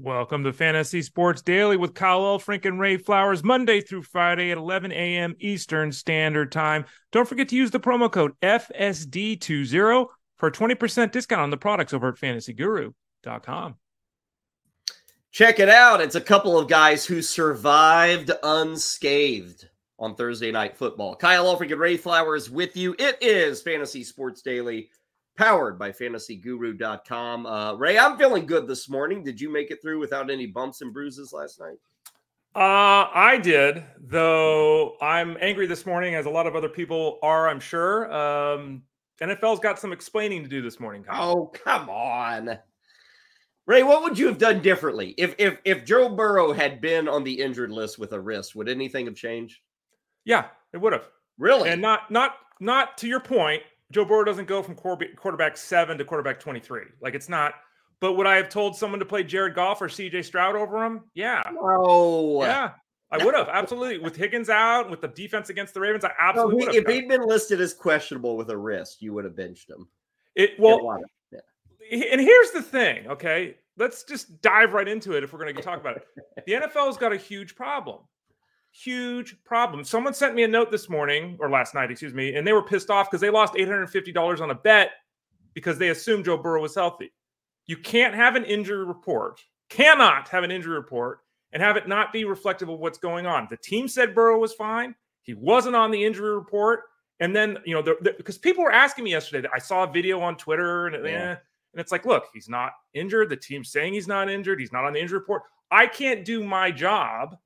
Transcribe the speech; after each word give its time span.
Welcome 0.00 0.44
to 0.44 0.52
Fantasy 0.52 1.02
Sports 1.02 1.42
Daily 1.42 1.76
with 1.76 1.92
Kyle 1.92 2.20
Elfrink 2.20 2.64
and 2.64 2.78
Ray 2.78 2.98
Flowers, 2.98 3.42
Monday 3.42 3.80
through 3.80 4.02
Friday 4.02 4.52
at 4.52 4.56
11 4.56 4.92
a.m. 4.92 5.34
Eastern 5.40 5.90
Standard 5.90 6.52
Time. 6.52 6.84
Don't 7.10 7.28
forget 7.28 7.48
to 7.48 7.56
use 7.56 7.72
the 7.72 7.80
promo 7.80 8.08
code 8.08 8.30
FSD20 8.40 10.06
for 10.36 10.46
a 10.46 10.52
20% 10.52 11.10
discount 11.10 11.42
on 11.42 11.50
the 11.50 11.56
products 11.56 11.92
over 11.92 12.10
at 12.10 12.14
fantasyguru.com. 12.14 13.74
Check 15.32 15.58
it 15.58 15.68
out. 15.68 16.00
It's 16.00 16.14
a 16.14 16.20
couple 16.20 16.56
of 16.56 16.68
guys 16.68 17.04
who 17.04 17.20
survived 17.20 18.30
unscathed 18.44 19.68
on 19.98 20.14
Thursday 20.14 20.52
Night 20.52 20.76
Football. 20.76 21.16
Kyle 21.16 21.44
Elfrink 21.52 21.72
and 21.72 21.80
Ray 21.80 21.96
Flowers 21.96 22.48
with 22.48 22.76
you. 22.76 22.94
It 23.00 23.18
is 23.20 23.62
Fantasy 23.62 24.04
Sports 24.04 24.42
Daily 24.42 24.90
powered 25.38 25.78
by 25.78 25.92
fantasyguru.com. 25.92 27.46
Uh, 27.46 27.74
Ray, 27.74 27.96
I'm 27.96 28.18
feeling 28.18 28.44
good 28.44 28.66
this 28.66 28.88
morning. 28.88 29.22
Did 29.22 29.40
you 29.40 29.50
make 29.50 29.70
it 29.70 29.80
through 29.80 30.00
without 30.00 30.30
any 30.30 30.46
bumps 30.46 30.80
and 30.80 30.92
bruises 30.92 31.32
last 31.32 31.60
night? 31.60 31.78
Uh, 32.56 33.08
I 33.14 33.38
did, 33.40 33.84
though 34.00 34.96
I'm 35.00 35.36
angry 35.40 35.66
this 35.66 35.86
morning, 35.86 36.16
as 36.16 36.26
a 36.26 36.30
lot 36.30 36.48
of 36.48 36.56
other 36.56 36.68
people 36.68 37.20
are, 37.22 37.48
I'm 37.48 37.60
sure. 37.60 38.12
Um, 38.12 38.82
NFL's 39.22 39.60
got 39.60 39.78
some 39.78 39.92
explaining 39.92 40.42
to 40.42 40.48
do 40.48 40.60
this 40.60 40.80
morning. 40.80 41.04
Kyle. 41.04 41.30
Oh, 41.30 41.46
come 41.46 41.88
on. 41.88 42.58
Ray, 43.66 43.84
what 43.84 44.02
would 44.02 44.18
you 44.18 44.26
have 44.26 44.38
done 44.38 44.60
differently 44.60 45.14
if 45.18 45.34
if 45.38 45.58
if 45.64 45.84
Joe 45.84 46.08
Burrow 46.08 46.52
had 46.52 46.80
been 46.80 47.06
on 47.06 47.22
the 47.22 47.38
injured 47.40 47.70
list 47.70 47.98
with 47.98 48.12
a 48.12 48.20
wrist? 48.20 48.56
Would 48.56 48.68
anything 48.68 49.04
have 49.04 49.14
changed? 49.14 49.60
Yeah, 50.24 50.46
it 50.72 50.78
would 50.78 50.94
have. 50.94 51.10
Really? 51.36 51.68
And 51.68 51.82
not 51.82 52.10
not 52.10 52.36
not 52.60 52.96
to 52.98 53.06
your 53.06 53.20
point. 53.20 53.62
Joe 53.90 54.04
Burrow 54.04 54.24
doesn't 54.24 54.46
go 54.46 54.62
from 54.62 54.74
quarterback 54.74 55.56
seven 55.56 55.96
to 55.98 56.04
quarterback 56.04 56.40
23. 56.40 56.82
Like 57.00 57.14
it's 57.14 57.28
not. 57.28 57.54
But 58.00 58.12
would 58.14 58.26
I 58.26 58.36
have 58.36 58.48
told 58.48 58.76
someone 58.76 59.00
to 59.00 59.06
play 59.06 59.24
Jared 59.24 59.54
Goff 59.54 59.82
or 59.82 59.88
CJ 59.88 60.24
Stroud 60.24 60.54
over 60.54 60.84
him? 60.84 61.04
Yeah. 61.14 61.42
No. 61.52 62.42
Yeah. 62.42 62.72
I 63.10 63.24
would 63.24 63.34
have 63.34 63.48
absolutely 63.48 63.98
with 63.98 64.16
Higgins 64.16 64.50
out, 64.50 64.90
with 64.90 65.00
the 65.00 65.08
defense 65.08 65.48
against 65.48 65.72
the 65.72 65.80
Ravens. 65.80 66.04
I 66.04 66.12
absolutely 66.18 66.66
no, 66.66 66.72
he, 66.72 66.78
if 66.78 66.86
he'd 66.86 67.08
been 67.08 67.26
listed 67.26 67.58
as 67.58 67.72
questionable 67.72 68.36
with 68.36 68.50
a 68.50 68.56
wrist, 68.56 69.00
you 69.00 69.14
would 69.14 69.24
have 69.24 69.34
benched 69.34 69.70
him. 69.70 69.88
It 70.34 70.50
well, 70.58 71.00
yeah. 71.32 71.38
and 71.90 72.20
here's 72.20 72.50
the 72.50 72.62
thing. 72.62 73.08
Okay, 73.08 73.56
let's 73.78 74.04
just 74.04 74.42
dive 74.42 74.74
right 74.74 74.86
into 74.86 75.16
it 75.16 75.24
if 75.24 75.32
we're 75.32 75.38
going 75.38 75.56
to 75.56 75.62
talk 75.62 75.80
about 75.80 75.96
it. 75.96 76.06
The 76.46 76.52
NFL's 76.52 76.98
got 76.98 77.14
a 77.14 77.16
huge 77.16 77.56
problem 77.56 78.00
huge 78.82 79.36
problem. 79.44 79.84
Someone 79.84 80.14
sent 80.14 80.34
me 80.34 80.44
a 80.44 80.48
note 80.48 80.70
this 80.70 80.88
morning 80.88 81.36
or 81.40 81.50
last 81.50 81.74
night, 81.74 81.90
excuse 81.90 82.14
me, 82.14 82.34
and 82.34 82.46
they 82.46 82.52
were 82.52 82.62
pissed 82.62 82.90
off 82.90 83.10
because 83.10 83.20
they 83.20 83.30
lost 83.30 83.54
$850 83.54 84.40
on 84.40 84.50
a 84.50 84.54
bet 84.54 84.92
because 85.54 85.78
they 85.78 85.88
assumed 85.88 86.24
Joe 86.24 86.36
Burrow 86.36 86.62
was 86.62 86.74
healthy. 86.74 87.12
You 87.66 87.76
can't 87.76 88.14
have 88.14 88.36
an 88.36 88.44
injury 88.44 88.84
report, 88.84 89.40
cannot 89.68 90.28
have 90.28 90.44
an 90.44 90.50
injury 90.50 90.74
report 90.74 91.20
and 91.52 91.62
have 91.62 91.76
it 91.76 91.88
not 91.88 92.12
be 92.12 92.24
reflective 92.24 92.68
of 92.68 92.78
what's 92.78 92.98
going 92.98 93.26
on. 93.26 93.46
The 93.50 93.56
team 93.56 93.88
said 93.88 94.14
Burrow 94.14 94.38
was 94.38 94.54
fine. 94.54 94.94
He 95.22 95.34
wasn't 95.34 95.76
on 95.76 95.90
the 95.90 96.04
injury 96.04 96.34
report. 96.34 96.82
And 97.20 97.34
then, 97.34 97.58
you 97.64 97.74
know, 97.74 97.82
because 98.00 98.38
people 98.38 98.62
were 98.62 98.72
asking 98.72 99.04
me 99.04 99.10
yesterday, 99.10 99.48
I 99.52 99.58
saw 99.58 99.82
a 99.84 99.92
video 99.92 100.20
on 100.20 100.36
Twitter 100.36 100.86
and, 100.86 101.04
yeah. 101.04 101.10
eh, 101.10 101.36
and 101.72 101.80
it's 101.80 101.90
like, 101.90 102.06
look, 102.06 102.26
he's 102.32 102.48
not 102.48 102.72
injured. 102.94 103.28
The 103.28 103.36
team's 103.36 103.70
saying 103.70 103.92
he's 103.92 104.06
not 104.06 104.30
injured. 104.30 104.60
He's 104.60 104.72
not 104.72 104.84
on 104.84 104.92
the 104.92 105.00
injury 105.00 105.18
report. 105.18 105.42
I 105.70 105.86
can't 105.86 106.24
do 106.24 106.44
my 106.44 106.70
job 106.70 107.36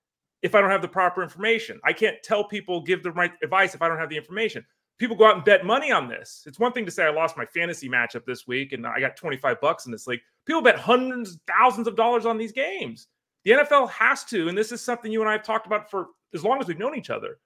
if 0.43 0.55
I 0.55 0.61
don't 0.61 0.71
have 0.71 0.83
the 0.83 0.89
proper 0.89 1.23
information. 1.23 1.81
I 1.85 1.93
can't 1.93 2.17
tell 2.23 2.45
people, 2.45 2.83
give 2.83 3.03
the 3.03 3.12
right 3.12 3.33
advice 3.43 3.75
if 3.75 3.83
I 3.83 3.89
don't 3.89 3.98
have 3.98 4.11
the 4.11 4.17
information. 4.17 4.65
People 4.98 5.17
go 5.17 5.27
out 5.27 5.37
and 5.37 5.45
bet 5.45 5.65
money 5.65 5.91
on 5.91 6.09
this. 6.09 6.45
It's 6.47 6.59
one 6.59 6.73
thing 6.73 6.85
to 6.85 6.91
say 6.91 7.05
I 7.05 7.11
lost 7.11 7.37
my 7.37 7.47
fantasy 7.47 7.89
matchup 7.89 8.25
this 8.27 8.47
week 8.47 8.73
and 8.73 8.87
I 8.87 9.01
got 9.01 9.17
25 9.17 9.61
bucks 9.61 9.87
in 9.87 9.93
this 9.93 10.07
league. 10.07 10.20
People 10.47 10.63
bet 10.63 10.79
hundreds, 10.79 11.39
thousands 11.47 11.87
of 11.87 11.97
dollars 11.97 12.27
on 12.27 12.39
these 12.39 12.53
games. 12.53 13.09
The 13.45 13.53
NFL 13.53 13.91
has 13.91 14.25
to, 14.25 14.48
and 14.48 14.57
this 14.57 14.70
is 14.70 14.81
something 14.81 15.11
you 15.11 15.20
and 15.20 15.29
I 15.29 15.33
have 15.33 15.45
talked 15.45 15.67
about 15.67 15.91
for 15.91 16.09
as 16.35 16.45
long 16.45 16.61
as 16.61 16.67
we've 16.67 16.79
known 16.79 16.97
each 16.97 17.11
other. 17.11 17.39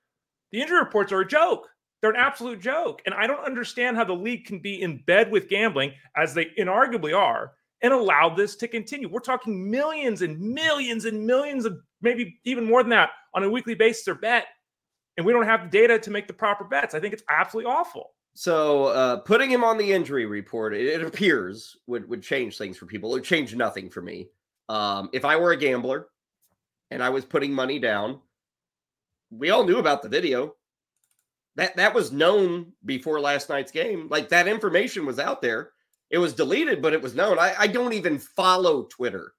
The 0.53 0.61
injury 0.61 0.79
reports 0.79 1.13
are 1.13 1.21
a 1.21 1.27
joke. 1.27 1.69
They're 2.01 2.11
an 2.11 2.17
absolute 2.17 2.61
joke. 2.61 3.03
And 3.07 3.15
I 3.15 3.27
don't 3.27 3.45
understand 3.45 3.97
how 3.97 4.05
the 4.05 4.13
league 4.13 4.45
can 4.45 4.59
be 4.59 4.83
in 4.83 5.03
bed 5.07 5.31
with 5.31 5.49
gambling, 5.49 5.93
as 6.17 6.35
they 6.35 6.47
inarguably 6.59 7.17
are, 7.17 7.53
and 7.83 7.93
allow 7.93 8.29
this 8.29 8.57
to 8.57 8.69
continue. 8.69 9.09
We're 9.09 9.21
talking 9.21 9.71
millions 9.71 10.23
and 10.23 10.39
millions 10.39 11.05
and 11.05 11.27
millions 11.27 11.65
of 11.65 11.79
maybe 12.01 12.39
even 12.45 12.65
more 12.65 12.83
than 12.83 12.91
that 12.91 13.11
on 13.35 13.45
a 13.45 13.51
weekly 13.51 13.75
basis 13.75 14.09
are 14.09 14.15
bet, 14.15 14.47
and 15.17 15.25
we 15.25 15.33
don't 15.33 15.45
have 15.45 15.65
the 15.65 15.79
data 15.79 15.99
to 15.99 16.11
make 16.11 16.27
the 16.27 16.33
proper 16.33 16.65
bets. 16.65 16.95
I 16.95 17.01
think 17.01 17.13
it's 17.13 17.23
absolutely 17.31 17.71
awful. 17.71 18.13
So 18.35 18.87
uh, 18.89 19.17
putting 19.21 19.51
him 19.51 19.65
on 19.65 19.79
the 19.79 19.93
injury 19.93 20.27
report, 20.27 20.75
it, 20.75 20.87
it, 20.87 21.03
appears 21.03 21.75
would 21.87 22.07
would 22.09 22.23
change 22.23 22.59
things 22.59 22.77
for 22.77 22.85
people. 22.85 23.11
It 23.11 23.15
would 23.15 23.25
change 23.25 23.55
nothing 23.55 23.89
for 23.89 24.03
me. 24.03 24.29
Um, 24.69 25.09
if 25.15 25.25
I 25.25 25.37
were 25.37 25.53
a 25.53 25.57
gambler 25.57 26.09
and 26.91 27.03
I 27.03 27.09
was 27.09 27.25
putting 27.25 27.53
money 27.53 27.79
down, 27.79 28.21
we 29.31 29.51
all 29.51 29.65
knew 29.65 29.79
about 29.79 30.03
the 30.03 30.11
video. 30.11 30.55
That 31.55 31.77
that 31.77 31.95
was 31.95 32.13
known 32.13 32.73
before 32.85 33.21
last 33.21 33.49
night's 33.49 33.73
game. 33.73 34.09
Like 34.11 34.29
that 34.29 34.49
information 34.49 35.07
was 35.07 35.19
out 35.19 35.41
there. 35.41 35.71
It 36.11 36.19
was 36.19 36.35
deleted, 36.35 36.83
but 36.83 36.93
it 36.93 37.01
was 37.01 37.15
known. 37.15 37.39
I, 37.39 37.55
I 37.59 37.67
don't 37.67 37.95
even 37.95 38.19
follow 38.19 38.85
Twitter. 38.85 39.33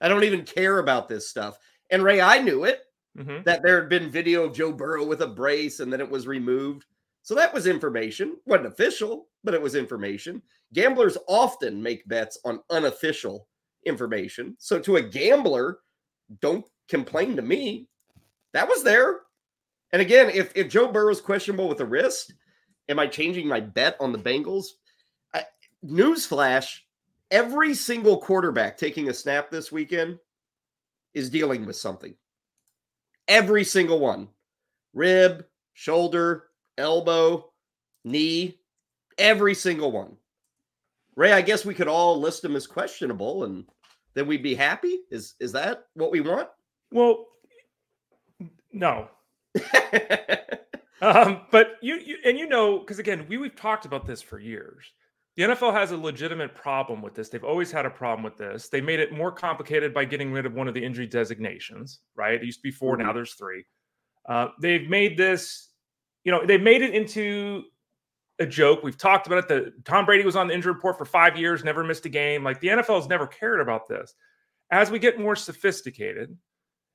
I 0.00 0.08
don't 0.08 0.24
even 0.24 0.44
care 0.44 0.78
about 0.78 1.08
this 1.08 1.28
stuff. 1.28 1.58
And 1.90 2.02
Ray, 2.02 2.20
I 2.20 2.38
knew 2.38 2.64
it 2.64 2.80
mm-hmm. 3.18 3.42
that 3.44 3.62
there 3.62 3.80
had 3.80 3.88
been 3.88 4.10
video 4.10 4.44
of 4.44 4.54
Joe 4.54 4.72
Burrow 4.72 5.04
with 5.04 5.22
a 5.22 5.26
brace 5.26 5.80
and 5.80 5.92
then 5.92 6.00
it 6.00 6.10
was 6.10 6.26
removed. 6.26 6.84
So 7.22 7.34
that 7.34 7.52
was 7.52 7.66
information. 7.66 8.36
wasn't 8.46 8.68
official, 8.68 9.28
but 9.44 9.54
it 9.54 9.62
was 9.62 9.74
information. 9.74 10.42
Gamblers 10.72 11.18
often 11.28 11.82
make 11.82 12.08
bets 12.08 12.38
on 12.44 12.60
unofficial 12.70 13.46
information. 13.86 14.56
So 14.58 14.78
to 14.80 14.96
a 14.96 15.02
gambler, 15.02 15.80
don't 16.40 16.64
complain 16.88 17.36
to 17.36 17.42
me. 17.42 17.88
That 18.52 18.68
was 18.68 18.82
there. 18.82 19.20
And 19.92 20.00
again, 20.00 20.30
if 20.30 20.52
if 20.56 20.68
Joe 20.68 20.90
Burrow's 20.90 21.20
questionable 21.20 21.68
with 21.68 21.80
a 21.80 21.86
wrist, 21.86 22.32
am 22.88 22.98
I 22.98 23.06
changing 23.06 23.48
my 23.48 23.60
bet 23.60 23.96
on 24.00 24.12
the 24.12 24.18
Bengals? 24.18 24.66
newsflash 25.84 26.80
every 27.30 27.74
single 27.74 28.18
quarterback 28.18 28.76
taking 28.76 29.08
a 29.08 29.14
snap 29.14 29.50
this 29.50 29.72
weekend 29.72 30.18
is 31.14 31.30
dealing 31.30 31.66
with 31.66 31.76
something. 31.76 32.14
Every 33.28 33.64
single 33.64 34.00
one 34.00 34.28
rib, 34.92 35.44
shoulder, 35.74 36.44
elbow, 36.78 37.50
knee, 38.04 38.58
every 39.18 39.54
single 39.54 39.92
one. 39.92 40.16
Ray, 41.16 41.32
I 41.32 41.42
guess 41.42 41.64
we 41.64 41.74
could 41.74 41.88
all 41.88 42.20
list 42.20 42.42
them 42.42 42.56
as 42.56 42.66
questionable 42.66 43.44
and 43.44 43.64
then 44.14 44.26
we'd 44.26 44.42
be 44.42 44.54
happy. 44.54 45.00
Is 45.10 45.34
is 45.38 45.52
that 45.52 45.86
what 45.94 46.10
we 46.10 46.20
want? 46.20 46.48
Well, 46.90 47.26
no. 48.72 49.08
um, 51.02 51.42
but 51.50 51.76
you, 51.82 51.96
you 51.96 52.16
and 52.24 52.38
you 52.38 52.48
know, 52.48 52.78
because 52.78 52.98
again, 52.98 53.26
we 53.28 53.36
we've 53.36 53.56
talked 53.56 53.84
about 53.84 54.06
this 54.06 54.22
for 54.22 54.38
years 54.38 54.92
the 55.36 55.44
NFL 55.44 55.72
has 55.72 55.92
a 55.92 55.96
legitimate 55.96 56.54
problem 56.54 57.00
with 57.00 57.14
this. 57.14 57.28
They've 57.28 57.44
always 57.44 57.70
had 57.70 57.86
a 57.86 57.90
problem 57.90 58.24
with 58.24 58.36
this. 58.36 58.68
They 58.68 58.80
made 58.80 59.00
it 59.00 59.12
more 59.12 59.30
complicated 59.30 59.94
by 59.94 60.04
getting 60.04 60.32
rid 60.32 60.44
of 60.44 60.54
one 60.54 60.68
of 60.68 60.74
the 60.74 60.84
injury 60.84 61.06
designations, 61.06 62.00
right? 62.16 62.34
It 62.34 62.44
used 62.44 62.58
to 62.58 62.62
be 62.62 62.70
4 62.70 62.94
mm-hmm. 62.94 63.06
now 63.06 63.12
there's 63.12 63.34
three. 63.34 63.64
Uh, 64.28 64.48
they've 64.60 64.88
made 64.88 65.16
this, 65.16 65.68
you 66.24 66.32
know, 66.32 66.44
they've 66.44 66.60
made 66.60 66.82
it 66.82 66.94
into 66.94 67.62
a 68.40 68.46
joke. 68.46 68.82
We've 68.82 68.98
talked 68.98 69.26
about 69.26 69.38
it. 69.38 69.48
The 69.48 69.72
Tom 69.84 70.04
Brady 70.04 70.24
was 70.24 70.36
on 70.36 70.48
the 70.48 70.54
injury 70.54 70.72
report 70.72 70.98
for 70.98 71.04
five 71.04 71.38
years, 71.38 71.62
never 71.62 71.84
missed 71.84 72.06
a 72.06 72.10
game. 72.10 72.42
Like 72.42 72.60
the 72.60 72.68
NFL 72.68 72.96
has 72.96 73.08
never 73.08 73.26
cared 73.26 73.60
about 73.60 73.86
this. 73.88 74.14
As 74.72 74.90
we 74.90 74.98
get 74.98 75.18
more 75.18 75.36
sophisticated, 75.36 76.36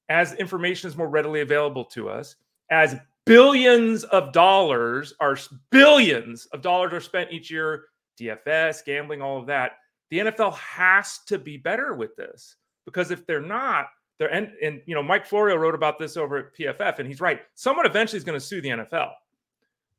as 0.10 0.34
information 0.34 0.90
is 0.90 0.98
more 0.98 1.10
readily 1.10 1.42
available 1.42 1.86
to 1.86 2.10
us, 2.10 2.36
as 2.70 2.96
billions 3.26 4.04
of 4.06 4.32
dollars 4.34 5.14
are 5.20 5.38
billions 5.72 6.46
of 6.48 6.62
dollars 6.62 6.94
are 6.94 7.02
spent 7.02 7.32
each 7.32 7.50
year 7.50 7.86
DFS, 8.20 8.86
gambling, 8.86 9.22
all 9.22 9.40
of 9.40 9.48
that. 9.48 9.80
The 10.10 10.20
NFL 10.20 10.56
has 10.56 11.20
to 11.28 11.38
be 11.38 11.58
better 11.58 11.94
with 11.94 12.16
this 12.16 12.56
because 12.86 13.12
if 13.12 13.26
they're 13.26 13.42
not, 13.42 13.88
they're 14.18 14.32
and, 14.32 14.52
and 14.62 14.82
you 14.86 14.96
know 14.96 15.04
Mike 15.04 15.26
Florio 15.26 15.56
wrote 15.56 15.76
about 15.76 16.00
this 16.00 16.16
over 16.16 16.38
at 16.38 16.56
PFF, 16.56 17.00
and 17.00 17.08
he's 17.08 17.20
right. 17.20 17.42
Someone 17.56 17.86
eventually 17.86 18.18
is 18.18 18.24
going 18.24 18.40
to 18.40 18.46
sue 18.46 18.62
the 18.62 18.70
NFL, 18.70 19.12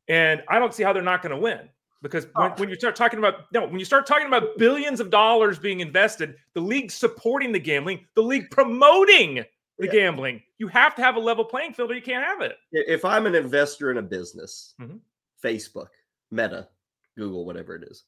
and 0.08 0.42
I 0.48 0.58
don't 0.58 0.72
see 0.72 0.82
how 0.82 0.92
they're 0.92 1.02
not 1.02 1.22
going 1.22 1.34
to 1.34 1.40
win 1.40 1.68
because 2.02 2.26
when, 2.34 2.50
when, 2.52 2.68
you 2.68 2.76
start 2.76 2.94
talking 2.94 3.18
about 3.18 3.52
no, 3.52 3.66
when 3.66 3.78
you 3.78 3.84
start 3.84 4.06
talking 4.06 4.26
about 4.26 4.56
billions 4.58 5.00
of 5.00 5.10
dollars 5.10 5.58
being 5.58 5.80
invested, 5.80 6.36
the 6.54 6.60
league 6.60 6.90
supporting 6.90 7.52
the 7.52 7.58
gambling, 7.58 8.04
the 8.14 8.22
league 8.22 8.50
promoting 8.50 9.44
the 9.78 9.86
yeah. 9.86 9.92
gambling, 9.92 10.42
you 10.58 10.68
have 10.68 10.94
to 10.94 11.02
have 11.02 11.16
a 11.16 11.20
level 11.20 11.44
playing 11.44 11.72
field, 11.72 11.90
or 11.90 11.94
you 11.94 12.02
can't 12.02 12.24
have 12.24 12.40
it. 12.40 12.56
If 12.72 13.04
I'm 13.04 13.26
an 13.26 13.34
investor 13.34 13.90
in 13.90 13.98
a 13.98 14.02
business, 14.02 14.74
mm-hmm. 14.80 14.96
Facebook, 15.42 15.88
Meta, 16.30 16.68
Google, 17.16 17.44
whatever 17.44 17.74
it 17.74 17.84
is. 17.84 18.04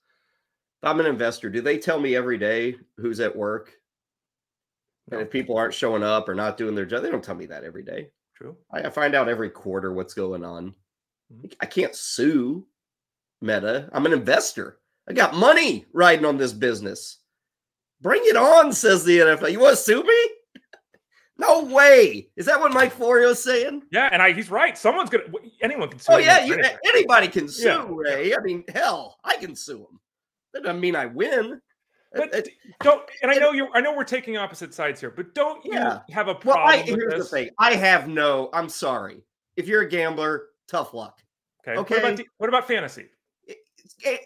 If 0.82 0.88
I'm 0.88 1.00
an 1.00 1.06
investor, 1.06 1.50
do 1.50 1.60
they 1.60 1.78
tell 1.78 1.98
me 1.98 2.14
every 2.14 2.38
day 2.38 2.76
who's 2.96 3.20
at 3.20 3.34
work? 3.34 3.72
And 5.10 5.20
if 5.20 5.30
people 5.30 5.56
aren't 5.56 5.74
showing 5.74 6.02
up 6.02 6.28
or 6.28 6.34
not 6.34 6.56
doing 6.56 6.74
their 6.74 6.86
job, 6.86 7.02
they 7.02 7.10
don't 7.10 7.24
tell 7.24 7.34
me 7.34 7.46
that 7.46 7.64
every 7.64 7.82
day. 7.82 8.10
True. 8.36 8.56
I 8.70 8.88
find 8.90 9.14
out 9.14 9.28
every 9.28 9.50
quarter 9.50 9.92
what's 9.92 10.14
going 10.14 10.44
on. 10.44 10.74
Mm-hmm. 11.32 11.46
I 11.60 11.66
can't 11.66 11.94
sue 11.94 12.66
Meta. 13.40 13.88
I'm 13.92 14.06
an 14.06 14.12
investor. 14.12 14.78
I 15.08 15.14
got 15.14 15.34
money 15.34 15.86
riding 15.92 16.24
on 16.24 16.36
this 16.36 16.52
business. 16.52 17.18
Bring 18.00 18.22
it 18.24 18.36
on, 18.36 18.72
says 18.72 19.04
the 19.04 19.18
NFL. 19.18 19.50
You 19.50 19.60
want 19.60 19.76
to 19.76 19.82
sue 19.82 20.04
me? 20.04 20.28
No 21.38 21.64
way. 21.64 22.28
Is 22.36 22.46
that 22.46 22.58
what 22.58 22.72
Mike 22.72 22.92
Florio's 22.92 23.42
saying? 23.42 23.84
Yeah, 23.92 24.08
and 24.10 24.20
I, 24.20 24.32
he's 24.32 24.50
right. 24.50 24.76
Someone's 24.76 25.08
gonna. 25.08 25.24
Anyone 25.62 25.88
can 25.88 26.00
sue. 26.00 26.14
Oh 26.14 26.18
yeah, 26.18 26.44
you, 26.44 26.60
anybody 26.84 27.28
can 27.28 27.48
sue 27.48 27.68
yeah. 27.68 27.86
Ray. 27.88 28.34
I 28.34 28.40
mean, 28.40 28.64
hell, 28.74 29.18
I 29.22 29.36
can 29.36 29.54
sue 29.54 29.78
him. 29.78 30.00
That 30.52 30.64
doesn't 30.64 30.80
mean 30.80 30.96
I 30.96 31.06
win. 31.06 31.60
But 32.12 32.34
it, 32.34 32.48
don't. 32.80 33.02
And 33.22 33.30
I 33.30 33.34
know 33.34 33.52
you. 33.52 33.68
I 33.72 33.80
know 33.80 33.94
we're 33.94 34.02
taking 34.02 34.36
opposite 34.36 34.74
sides 34.74 34.98
here, 34.98 35.10
but 35.10 35.34
don't 35.34 35.64
you 35.64 35.74
have 35.74 36.28
a 36.28 36.34
problem? 36.34 36.66
Well, 36.66 36.74
I, 36.74 36.78
here's 36.78 37.14
this? 37.14 37.30
the 37.30 37.36
thing. 37.36 37.50
I 37.58 37.74
have 37.74 38.08
no. 38.08 38.50
I'm 38.52 38.68
sorry. 38.68 39.22
If 39.56 39.68
you're 39.68 39.82
a 39.82 39.88
gambler, 39.88 40.46
tough 40.66 40.92
luck. 40.92 41.20
Okay. 41.62 41.78
Okay. 41.78 41.94
What 41.94 42.04
about, 42.04 42.16
the, 42.16 42.26
what 42.38 42.48
about 42.48 42.66
fantasy? 42.66 43.06
It, 43.44 43.58
it, 44.00 44.20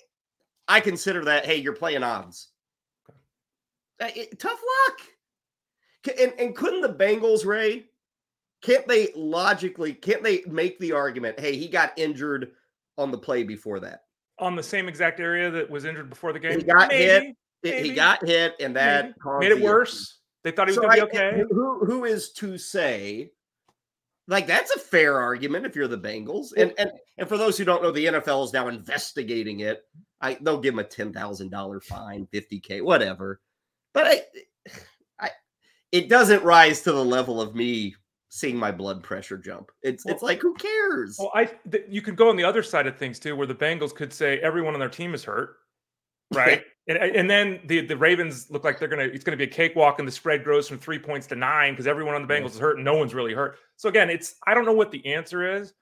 I 0.69 0.81
consider 0.81 1.25
that. 1.25 1.45
Hey, 1.45 1.57
you're 1.57 1.75
playing 1.75 2.05
odds. 2.05 2.49
Okay. 4.01 4.23
Uh, 4.23 4.37
tough 4.39 4.61
luck. 4.89 5.01
And, 6.19 6.33
and 6.39 6.57
couldn't 6.57 6.81
the 6.81 6.93
Bengals, 6.93 7.47
Ray, 7.47 7.85
can't 8.63 8.87
they 8.87 9.13
logically, 9.15 9.93
can't 9.93 10.23
they 10.23 10.43
make 10.47 10.79
the 10.79 10.93
argument, 10.93 11.39
hey, 11.39 11.57
he 11.57 11.69
got 11.69 11.93
injured 11.97 12.53
on 12.99 13.11
the 13.11 13.19
play 13.19 13.43
before 13.43 13.81
that? 13.81 14.05
On 14.39 14.57
the 14.57 14.63
same 14.63 14.89
exact 14.89 15.21
area 15.21 15.51
that 15.51 15.71
was 15.71 15.85
injured 15.85 16.11
before 16.11 16.33
the 16.33 16.39
game? 16.39 16.59
He 16.59 16.65
got 16.65 16.89
maybe, 16.89 17.05
hit. 17.05 17.37
Maybe, 17.63 17.89
he 17.89 17.95
got 17.95 18.27
hit, 18.27 18.55
and 18.61 18.75
that 18.77 19.15
made 19.39 19.53
it 19.53 19.61
worse. 19.61 20.19
They 20.43 20.51
thought 20.51 20.69
he 20.69 20.71
was 20.71 20.77
so 20.77 20.83
going 20.83 21.01
to 21.01 21.07
be 21.07 21.17
okay. 21.17 21.43
Who, 21.51 21.85
who 21.85 22.05
is 22.05 22.33
to 22.33 22.59
say? 22.59 23.31
Like 24.29 24.47
that's 24.47 24.71
a 24.75 24.79
fair 24.79 25.19
argument 25.19 25.67
if 25.67 25.75
you're 25.77 25.89
the 25.89 25.99
Bengals, 25.99 26.53
and 26.57 26.73
and 26.79 26.93
and 27.19 27.29
for 27.29 27.37
those 27.37 27.59
who 27.59 27.65
don't 27.65 27.83
know, 27.83 27.91
the 27.91 28.07
NFL 28.07 28.45
is 28.45 28.53
now 28.53 28.69
investigating 28.69 29.61
it. 29.61 29.85
I 30.21 30.39
they'll 30.41 30.61
give 30.61 30.75
him 30.75 30.81
a 30.81 30.85
ten 30.85 31.13
thousand 31.13 31.51
dollar 31.51 31.81
fine, 31.81 32.27
fifty 32.27 32.61
k, 32.61 32.81
whatever. 32.81 33.41
But 33.93 34.07
I, 34.07 34.23
it 35.93 36.09
doesn't 36.09 36.43
rise 36.43 36.81
to 36.83 36.93
the 36.93 37.05
level 37.05 37.41
of 37.41 37.55
me 37.55 37.95
seeing 38.31 38.57
my 38.57 38.73
blood 38.73 39.03
pressure 39.03 39.37
jump. 39.37 39.71
It's 39.83 40.05
well, 40.05 40.15
it's 40.15 40.23
like 40.23 40.41
who 40.41 40.55
cares? 40.55 41.17
Well, 41.19 41.31
I 41.35 41.45
th- 41.71 41.85
you 41.89 42.01
could 42.01 42.17
go 42.17 42.31
on 42.31 42.37
the 42.37 42.45
other 42.45 42.63
side 42.63 42.87
of 42.87 42.97
things 42.97 43.19
too, 43.19 43.37
where 43.37 43.47
the 43.47 43.55
Bengals 43.55 43.95
could 43.95 44.13
say 44.13 44.39
everyone 44.39 44.73
on 44.75 44.81
their 44.81 44.89
team 44.89 45.15
is 45.15 45.23
hurt, 45.23 45.57
right? 46.35 46.65
and 46.89 46.99
and 46.99 47.31
then 47.31 47.61
the 47.67 47.83
the 47.83 47.97
Ravens 47.97 48.51
look 48.51 48.65
like 48.65 48.79
they're 48.79 48.89
gonna 48.89 49.03
it's 49.03 49.23
gonna 49.23 49.37
be 49.37 49.45
a 49.45 49.49
cakewalk, 49.49 49.99
and 49.99 50.09
the 50.09 50.13
spread 50.13 50.43
grows 50.45 50.67
from 50.67 50.79
three 50.79 50.99
points 50.99 51.27
to 51.29 51.37
nine 51.37 51.75
because 51.75 51.87
everyone 51.87 52.15
on 52.15 52.27
the 52.27 52.33
Bengals 52.33 52.53
is 52.53 52.59
hurt 52.59 52.77
and 52.77 52.85
no 52.85 52.97
one's 52.97 53.15
really 53.15 53.35
hurt. 53.35 53.59
So 53.77 53.89
again, 53.89 54.09
it's 54.09 54.37
I 54.47 54.55
don't 54.55 54.65
know 54.65 54.73
what 54.73 54.91
the 54.91 55.05
answer 55.07 55.57
is. 55.57 55.75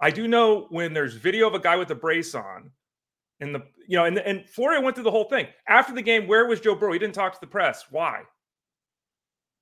I 0.00 0.10
do 0.10 0.26
know 0.26 0.66
when 0.70 0.92
there's 0.92 1.14
video 1.14 1.46
of 1.46 1.54
a 1.54 1.58
guy 1.58 1.76
with 1.76 1.90
a 1.90 1.94
brace 1.94 2.34
on. 2.34 2.70
And 3.42 3.54
the 3.54 3.62
you 3.88 3.96
know, 3.96 4.04
and 4.04 4.18
and 4.18 4.46
Florio 4.48 4.82
went 4.82 4.96
through 4.96 5.04
the 5.04 5.10
whole 5.10 5.24
thing 5.24 5.46
after 5.66 5.94
the 5.94 6.02
game. 6.02 6.26
Where 6.26 6.46
was 6.46 6.60
Joe 6.60 6.74
Burrow? 6.74 6.92
He 6.92 6.98
didn't 6.98 7.14
talk 7.14 7.32
to 7.32 7.40
the 7.40 7.46
press. 7.46 7.86
Why? 7.90 8.22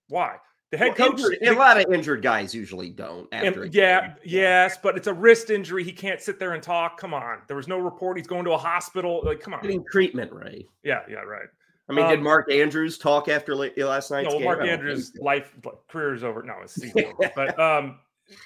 Why? 0.08 0.36
The 0.70 0.76
head 0.76 0.98
well, 0.98 1.12
coach. 1.12 1.20
Injured, 1.20 1.56
a 1.56 1.58
lot 1.58 1.80
of 1.80 1.92
injured 1.92 2.22
guys 2.22 2.54
usually 2.54 2.90
don't. 2.90 3.26
After 3.32 3.64
and, 3.64 3.74
yeah, 3.74 4.14
yes, 4.22 4.76
but 4.82 4.98
it's 4.98 5.06
a 5.06 5.14
wrist 5.14 5.48
injury. 5.48 5.82
He 5.82 5.92
can't 5.92 6.20
sit 6.20 6.38
there 6.38 6.52
and 6.52 6.62
talk. 6.62 6.98
Come 6.98 7.14
on, 7.14 7.38
there 7.46 7.56
was 7.56 7.68
no 7.68 7.78
report. 7.78 8.18
He's 8.18 8.26
going 8.26 8.44
to 8.44 8.52
a 8.52 8.58
hospital. 8.58 9.22
Like, 9.24 9.40
come 9.40 9.54
on, 9.54 9.62
getting 9.62 9.84
treatment, 9.90 10.30
right? 10.30 10.66
Yeah, 10.82 11.00
yeah, 11.08 11.20
right. 11.20 11.48
I 11.88 11.94
mean, 11.94 12.04
um, 12.04 12.10
did 12.10 12.20
Mark 12.20 12.52
Andrews 12.52 12.98
talk 12.98 13.28
after 13.28 13.54
last 13.56 14.10
night's 14.10 14.28
no, 14.28 14.38
game? 14.38 14.44
Mark 14.44 14.62
Andrews' 14.62 15.12
life 15.18 15.54
career 15.88 16.14
is 16.14 16.22
over. 16.22 16.42
No, 16.42 16.56
it's 16.62 16.78
over. 16.96 17.32
but 17.34 17.58
um, 17.58 17.98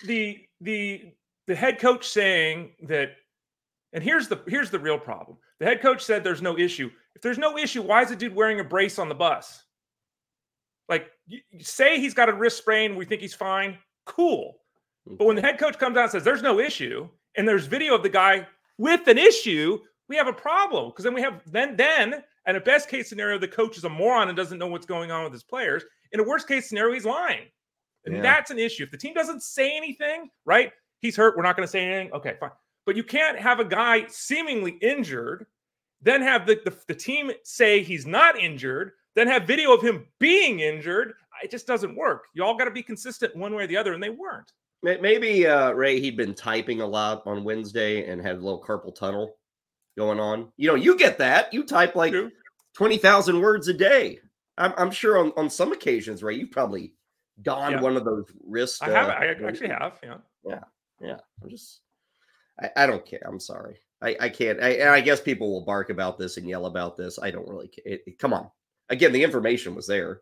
the 0.05 0.38
the 0.61 1.12
the 1.49 1.56
head 1.56 1.81
coach 1.81 2.06
saying 2.06 2.70
that, 2.85 3.17
and 3.93 4.05
here's 4.05 4.29
the 4.29 4.41
here's 4.47 4.70
the 4.70 4.79
real 4.79 4.99
problem. 4.99 5.38
The 5.59 5.67
head 5.67 5.82
coach 5.82 6.05
said 6.05 6.23
there's 6.23 6.43
no 6.43 6.56
issue. 6.56 6.88
If 7.17 7.23
there's 7.23 7.38
no 7.38 7.59
issue, 7.59 7.82
why 7.82 8.03
is 8.03 8.11
the 8.11 8.17
dude 8.17 8.35
wearing 8.35 8.61
a 8.61 8.64
brace 8.64 9.00
on 9.00 9.09
the 9.09 9.14
bus? 9.14 9.64
Like, 10.92 11.10
you, 11.26 11.40
say 11.60 11.98
he's 11.98 12.12
got 12.12 12.28
a 12.28 12.34
wrist 12.34 12.58
sprain, 12.58 12.96
we 12.96 13.06
think 13.06 13.22
he's 13.22 13.32
fine. 13.32 13.78
Cool. 14.04 14.58
But 15.06 15.24
when 15.24 15.36
the 15.36 15.40
head 15.40 15.58
coach 15.58 15.78
comes 15.78 15.96
out 15.96 16.02
and 16.02 16.12
says 16.12 16.22
there's 16.22 16.42
no 16.42 16.60
issue, 16.60 17.08
and 17.38 17.48
there's 17.48 17.64
video 17.64 17.94
of 17.94 18.02
the 18.02 18.10
guy 18.10 18.46
with 18.76 19.08
an 19.08 19.16
issue, 19.16 19.78
we 20.10 20.16
have 20.16 20.26
a 20.26 20.34
problem 20.34 20.90
because 20.90 21.04
then 21.04 21.14
we 21.14 21.22
have 21.22 21.40
then 21.46 21.76
then 21.76 22.22
and 22.44 22.58
a 22.58 22.60
best 22.60 22.90
case 22.90 23.08
scenario, 23.08 23.38
the 23.38 23.48
coach 23.48 23.78
is 23.78 23.84
a 23.84 23.88
moron 23.88 24.28
and 24.28 24.36
doesn't 24.36 24.58
know 24.58 24.66
what's 24.66 24.84
going 24.84 25.10
on 25.10 25.24
with 25.24 25.32
his 25.32 25.42
players. 25.42 25.82
In 26.12 26.20
a 26.20 26.24
worst 26.24 26.46
case 26.46 26.68
scenario, 26.68 26.92
he's 26.92 27.06
lying. 27.06 27.46
And 28.04 28.16
yeah. 28.16 28.20
that's 28.20 28.50
an 28.50 28.58
issue. 28.58 28.82
If 28.84 28.90
the 28.90 28.98
team 28.98 29.14
doesn't 29.14 29.42
say 29.42 29.74
anything, 29.74 30.28
right? 30.44 30.72
He's 31.00 31.16
hurt. 31.16 31.38
We're 31.38 31.42
not 31.42 31.56
going 31.56 31.66
to 31.66 31.70
say 31.70 31.80
anything. 31.86 32.12
Okay, 32.12 32.34
fine. 32.38 32.50
But 32.84 32.96
you 32.96 33.04
can't 33.04 33.38
have 33.38 33.60
a 33.60 33.64
guy 33.64 34.04
seemingly 34.08 34.72
injured, 34.82 35.46
then 36.02 36.20
have 36.20 36.46
the, 36.46 36.60
the, 36.66 36.76
the 36.86 36.94
team 36.94 37.30
say 37.44 37.82
he's 37.82 38.06
not 38.06 38.38
injured, 38.38 38.92
then 39.14 39.29
have 39.29 39.47
video 39.47 39.73
of 39.73 39.82
him 39.82 40.06
being 40.19 40.61
injured. 40.61 41.14
It 41.43 41.50
just 41.50 41.67
doesn't 41.67 41.97
work. 41.97 42.25
You 42.35 42.44
all 42.44 42.56
got 42.56 42.64
to 42.64 42.70
be 42.70 42.82
consistent 42.82 43.37
one 43.37 43.55
way 43.55 43.64
or 43.64 43.67
the 43.67 43.76
other, 43.76 43.93
and 43.93 44.03
they 44.03 44.11
weren't. 44.11 44.53
Maybe 44.82 45.47
uh, 45.47 45.73
Ray 45.73 46.00
he'd 46.00 46.17
been 46.17 46.35
typing 46.35 46.81
a 46.81 46.87
lot 46.87 47.23
on 47.25 47.44
Wednesday 47.44 48.11
and 48.11 48.20
had 48.20 48.37
a 48.37 48.41
little 48.41 48.62
carpal 48.62 48.94
tunnel 48.94 49.37
going 49.97 50.19
on. 50.19 50.50
You 50.56 50.69
know, 50.69 50.75
you 50.75 50.97
get 50.97 51.19
that. 51.19 51.53
You 51.55 51.62
type 51.64 51.94
like 51.94 52.12
True. 52.12 52.32
twenty 52.75 52.97
thousand 52.97 53.41
words 53.41 53.69
a 53.69 53.75
day. 53.75 54.19
I'm, 54.59 54.73
I'm, 54.76 54.91
sure 54.91 55.19
on, 55.19 55.32
on 55.37 55.49
some 55.49 55.73
occasions, 55.73 56.23
Ray, 56.23 56.35
you've 56.35 56.50
probably 56.50 56.94
donned 57.43 57.76
yeah. 57.76 57.81
one 57.81 57.97
of 57.97 58.05
those 58.05 58.25
wrists. 58.44 58.82
I 58.82 58.91
have. 58.91 59.09
Uh, 59.09 59.12
I 59.12 59.26
actually 59.47 59.69
have. 59.69 59.99
Yeah. 60.03 60.17
Yeah. 60.44 60.61
Yeah. 61.00 61.17
I'm 61.43 61.49
just. 61.49 61.81
I, 62.61 62.70
I 62.76 62.87
don't 62.87 63.06
care. 63.06 63.23
I'm 63.25 63.41
sorry. 63.41 63.79
I, 64.03 64.17
I 64.20 64.29
can't. 64.29 64.61
I, 64.61 64.94
I 64.94 65.00
guess 65.00 65.20
people 65.20 65.53
will 65.53 65.64
bark 65.64 65.91
about 65.91 66.19
this 66.19 66.38
and 66.38 66.49
yell 66.49 66.67
about 66.67 66.97
this. 66.97 67.20
I 67.23 67.31
don't 67.31 67.49
really 67.49 67.69
care. 67.69 67.85
It, 67.87 68.03
it, 68.06 68.19
come 68.19 68.32
on 68.32 68.50
again, 68.92 69.12
the 69.12 69.24
information 69.24 69.74
was 69.74 69.86
there. 69.86 70.20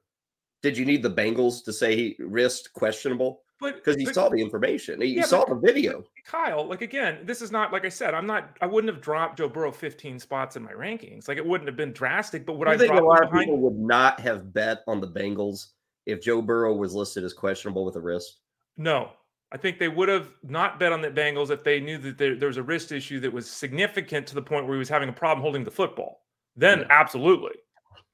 Did 0.62 0.78
you 0.78 0.84
need 0.84 1.02
the 1.02 1.10
Bengals 1.10 1.64
to 1.64 1.72
say 1.72 1.96
he 1.96 2.16
risked 2.18 2.72
questionable? 2.72 3.42
But 3.60 3.76
because 3.76 3.96
he 3.96 4.06
saw 4.06 4.30
the 4.30 4.40
information, 4.40 5.02
he 5.02 5.16
yeah, 5.16 5.24
saw 5.24 5.44
but, 5.46 5.60
the 5.60 5.60
video. 5.60 6.02
Kyle, 6.24 6.66
like 6.66 6.80
again, 6.80 7.18
this 7.24 7.42
is 7.42 7.50
not 7.50 7.74
like 7.74 7.84
I 7.84 7.90
said. 7.90 8.14
I'm 8.14 8.26
not. 8.26 8.56
I 8.62 8.66
wouldn't 8.66 8.92
have 8.92 9.02
dropped 9.02 9.36
Joe 9.36 9.50
Burrow 9.50 9.70
15 9.70 10.18
spots 10.18 10.56
in 10.56 10.62
my 10.62 10.72
rankings. 10.72 11.28
Like 11.28 11.36
it 11.36 11.44
wouldn't 11.44 11.68
have 11.68 11.76
been 11.76 11.92
drastic. 11.92 12.46
But 12.46 12.56
would 12.56 12.68
I, 12.68 12.72
I 12.72 12.78
think 12.78 12.94
a 12.94 13.02
lot 13.02 13.22
of 13.22 13.30
people 13.32 13.58
would 13.58 13.78
not 13.78 14.18
have 14.20 14.54
bet 14.54 14.78
on 14.86 15.00
the 15.00 15.08
Bengals 15.08 15.72
if 16.06 16.22
Joe 16.22 16.40
Burrow 16.40 16.74
was 16.74 16.94
listed 16.94 17.22
as 17.22 17.34
questionable 17.34 17.84
with 17.84 17.96
a 17.96 18.00
wrist? 18.00 18.38
No, 18.78 19.10
I 19.52 19.58
think 19.58 19.78
they 19.78 19.88
would 19.88 20.08
have 20.08 20.28
not 20.42 20.78
bet 20.78 20.92
on 20.92 21.02
the 21.02 21.10
Bengals 21.10 21.50
if 21.50 21.62
they 21.62 21.80
knew 21.80 21.98
that 21.98 22.16
there, 22.16 22.36
there 22.36 22.48
was 22.48 22.56
a 22.56 22.62
wrist 22.62 22.92
issue 22.92 23.20
that 23.20 23.32
was 23.32 23.50
significant 23.50 24.26
to 24.28 24.34
the 24.34 24.42
point 24.42 24.66
where 24.66 24.74
he 24.74 24.78
was 24.78 24.88
having 24.88 25.10
a 25.10 25.12
problem 25.12 25.42
holding 25.42 25.64
the 25.64 25.70
football. 25.70 26.22
Then 26.56 26.80
yeah. 26.80 26.86
absolutely. 26.88 27.56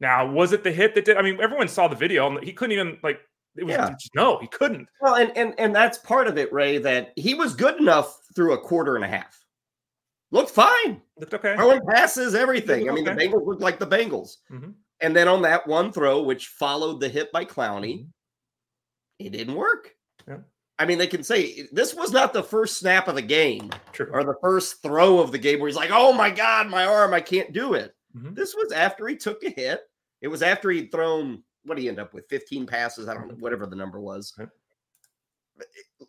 Now, 0.00 0.30
was 0.30 0.52
it 0.52 0.62
the 0.62 0.72
hit 0.72 0.94
that 0.94 1.04
did? 1.04 1.16
I 1.16 1.22
mean, 1.22 1.40
everyone 1.40 1.68
saw 1.68 1.88
the 1.88 1.96
video. 1.96 2.28
And 2.28 2.44
he 2.44 2.52
couldn't 2.52 2.72
even 2.72 2.98
like. 3.02 3.20
It 3.56 3.64
was 3.64 3.72
yeah. 3.72 3.94
no, 4.14 4.38
he 4.38 4.48
couldn't. 4.48 4.86
Well, 5.00 5.14
and 5.14 5.34
and 5.34 5.54
and 5.58 5.74
that's 5.74 5.96
part 5.98 6.26
of 6.26 6.36
it, 6.36 6.52
Ray. 6.52 6.76
That 6.76 7.12
he 7.16 7.32
was 7.32 7.54
good 7.54 7.80
enough 7.80 8.20
through 8.34 8.52
a 8.52 8.58
quarter 8.58 8.96
and 8.96 9.04
a 9.04 9.08
half. 9.08 9.42
Looked 10.30 10.50
fine. 10.50 11.00
Looked 11.18 11.32
okay. 11.32 11.54
Throwing 11.54 11.80
passes, 11.88 12.34
everything. 12.34 12.90
I 12.90 12.92
mean, 12.92 13.08
okay. 13.08 13.16
the 13.16 13.36
Bengals 13.36 13.46
looked 13.46 13.62
like 13.62 13.78
the 13.78 13.86
Bengals. 13.86 14.36
Mm-hmm. 14.52 14.72
And 15.00 15.16
then 15.16 15.28
on 15.28 15.42
that 15.42 15.66
one 15.66 15.92
throw, 15.92 16.22
which 16.22 16.48
followed 16.48 17.00
the 17.00 17.08
hit 17.08 17.32
by 17.32 17.44
Clowney, 17.44 18.00
mm-hmm. 18.00 19.26
it 19.26 19.32
didn't 19.32 19.54
work. 19.54 19.94
Yeah. 20.28 20.38
I 20.78 20.84
mean, 20.84 20.98
they 20.98 21.06
can 21.06 21.22
say 21.22 21.66
this 21.72 21.94
was 21.94 22.12
not 22.12 22.32
the 22.32 22.42
first 22.42 22.78
snap 22.78 23.08
of 23.08 23.14
the 23.14 23.22
game 23.22 23.70
True. 23.92 24.10
or 24.12 24.24
the 24.24 24.36
first 24.42 24.82
throw 24.82 25.20
of 25.20 25.32
the 25.32 25.38
game 25.38 25.58
where 25.58 25.68
he's 25.68 25.76
like, 25.76 25.90
"Oh 25.92 26.12
my 26.12 26.30
god, 26.30 26.68
my 26.68 26.84
arm, 26.84 27.14
I 27.14 27.20
can't 27.20 27.52
do 27.52 27.74
it." 27.74 27.94
Mm-hmm. 28.16 28.34
This 28.34 28.54
was 28.54 28.72
after 28.72 29.06
he 29.08 29.16
took 29.16 29.42
a 29.44 29.50
hit. 29.50 29.80
It 30.20 30.28
was 30.28 30.42
after 30.42 30.70
he'd 30.70 30.90
thrown 30.90 31.42
what 31.64 31.76
did 31.76 31.82
he 31.82 31.88
end 31.88 31.98
up 31.98 32.14
with 32.14 32.28
15 32.28 32.66
passes. 32.66 33.08
I 33.08 33.14
don't 33.14 33.28
know, 33.28 33.34
whatever 33.38 33.66
the 33.66 33.76
number 33.76 34.00
was. 34.00 34.38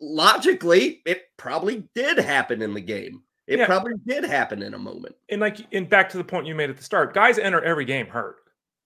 Logically, 0.00 1.02
it 1.04 1.24
probably 1.36 1.88
did 1.94 2.18
happen 2.18 2.62
in 2.62 2.74
the 2.74 2.80
game. 2.80 3.22
It 3.46 3.58
yeah. 3.58 3.66
probably 3.66 3.94
did 4.06 4.24
happen 4.24 4.62
in 4.62 4.74
a 4.74 4.78
moment. 4.78 5.16
And 5.30 5.40
like, 5.40 5.58
and 5.72 5.88
back 5.88 6.10
to 6.10 6.18
the 6.18 6.24
point 6.24 6.46
you 6.46 6.54
made 6.54 6.70
at 6.70 6.76
the 6.76 6.84
start, 6.84 7.14
guys 7.14 7.38
enter 7.38 7.62
every 7.62 7.86
game 7.86 8.06
hurt, 8.06 8.36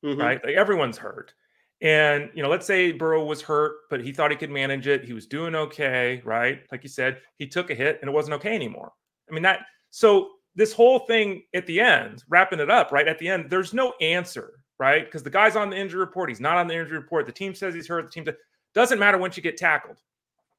mm-hmm. 0.05 0.21
right? 0.21 0.41
Like 0.45 0.55
everyone's 0.55 0.97
hurt. 0.97 1.35
And 1.81 2.31
you 2.33 2.45
know, 2.45 2.49
let's 2.49 2.67
say 2.67 2.93
Burrow 2.93 3.25
was 3.25 3.43
hurt, 3.43 3.73
but 3.91 4.01
he 4.01 4.13
thought 4.13 4.31
he 4.31 4.37
could 4.37 4.51
manage 4.51 4.87
it. 4.87 5.05
He 5.05 5.13
was 5.13 5.27
doing 5.27 5.57
okay, 5.57 6.23
right? 6.25 6.61
Like 6.71 6.85
you 6.85 6.89
said, 6.89 7.19
he 7.39 7.49
took 7.49 7.71
a 7.71 7.75
hit 7.75 7.99
and 8.01 8.09
it 8.09 8.13
wasn't 8.13 8.35
okay 8.35 8.55
anymore. 8.55 8.93
I 9.29 9.35
mean 9.35 9.43
that. 9.43 9.61
So 9.91 10.31
this 10.55 10.73
whole 10.73 11.01
thing 11.01 11.43
at 11.55 11.67
the 11.67 11.81
end, 11.81 12.23
wrapping 12.29 12.61
it 12.61 12.71
up, 12.71 12.93
right? 12.93 13.09
At 13.09 13.19
the 13.19 13.29
end, 13.29 13.51
there's 13.51 13.75
no 13.75 13.95
answer, 14.01 14.62
right? 14.83 15.05
Because 15.05 15.23
the 15.23 15.31
guy's 15.31 15.55
on 15.55 15.71
the 15.71 15.77
injury 15.77 16.01
report, 16.01 16.29
he's 16.29 16.41
not 16.41 16.59
on 16.59 16.67
the 16.67 16.75
injury 16.75 16.99
report. 16.99 17.25
The 17.25 17.31
team 17.31 17.55
says 17.55 17.73
he's 17.73 17.87
hurt. 17.87 18.05
The 18.05 18.11
team 18.11 18.25
says, 18.25 18.35
doesn't 18.75 18.99
matter 18.99 19.17
once 19.17 19.37
you 19.37 19.43
get 19.43 19.57
tackled, 19.57 19.99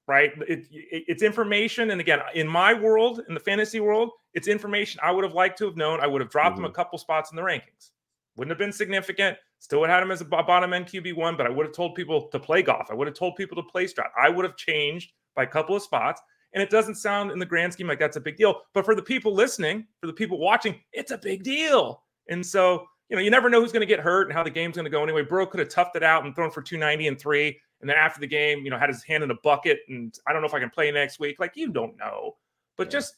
right? 0.08 0.32
It, 0.48 0.66
it, 0.72 1.04
it's 1.10 1.24
information. 1.24 1.92
And 1.92 2.00
again, 2.00 2.20
in 2.34 2.48
my 2.48 2.74
world, 2.74 3.20
in 3.28 3.34
the 3.34 3.40
fantasy 3.42 3.82
world, 3.82 4.12
it's 4.34 4.48
information 4.48 5.02
I 5.04 5.12
would 5.12 5.26
have 5.26 5.34
liked 5.34 5.58
to 5.58 5.66
have 5.66 5.76
known. 5.76 6.00
I 6.00 6.08
would 6.08 6.22
have 6.22 6.30
dropped 6.30 6.56
mm-hmm. 6.56 6.64
him 6.64 6.72
a 6.72 6.74
couple 6.74 6.98
spots 6.98 7.32
in 7.32 7.36
the 7.36 7.42
rankings. 7.42 7.90
Wouldn't 8.38 8.50
have 8.50 8.58
been 8.58 8.72
significant. 8.72 9.38
Still 9.60 9.82
would 9.82 9.90
have 9.90 9.98
had 9.98 10.04
him 10.04 10.12
as 10.12 10.22
a 10.22 10.26
bottom 10.26 10.72
end 10.72 10.86
QB 10.86 11.18
one, 11.18 11.36
but 11.36 11.46
I 11.46 11.50
would 11.50 11.66
have 11.66 11.76
told 11.76 11.94
people 11.94 12.30
to 12.30 12.40
play 12.40 12.62
Goff. 12.62 12.88
I 12.92 12.94
would 12.94 13.08
have 13.08 13.18
told 13.18 13.36
people 13.36 13.62
to 13.62 13.70
play 13.70 13.88
Stroud. 13.88 14.08
I 14.18 14.30
would 14.30 14.46
have 14.46 14.56
changed 14.56 15.12
by 15.36 15.44
a 15.44 15.48
couple 15.48 15.76
of 15.76 15.84
spots. 15.84 16.22
And 16.54 16.64
it 16.64 16.70
doesn't 16.70 16.96
sound 16.96 17.32
in 17.32 17.40
the 17.40 17.46
grand 17.46 17.74
scheme 17.74 17.88
like 17.88 18.00
that's 18.00 18.16
a 18.16 18.22
big 18.22 18.38
deal. 18.38 18.62
But 18.74 18.86
for 18.86 18.96
the 18.96 19.02
people 19.02 19.34
listening, 19.34 19.86
for 20.00 20.08
the 20.08 20.14
people 20.14 20.38
watching, 20.38 20.80
it's 20.94 21.12
a 21.12 21.18
big 21.18 21.44
deal. 21.44 22.04
And 22.30 22.46
so, 22.46 22.86
you 23.14 23.18
know, 23.18 23.22
you 23.22 23.30
never 23.30 23.48
know 23.48 23.62
who's 23.62 23.72
going 23.72 23.82
to 23.82 23.86
get 23.86 24.00
hurt 24.00 24.28
and 24.28 24.36
how 24.36 24.42
the 24.42 24.50
game's 24.50 24.76
going 24.76 24.86
to 24.86 24.90
go 24.90 25.04
anyway. 25.04 25.22
Burrow 25.22 25.46
could 25.46 25.60
have 25.60 25.70
toughed 25.70 25.96
it 25.96 26.02
out 26.02 26.26
and 26.26 26.34
thrown 26.34 26.50
for 26.50 26.64
290 26.64 27.10
and 27.10 27.20
three. 27.20 27.60
And 27.80 27.88
then 27.88 27.96
after 27.96 28.20
the 28.20 28.26
game, 28.26 28.64
you 28.64 28.72
know, 28.72 28.78
had 28.80 28.90
his 28.90 29.04
hand 29.04 29.24
in 29.24 29.30
a 29.30 29.36
bucket 29.44 29.82
and 29.88 30.18
I 30.26 30.34
don't 30.34 30.42
know 30.42 30.48
if 30.48 30.54
I 30.56 30.60
can 30.60 30.72
play 30.72 30.90
next 30.90 31.20
week. 31.20 31.40
Like, 31.40 31.52
you 31.54 31.72
don't 31.72 31.96
know. 31.96 32.38
But 32.76 32.88
yeah. 32.88 32.92
just, 32.92 33.18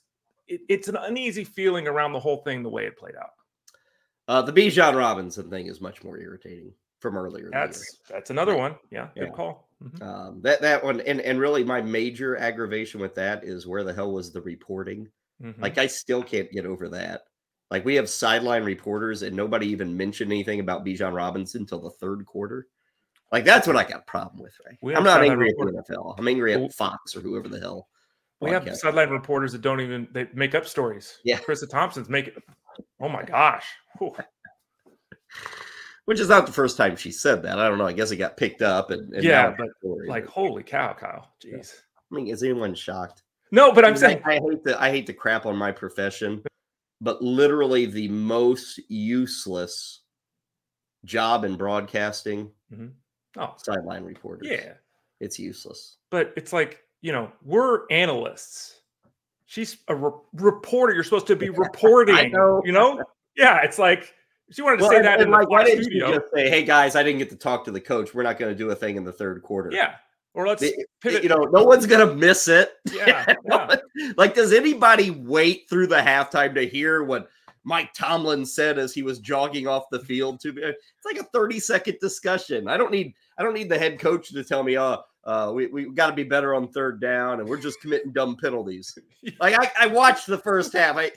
it, 0.50 0.60
it's 0.68 0.90
an 0.90 0.98
uneasy 0.98 1.46
feeling 1.46 1.88
around 1.88 2.12
the 2.12 2.20
whole 2.20 2.40
thing, 2.40 2.62
the 2.62 2.70
way 2.70 2.86
it 2.86 2.98
played 2.98 3.16
out. 3.16 3.30
Uh, 4.28 4.42
the 4.42 4.52
Bijan 4.52 4.98
Robinson 4.98 5.50
thing 5.50 5.68
is 5.68 5.80
much 5.80 6.04
more 6.04 6.18
irritating 6.18 6.74
from 7.00 7.16
earlier. 7.16 7.50
That's 7.54 8.00
that's 8.10 8.32
another 8.32 8.58
one. 8.58 8.76
Yeah, 8.92 9.08
good 9.16 9.28
yeah. 9.28 9.30
call. 9.30 9.70
Mm-hmm. 9.82 10.04
Um, 10.04 10.42
that 10.42 10.62
that 10.62 10.84
one, 10.84 11.00
and 11.02 11.22
and 11.22 11.40
really, 11.40 11.64
my 11.64 11.80
major 11.80 12.36
aggravation 12.36 13.00
with 13.00 13.14
that 13.16 13.44
is 13.44 13.68
where 13.68 13.84
the 13.84 13.94
hell 13.94 14.12
was 14.12 14.32
the 14.32 14.42
reporting? 14.42 15.08
Mm-hmm. 15.42 15.62
Like, 15.62 15.78
I 15.78 15.86
still 15.86 16.24
can't 16.24 16.52
get 16.52 16.66
over 16.66 16.90
that. 16.90 17.26
Like, 17.72 17.86
we 17.86 17.96
have 17.96 18.10
sideline 18.10 18.64
reporters, 18.64 19.24
and 19.24 19.36
nobody 19.36 19.68
even 19.68 19.98
mentioned 19.98 20.32
anything 20.32 20.60
about 20.60 20.86
Bijan 20.86 21.16
Robinson 21.16 21.62
until 21.62 21.80
the 21.80 21.90
third 21.90 22.26
quarter. 22.26 22.68
Like, 23.32 23.44
that's 23.44 23.68
what 23.68 23.76
I 23.76 23.84
got 23.84 24.02
a 24.02 24.04
problem 24.04 24.44
with. 24.44 24.54
Right? 24.66 24.96
I'm 24.96 25.04
not 25.04 25.24
angry 25.24 25.50
at 25.50 25.56
the 25.58 25.84
NFL. 25.90 26.16
I'm 26.18 26.28
angry 26.28 26.54
at 26.54 26.74
Fox 26.74 27.16
or 27.16 27.22
whoever 27.22 27.50
the 27.50 27.60
hell. 27.60 27.88
We 28.42 28.52
have 28.52 28.76
sideline 28.76 29.10
reporters 29.10 29.54
that 29.54 29.62
don't 29.62 29.82
even 29.82 30.08
they 30.12 30.28
make 30.34 30.56
up 30.56 30.68
stories. 30.68 31.20
Yeah, 31.24 31.40
Charissa 31.40 31.70
Thompson's 31.70 32.10
make 32.10 32.28
it. 32.28 32.36
Oh 33.00 33.10
my 33.10 33.24
gosh. 33.24 33.66
Which 36.06 36.20
is 36.20 36.30
not 36.30 36.46
the 36.46 36.52
first 36.52 36.78
time 36.78 36.96
she 36.96 37.12
said 37.12 37.42
that. 37.44 37.58
I 37.58 37.68
don't 37.68 37.78
know. 37.78 37.88
I 37.88 37.94
guess 37.94 38.12
it 38.12 38.18
got 38.18 38.38
picked 38.38 38.62
up 38.62 38.92
and, 38.92 39.14
and 39.14 39.24
yeah, 39.24 39.56
but 39.58 39.70
like 40.08 40.28
holy 40.28 40.64
cow, 40.64 40.94
Kyle. 40.94 41.34
Jeez. 41.44 41.74
I 42.12 42.16
mean, 42.16 42.28
is 42.28 42.44
anyone 42.44 42.76
shocked? 42.76 43.24
No, 43.52 43.72
but 43.72 43.84
I'm 43.84 43.90
I 43.90 43.94
mean, 43.94 44.00
saying 44.00 44.22
I, 44.26 44.36
I 44.36 44.40
hate 44.40 44.64
to 44.66 44.82
I 44.82 44.92
hate 44.92 45.08
to 45.08 45.14
crap 45.14 45.46
on 45.46 45.56
my 45.56 45.72
profession, 45.72 46.44
but 47.02 47.22
literally 47.22 47.86
the 47.86 48.08
most 48.08 48.80
useless 48.90 50.02
job 51.04 51.46
in 51.46 51.56
broadcasting. 51.56 52.52
Mm-hmm. 52.74 52.88
Oh, 53.38 53.54
sideline 53.58 54.04
reporters. 54.04 54.48
Yeah, 54.50 54.74
it's 55.20 55.38
useless. 55.40 55.98
But 56.10 56.34
it's 56.36 56.54
like 56.54 56.84
you 57.02 57.12
know 57.12 57.32
we're 57.44 57.86
analysts. 57.90 58.82
She's 59.46 59.78
a 59.88 59.96
re- 59.96 60.12
reporter. 60.34 60.94
You're 60.94 61.04
supposed 61.04 61.28
to 61.28 61.36
be 61.36 61.50
reporting. 61.52 62.32
know. 62.32 62.62
You 62.66 62.72
know? 62.72 63.04
Yeah, 63.38 63.62
it's 63.62 63.78
like 63.78 64.14
she 64.52 64.62
wanted 64.62 64.78
to 64.78 64.84
well, 64.84 64.92
say 64.92 64.98
and, 64.98 65.06
that 65.06 65.20
and 65.20 65.28
in 65.28 65.32
like, 65.32 65.50
why 65.50 65.64
didn't 65.64 65.84
studio. 65.84 66.08
you 66.10 66.16
just 66.16 66.32
say, 66.34 66.50
"Hey 66.50 66.64
guys, 66.64 66.96
I 66.96 67.04
didn't 67.04 67.20
get 67.20 67.30
to 67.32 67.36
talk 67.36 67.66
to 67.66 67.72
the 67.72 67.82
coach. 67.82 68.14
We're 68.14 68.24
not 68.24 68.38
going 68.38 68.52
to 68.52 68.58
do 68.58 68.70
a 68.70 68.76
thing 68.76 68.96
in 68.96 69.04
the 69.04 69.12
third 69.12 69.42
quarter." 69.42 69.70
Yeah, 69.72 69.96
or 70.36 70.48
let's 70.48 70.64
pivot. 71.02 71.24
you 71.24 71.30
know, 71.30 71.44
no 71.52 71.64
one's 71.64 71.86
going 71.86 72.08
to 72.08 72.14
miss 72.14 72.48
it. 72.48 72.74
Yeah, 72.94 73.34
yeah. 73.46 73.76
like, 74.18 74.36
does 74.36 74.54
anybody 74.54 75.12
wait 75.12 75.68
through 75.70 75.88
the 75.88 75.98
halftime 75.98 76.54
to 76.56 76.66
hear 76.66 77.04
what 77.04 77.30
Mike 77.64 77.94
Tomlin 77.94 78.46
said 78.46 78.78
as 78.78 78.94
he 78.94 79.02
was 79.02 79.20
jogging 79.20 79.68
off 79.68 79.90
the 79.92 80.00
field? 80.00 80.40
To 80.42 80.50
it's 80.58 81.06
like 81.06 81.18
a 81.18 81.24
thirty 81.24 81.60
second 81.60 81.98
discussion. 82.00 82.68
I 82.68 82.78
don't 82.78 82.92
need 82.92 83.14
I 83.38 83.44
don't 83.44 83.54
need 83.54 83.70
the 83.70 83.78
head 83.78 84.00
coach 84.00 84.30
to 84.30 84.44
tell 84.44 84.64
me, 84.64 84.78
"Oh, 84.78 85.02
uh, 85.26 85.52
we 85.54 85.68
we 85.68 85.92
got 85.94 86.08
to 86.08 86.16
be 86.16 86.24
better 86.24 86.56
on 86.56 86.70
third 86.70 87.02
down, 87.02 87.40
and 87.40 87.50
we're 87.50 87.58
just 87.58 87.82
committing 87.82 88.14
dumb 88.14 88.38
penalties." 88.38 88.98
like 89.40 89.56
I, 89.60 89.86
I 89.86 89.88
watched 89.88 90.28
the 90.28 90.38
first 90.38 90.74
half. 90.74 90.96
I 90.96 91.12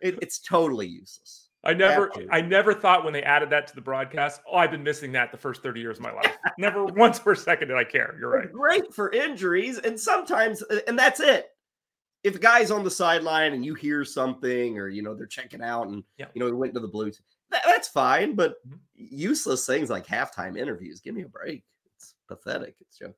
it, 0.00 0.18
it's 0.20 0.38
totally 0.38 0.86
useless. 0.86 1.45
I 1.66 1.74
never, 1.74 2.12
I 2.30 2.40
never 2.40 2.72
thought 2.72 3.04
when 3.04 3.12
they 3.12 3.22
added 3.22 3.50
that 3.50 3.66
to 3.66 3.74
the 3.74 3.80
broadcast, 3.80 4.40
oh, 4.50 4.56
I've 4.56 4.70
been 4.70 4.84
missing 4.84 5.10
that 5.12 5.32
the 5.32 5.38
first 5.38 5.62
30 5.62 5.80
years 5.80 5.98
of 5.98 6.04
my 6.04 6.12
life. 6.12 6.36
never 6.58 6.84
once 6.84 7.18
for 7.18 7.32
a 7.32 7.36
second 7.36 7.68
did 7.68 7.76
I 7.76 7.82
care. 7.82 8.14
You're 8.20 8.30
right. 8.30 8.52
Great 8.52 8.94
for 8.94 9.10
injuries. 9.10 9.78
And 9.78 9.98
sometimes, 9.98 10.62
and 10.86 10.96
that's 10.96 11.18
it. 11.18 11.48
If 12.22 12.36
a 12.36 12.38
guy's 12.38 12.70
on 12.70 12.84
the 12.84 12.90
sideline 12.90 13.52
and 13.52 13.64
you 13.64 13.74
hear 13.74 14.04
something 14.04 14.78
or, 14.78 14.88
you 14.88 15.02
know, 15.02 15.14
they're 15.14 15.26
checking 15.26 15.62
out 15.62 15.88
and, 15.88 16.04
yeah. 16.18 16.26
you 16.34 16.40
know, 16.40 16.46
he 16.46 16.52
went 16.52 16.72
to 16.74 16.80
the 16.80 16.88
Blues, 16.88 17.20
that, 17.50 17.62
that's 17.64 17.88
fine. 17.88 18.36
But 18.36 18.54
mm-hmm. 18.66 18.76
useless 18.94 19.66
things 19.66 19.90
like 19.90 20.06
halftime 20.06 20.56
interviews, 20.56 21.00
give 21.00 21.16
me 21.16 21.22
a 21.22 21.28
break. 21.28 21.64
It's 21.96 22.14
pathetic. 22.28 22.76
It's 22.80 22.98
just, 22.98 23.14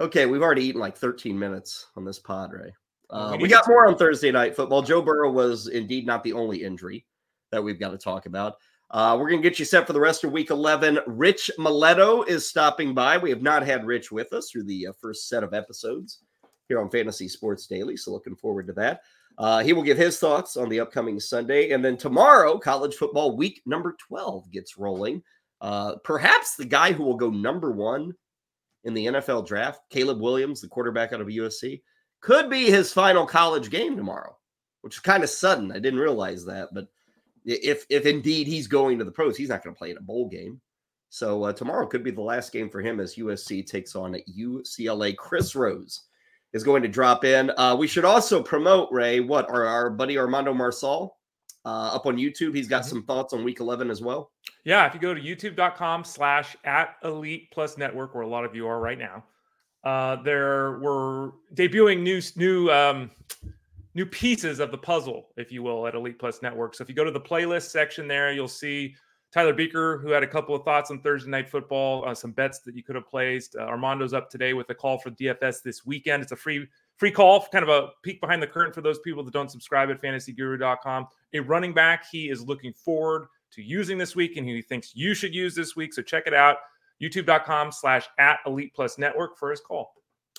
okay. 0.00 0.26
We've 0.26 0.42
already 0.42 0.64
eaten 0.64 0.80
like 0.80 0.96
13 0.96 1.38
minutes 1.38 1.86
on 1.96 2.04
this 2.04 2.18
pod, 2.18 2.52
Ray. 2.52 2.74
Uh, 3.10 3.36
we 3.40 3.48
got 3.48 3.68
more 3.68 3.86
on 3.86 3.96
Thursday 3.96 4.32
night 4.32 4.56
football. 4.56 4.82
Joe 4.82 5.00
Burrow 5.00 5.30
was 5.30 5.68
indeed 5.68 6.04
not 6.04 6.24
the 6.24 6.32
only 6.32 6.64
injury 6.64 7.06
that 7.50 7.62
we've 7.62 7.80
got 7.80 7.90
to 7.90 7.98
talk 7.98 8.26
about. 8.26 8.56
Uh, 8.90 9.16
we're 9.18 9.28
going 9.28 9.42
to 9.42 9.48
get 9.48 9.58
you 9.58 9.64
set 9.64 9.86
for 9.86 9.92
the 9.92 10.00
rest 10.00 10.22
of 10.22 10.30
week 10.30 10.50
11. 10.50 11.00
Rich 11.06 11.50
Maletto 11.58 12.26
is 12.28 12.48
stopping 12.48 12.94
by. 12.94 13.18
We 13.18 13.30
have 13.30 13.42
not 13.42 13.66
had 13.66 13.84
Rich 13.84 14.12
with 14.12 14.32
us 14.32 14.50
through 14.50 14.64
the 14.64 14.88
uh, 14.88 14.92
first 15.00 15.28
set 15.28 15.42
of 15.42 15.54
episodes 15.54 16.20
here 16.68 16.80
on 16.80 16.90
Fantasy 16.90 17.26
Sports 17.26 17.66
Daily. 17.66 17.96
So, 17.96 18.12
looking 18.12 18.36
forward 18.36 18.66
to 18.68 18.72
that. 18.74 19.00
Uh, 19.38 19.62
he 19.62 19.72
will 19.72 19.82
give 19.82 19.98
his 19.98 20.18
thoughts 20.18 20.56
on 20.56 20.68
the 20.68 20.80
upcoming 20.80 21.20
Sunday. 21.20 21.72
And 21.72 21.84
then 21.84 21.96
tomorrow, 21.96 22.58
college 22.58 22.94
football 22.94 23.36
week 23.36 23.60
number 23.66 23.96
12 23.98 24.50
gets 24.50 24.78
rolling. 24.78 25.22
Uh, 25.60 25.96
perhaps 26.04 26.56
the 26.56 26.64
guy 26.64 26.92
who 26.92 27.02
will 27.02 27.16
go 27.16 27.30
number 27.30 27.72
one 27.72 28.14
in 28.84 28.94
the 28.94 29.06
NFL 29.06 29.46
draft, 29.46 29.80
Caleb 29.90 30.20
Williams, 30.20 30.60
the 30.60 30.68
quarterback 30.68 31.12
out 31.12 31.20
of 31.20 31.26
USC, 31.26 31.82
could 32.20 32.48
be 32.48 32.70
his 32.70 32.92
final 32.92 33.26
college 33.26 33.68
game 33.68 33.96
tomorrow, 33.96 34.36
which 34.82 34.96
is 34.96 35.00
kind 35.00 35.22
of 35.22 35.30
sudden. 35.30 35.72
I 35.72 35.80
didn't 35.80 36.00
realize 36.00 36.44
that, 36.46 36.68
but 36.72 36.86
if 37.46 37.86
if 37.88 38.04
indeed 38.04 38.46
he's 38.46 38.66
going 38.66 38.98
to 38.98 39.04
the 39.04 39.10
pros, 39.10 39.36
he's 39.36 39.48
not 39.48 39.64
going 39.64 39.74
to 39.74 39.78
play 39.78 39.90
in 39.90 39.96
a 39.96 40.02
bowl 40.02 40.28
game. 40.28 40.60
So 41.08 41.44
uh, 41.44 41.52
tomorrow 41.52 41.86
could 41.86 42.02
be 42.02 42.10
the 42.10 42.20
last 42.20 42.52
game 42.52 42.68
for 42.68 42.82
him 42.82 43.00
as 43.00 43.14
USC 43.14 43.64
takes 43.64 43.94
on 43.94 44.16
UCLA. 44.36 45.16
Chris 45.16 45.54
Rose 45.54 46.02
is 46.52 46.64
going 46.64 46.82
to 46.82 46.88
drop 46.88 47.24
in. 47.24 47.52
Uh, 47.56 47.76
we 47.78 47.86
should 47.86 48.04
also 48.04 48.42
promote 48.42 48.88
Ray 48.90 49.20
what 49.20 49.48
our, 49.48 49.64
our 49.64 49.90
buddy 49.90 50.18
Armando 50.18 50.52
Marsal 50.52 51.16
uh, 51.64 51.94
up 51.94 52.06
on 52.06 52.16
YouTube. 52.16 52.54
He's 52.54 52.68
got 52.68 52.82
mm-hmm. 52.82 52.90
some 52.90 53.02
thoughts 53.04 53.32
on 53.32 53.44
Week 53.44 53.60
11 53.60 53.90
as 53.90 54.02
well. 54.02 54.32
Yeah, 54.64 54.86
if 54.86 54.94
you 54.94 55.00
go 55.00 55.14
to 55.14 55.20
YouTube.com/slash 55.20 56.56
at 56.64 56.96
Elite 57.04 57.50
Plus 57.52 57.78
Network, 57.78 58.14
where 58.14 58.24
a 58.24 58.28
lot 58.28 58.44
of 58.44 58.54
you 58.54 58.66
are 58.66 58.80
right 58.80 58.98
now, 58.98 59.24
uh, 59.84 60.20
there 60.22 60.80
we're 60.80 61.30
debuting 61.54 62.02
new 62.02 62.20
new 62.36 62.70
um, 62.70 63.10
new 63.96 64.04
pieces 64.04 64.60
of 64.60 64.70
the 64.70 64.76
puzzle, 64.76 65.28
if 65.38 65.50
you 65.50 65.62
will, 65.62 65.86
at 65.86 65.94
Elite 65.94 66.18
Plus 66.18 66.42
Network. 66.42 66.74
So 66.74 66.82
if 66.82 66.88
you 66.90 66.94
go 66.94 67.02
to 67.02 67.10
the 67.10 67.20
playlist 67.20 67.70
section 67.70 68.06
there, 68.06 68.30
you'll 68.30 68.46
see 68.46 68.94
Tyler 69.32 69.54
Beaker, 69.54 69.96
who 69.98 70.10
had 70.10 70.22
a 70.22 70.26
couple 70.26 70.54
of 70.54 70.64
thoughts 70.64 70.90
on 70.90 71.00
Thursday 71.00 71.30
Night 71.30 71.48
Football, 71.48 72.06
uh, 72.06 72.14
some 72.14 72.30
bets 72.30 72.58
that 72.60 72.76
you 72.76 72.82
could 72.82 72.94
have 72.94 73.08
placed. 73.08 73.56
Uh, 73.56 73.62
Armando's 73.62 74.12
up 74.12 74.28
today 74.28 74.52
with 74.52 74.68
a 74.68 74.74
call 74.74 74.98
for 74.98 75.10
DFS 75.10 75.62
this 75.62 75.86
weekend. 75.86 76.22
It's 76.22 76.32
a 76.32 76.36
free 76.36 76.68
free 76.98 77.10
call, 77.10 77.46
kind 77.50 77.62
of 77.62 77.70
a 77.70 77.88
peek 78.02 78.20
behind 78.20 78.42
the 78.42 78.46
curtain 78.46 78.72
for 78.72 78.82
those 78.82 78.98
people 78.98 79.24
that 79.24 79.32
don't 79.32 79.50
subscribe 79.50 79.88
at 79.88 80.02
fantasyguru.com. 80.02 81.06
A 81.32 81.40
running 81.40 81.72
back 81.72 82.04
he 82.10 82.28
is 82.28 82.42
looking 82.42 82.74
forward 82.74 83.28
to 83.52 83.62
using 83.62 83.96
this 83.96 84.14
week 84.14 84.36
and 84.36 84.46
he 84.46 84.60
thinks 84.60 84.94
you 84.94 85.14
should 85.14 85.34
use 85.34 85.54
this 85.54 85.74
week. 85.74 85.94
So 85.94 86.02
check 86.02 86.24
it 86.26 86.34
out. 86.34 86.58
YouTube.com 87.02 87.72
slash 87.72 88.06
at 88.18 88.40
Elite 88.46 88.74
Plus 88.74 88.98
Network 88.98 89.38
for 89.38 89.50
his 89.50 89.60
call. 89.60 89.94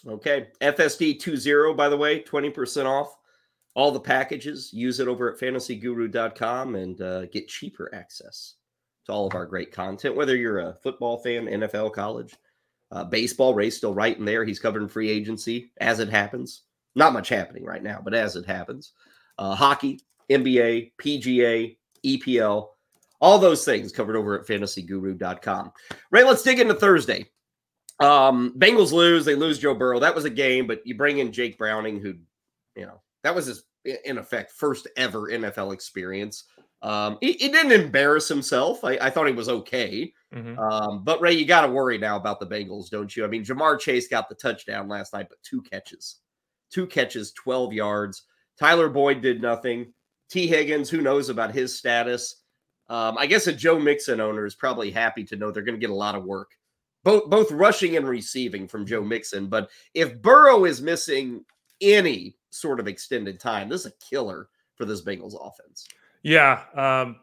Okay. 0.08 0.48
FSD 0.62 1.20
20, 1.20 1.74
by 1.74 1.90
the 1.90 1.98
way, 1.98 2.22
20% 2.22 2.86
off 2.86 3.17
all 3.78 3.92
the 3.92 4.00
packages. 4.00 4.74
Use 4.74 5.00
it 5.00 5.08
over 5.08 5.32
at 5.32 5.40
fantasyguru.com 5.40 6.76
and 6.76 7.00
uh, 7.00 7.28
get 7.28 7.48
cheaper 7.48 7.94
access 7.94 8.56
to 9.06 9.12
all 9.12 9.28
of 9.28 9.36
our 9.36 9.46
great 9.46 9.72
content. 9.72 10.16
Whether 10.16 10.36
you're 10.36 10.60
a 10.60 10.74
football 10.82 11.20
fan, 11.20 11.46
NFL, 11.46 11.94
college, 11.94 12.36
uh, 12.92 13.04
baseball, 13.04 13.54
Ray's 13.54 13.78
still 13.78 13.94
right 13.94 14.18
in 14.18 14.26
there. 14.26 14.44
He's 14.44 14.60
covering 14.60 14.88
free 14.88 15.10
agency 15.10 15.72
as 15.80 16.00
it 16.00 16.10
happens. 16.10 16.64
Not 16.96 17.14
much 17.14 17.30
happening 17.30 17.64
right 17.66 17.84
now, 17.84 18.02
but 18.04 18.16
as 18.16 18.36
it 18.36 18.48
happens. 18.48 18.94
Uh, 19.38 19.54
hockey, 19.54 20.00
NBA, 20.32 20.94
PGA, 21.00 21.78
EPL, 22.04 22.70
all 23.22 23.38
those 23.38 23.64
things 23.64 23.92
covered 23.92 24.16
over 24.16 24.40
at 24.40 24.48
fantasyguru.com. 24.48 25.72
Ray, 26.10 26.24
let's 26.24 26.42
dig 26.42 26.60
into 26.60 26.74
Thursday. 26.74 27.30
Um, 28.00 28.56
Bengals 28.58 28.92
lose. 28.92 29.24
They 29.24 29.36
lose 29.36 29.60
Joe 29.60 29.76
Burrow. 29.76 30.00
That 30.00 30.16
was 30.16 30.26
a 30.26 30.32
game, 30.32 30.66
but 30.66 30.82
you 30.84 30.96
bring 30.96 31.20
in 31.20 31.32
Jake 31.32 31.60
Browning, 31.60 32.00
who, 32.00 32.16
you 32.76 32.88
know, 32.88 33.02
that 33.24 33.36
was 33.36 33.46
his 33.46 33.64
in 34.06 34.18
effect 34.18 34.52
first 34.52 34.88
ever 34.98 35.30
NFL 35.30 35.74
experience. 35.74 36.46
Um, 36.82 37.18
he, 37.22 37.34
he 37.34 37.50
didn't 37.50 37.72
embarrass 37.72 38.28
himself. 38.28 38.84
I, 38.84 38.98
I, 39.02 39.10
thought 39.10 39.26
he 39.26 39.34
was 39.34 39.50
okay. 39.50 40.14
Mm-hmm. 40.34 40.60
Um, 40.60 41.04
but 41.04 41.20
Ray, 41.20 41.34
you 41.34 41.46
got 41.46 41.66
to 41.66 41.72
worry 41.72 41.98
now 41.98 42.18
about 42.18 42.40
the 42.40 42.46
Bengals, 42.46 42.90
don't 42.92 43.16
you? 43.16 43.26
I 43.26 43.28
mean, 43.28 43.44
Ja'Marr 43.44 43.80
Chase 43.80 44.08
got 44.08 44.30
the 44.30 44.36
touchdown 44.36 44.88
last 44.88 45.14
night, 45.14 45.28
but 45.28 45.42
two 45.42 45.62
catches, 45.64 46.20
two 46.72 46.86
catches, 46.86 47.32
12 47.32 47.74
yards. 47.74 48.24
Tyler 48.60 48.90
Boyd 48.90 49.22
did 49.22 49.42
nothing. 49.42 49.92
Tee 50.30 50.46
Higgins, 50.46 50.90
who 50.90 51.02
knows 51.02 51.30
about 51.30 51.52
his 51.52 51.76
status? 51.76 52.44
Um, 52.90 53.18
I 53.18 53.26
guess 53.26 53.48
a 53.48 53.54
Joe 53.54 53.80
Mixon 53.80 54.22
owner 54.22 54.46
is 54.46 54.56
probably 54.56 54.92
happy 54.92 55.24
to 55.26 55.36
know 55.36 55.52
they're 55.52 55.64
going 55.64 55.76
to 55.76 55.82
get 55.82 55.90
a 55.90 55.96
lot 55.96 56.16
of 56.16 56.26
work, 56.26 56.52
both 57.04 57.30
both 57.30 57.52
rushing 57.52 57.98
and 57.98 58.08
receiving 58.08 58.68
from 58.68 58.86
Joe 58.86 59.04
Mixon. 59.04 59.48
But 59.48 59.70
if 59.94 60.22
Burrow 60.22 60.66
is 60.66 60.82
missing 60.82 61.44
any 61.82 62.37
sort 62.50 62.80
of 62.80 62.88
extended 62.88 63.40
time. 63.40 63.70
This 63.70 63.82
is 63.82 63.88
a 63.88 64.06
killer 64.10 64.50
for 64.76 64.86
this 64.86 65.02
Bengals 65.02 65.36
offense. 65.40 65.88
Yeah, 66.24 66.64
um, 66.76 67.18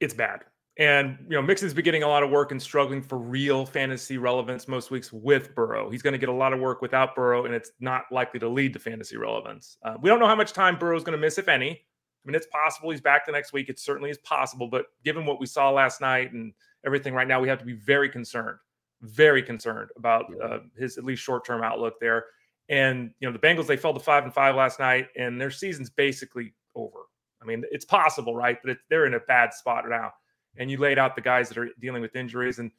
it's 0.00 0.14
bad. 0.14 0.44
And 0.78 1.18
you 1.28 1.36
know, 1.36 1.42
Mixon's 1.42 1.74
been 1.74 1.84
getting 1.84 2.04
a 2.04 2.08
lot 2.08 2.22
of 2.22 2.30
work 2.30 2.52
and 2.52 2.62
struggling 2.62 3.02
for 3.02 3.18
real 3.18 3.66
fantasy 3.66 4.16
relevance 4.16 4.66
most 4.66 4.90
weeks 4.90 5.12
with 5.12 5.54
Burrow. 5.54 5.90
He's 5.90 6.00
going 6.00 6.12
to 6.12 6.18
get 6.18 6.30
a 6.30 6.32
lot 6.32 6.52
of 6.52 6.60
work 6.60 6.80
without 6.80 7.14
Burrow, 7.14 7.44
and 7.44 7.54
it's 7.54 7.72
not 7.80 8.04
likely 8.10 8.40
to 8.40 8.48
lead 8.48 8.72
to 8.72 8.78
fantasy 8.78 9.16
relevance. 9.16 9.76
Uh, 9.82 9.96
we 10.00 10.08
don't 10.08 10.20
know 10.20 10.26
how 10.26 10.36
much 10.36 10.52
time 10.52 10.78
Burrow's 10.78 11.04
going 11.04 11.16
to 11.16 11.20
miss, 11.20 11.36
if 11.36 11.48
any. 11.48 11.70
I 11.70 12.28
mean, 12.28 12.34
it's 12.34 12.46
possible 12.46 12.90
he's 12.90 13.00
back 13.00 13.26
the 13.26 13.32
next 13.32 13.52
week. 13.52 13.68
It 13.68 13.78
certainly 13.78 14.10
is 14.10 14.18
possible, 14.18 14.68
but 14.68 14.86
given 15.04 15.26
what 15.26 15.40
we 15.40 15.46
saw 15.46 15.70
last 15.70 16.00
night 16.00 16.32
and 16.32 16.52
everything 16.86 17.14
right 17.14 17.28
now, 17.28 17.40
we 17.40 17.48
have 17.48 17.58
to 17.58 17.64
be 17.64 17.74
very 17.74 18.08
concerned, 18.08 18.58
very 19.02 19.42
concerned 19.42 19.90
about 19.96 20.26
uh, 20.42 20.58
his 20.78 20.98
at 20.98 21.04
least 21.04 21.22
short 21.22 21.44
term 21.44 21.62
outlook 21.62 22.00
there. 22.00 22.26
And 22.70 23.10
you 23.20 23.28
know, 23.28 23.32
the 23.32 23.38
Bengals 23.38 23.66
they 23.66 23.76
fell 23.76 23.92
to 23.92 24.00
five 24.00 24.24
and 24.24 24.32
five 24.32 24.54
last 24.54 24.80
night, 24.80 25.08
and 25.16 25.38
their 25.38 25.50
season's 25.50 25.90
basically 25.90 26.54
over. 26.74 27.00
I 27.42 27.44
mean, 27.44 27.64
it's 27.70 27.84
possible, 27.84 28.34
right? 28.34 28.58
But 28.64 28.78
they're 28.88 29.06
in 29.06 29.14
a 29.14 29.20
bad 29.20 29.52
spot 29.52 29.84
now. 29.88 30.12
And 30.56 30.70
you 30.70 30.78
laid 30.78 30.98
out 30.98 31.14
the 31.14 31.22
guys 31.22 31.48
that 31.48 31.58
are 31.58 31.68
dealing 31.80 32.00
with 32.00 32.16
injuries, 32.16 32.58
and 32.58 32.70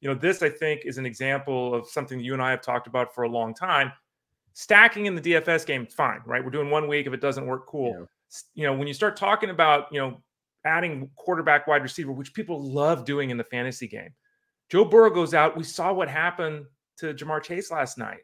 you 0.00 0.08
know, 0.08 0.14
this 0.14 0.42
I 0.42 0.48
think 0.48 0.82
is 0.84 0.96
an 0.96 1.06
example 1.06 1.74
of 1.74 1.86
something 1.86 2.18
you 2.18 2.32
and 2.32 2.42
I 2.42 2.50
have 2.50 2.62
talked 2.62 2.86
about 2.86 3.14
for 3.14 3.24
a 3.24 3.28
long 3.28 3.54
time. 3.54 3.92
Stacking 4.54 5.06
in 5.06 5.14
the 5.14 5.20
DFS 5.20 5.66
game, 5.66 5.86
fine, 5.86 6.20
right? 6.26 6.44
We're 6.44 6.50
doing 6.50 6.70
one 6.70 6.88
week. 6.88 7.06
If 7.06 7.12
it 7.12 7.20
doesn't 7.20 7.46
work, 7.46 7.66
cool. 7.66 7.96
Yeah 7.98 8.06
you 8.54 8.66
know, 8.66 8.72
when 8.72 8.86
you 8.86 8.94
start 8.94 9.16
talking 9.16 9.50
about, 9.50 9.86
you 9.92 10.00
know, 10.00 10.20
adding 10.64 11.10
quarterback 11.16 11.66
wide 11.66 11.82
receiver, 11.82 12.12
which 12.12 12.34
people 12.34 12.62
love 12.62 13.04
doing 13.04 13.30
in 13.30 13.36
the 13.36 13.44
fantasy 13.44 13.88
game, 13.88 14.10
Joe 14.70 14.84
Burrow 14.84 15.10
goes 15.10 15.34
out. 15.34 15.56
We 15.56 15.64
saw 15.64 15.92
what 15.92 16.08
happened 16.08 16.64
to 16.98 17.12
Ja'Marr 17.14 17.42
Chase 17.42 17.70
last 17.70 17.98
night. 17.98 18.20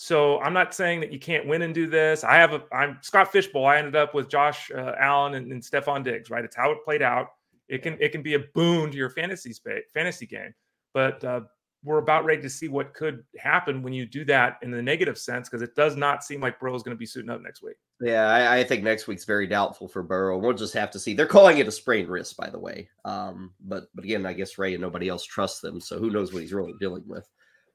So 0.00 0.38
I'm 0.42 0.52
not 0.52 0.74
saying 0.74 1.00
that 1.00 1.12
you 1.12 1.18
can't 1.18 1.44
win 1.44 1.62
and 1.62 1.74
do 1.74 1.88
this. 1.88 2.22
I 2.22 2.36
have 2.36 2.52
a 2.52 2.62
I'm 2.70 2.98
Scott 3.02 3.32
Fish 3.32 3.48
Bowl. 3.48 3.66
I 3.66 3.78
ended 3.78 3.96
up 3.96 4.14
with 4.14 4.28
Josh 4.28 4.70
uh, 4.70 4.92
Allen 4.96 5.34
and, 5.34 5.50
and 5.50 5.60
Stefon 5.60 6.04
Diggs. 6.04 6.30
Right, 6.30 6.44
it's 6.44 6.54
how 6.54 6.70
it 6.70 6.78
played 6.84 7.02
out. 7.02 7.30
It 7.66 7.82
can 7.82 7.96
it 8.00 8.12
can 8.12 8.22
be 8.22 8.34
a 8.34 8.38
boon 8.38 8.92
to 8.92 8.96
your 8.96 9.10
fantasy 9.10 9.52
space, 9.52 9.82
fantasy 9.92 10.24
game. 10.24 10.54
But 10.94 11.24
uh, 11.24 11.40
we're 11.82 11.98
about 11.98 12.24
ready 12.24 12.40
to 12.42 12.48
see 12.48 12.68
what 12.68 12.94
could 12.94 13.24
happen 13.38 13.82
when 13.82 13.92
you 13.92 14.06
do 14.06 14.24
that 14.26 14.58
in 14.62 14.70
the 14.70 14.80
negative 14.80 15.18
sense 15.18 15.48
because 15.48 15.62
it 15.62 15.74
does 15.74 15.96
not 15.96 16.22
seem 16.22 16.40
like 16.40 16.60
Burrow 16.60 16.76
is 16.76 16.84
going 16.84 16.96
to 16.96 16.98
be 16.98 17.04
suiting 17.04 17.30
up 17.30 17.42
next 17.42 17.60
week. 17.64 17.76
Yeah, 18.00 18.28
I, 18.28 18.58
I, 18.58 18.64
think 18.64 18.84
next 18.84 19.08
week's 19.08 19.24
very 19.24 19.48
doubtful 19.48 19.88
for 19.88 20.04
Burrow. 20.04 20.38
We'll 20.38 20.52
just 20.52 20.74
have 20.74 20.92
to 20.92 21.00
see. 21.00 21.14
They're 21.14 21.26
calling 21.26 21.58
it 21.58 21.66
a 21.66 21.72
sprained 21.72 22.08
wrist, 22.08 22.36
by 22.36 22.50
the 22.50 22.58
way. 22.60 22.88
Um, 23.04 23.52
but 23.60 23.88
but 23.96 24.04
again, 24.04 24.26
I 24.26 24.32
guess 24.32 24.58
Ray 24.58 24.74
and 24.74 24.80
nobody 24.80 25.08
else 25.08 25.24
trusts 25.24 25.60
them, 25.60 25.80
so 25.80 25.98
who 25.98 26.10
knows 26.10 26.32
what 26.32 26.42
he's 26.42 26.52
really 26.52 26.74
dealing 26.78 27.02
with. 27.04 27.28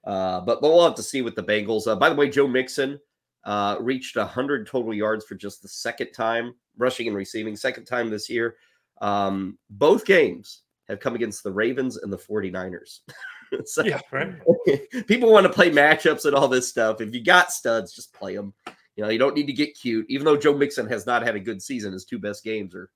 Uh, 0.03 0.41
but 0.41 0.62
but 0.62 0.69
we'll 0.69 0.83
have 0.83 0.95
to 0.95 1.03
see 1.03 1.22
with 1.22 1.36
the 1.36 1.43
Bengals. 1.43 1.88
Uh, 1.88 1.95
by 1.95 2.10
the 2.10 2.15
way, 2.15 2.29
Joe 2.29 2.48
Mixon 2.48 3.00
uh, 3.45 3.77
reached 3.79 4.15
100 4.15 4.67
total 4.67 4.93
yards 4.93 5.25
for 5.25 5.36
just 5.36 5.62
the 5.62 5.67
second 5.67 6.12
time, 6.12 6.55
rushing 6.77 7.07
and 7.07 7.15
receiving, 7.15 7.55
second 7.55 7.86
time 7.86 8.10
this 8.10 8.29
year. 8.29 8.55
Um, 9.01 9.57
both 9.69 10.05
games 10.05 10.62
have 10.88 11.00
come 11.00 11.15
against 11.15 11.43
the 11.43 11.51
Ravens 11.51 11.98
and 11.98 12.12
the 12.12 12.17
49ers. 12.17 13.00
so, 13.65 13.83
yeah, 13.83 14.00
right. 14.12 14.33
People 15.07 15.31
want 15.31 15.45
to 15.45 15.51
play 15.51 15.69
matchups 15.69 16.25
and 16.25 16.36
all 16.36 16.48
this 16.48 16.69
stuff. 16.69 17.01
If 17.01 17.13
you 17.13 17.24
got 17.24 17.51
studs, 17.51 17.93
just 17.93 18.13
play 18.13 18.36
them. 18.36 18.53
You 18.95 19.03
know, 19.03 19.10
you 19.10 19.19
don't 19.19 19.36
need 19.36 19.48
to 19.48 19.53
get 19.53 19.77
cute. 19.77 20.05
Even 20.10 20.25
though 20.25 20.38
Joe 20.38 20.55
Mixon 20.55 20.88
has 20.88 21.05
not 21.05 21.24
had 21.24 21.36
a 21.36 21.39
good 21.39 21.62
season, 21.62 21.93
his 21.93 22.05
two 22.05 22.19
best 22.19 22.43
games 22.43 22.75
are 22.75 22.89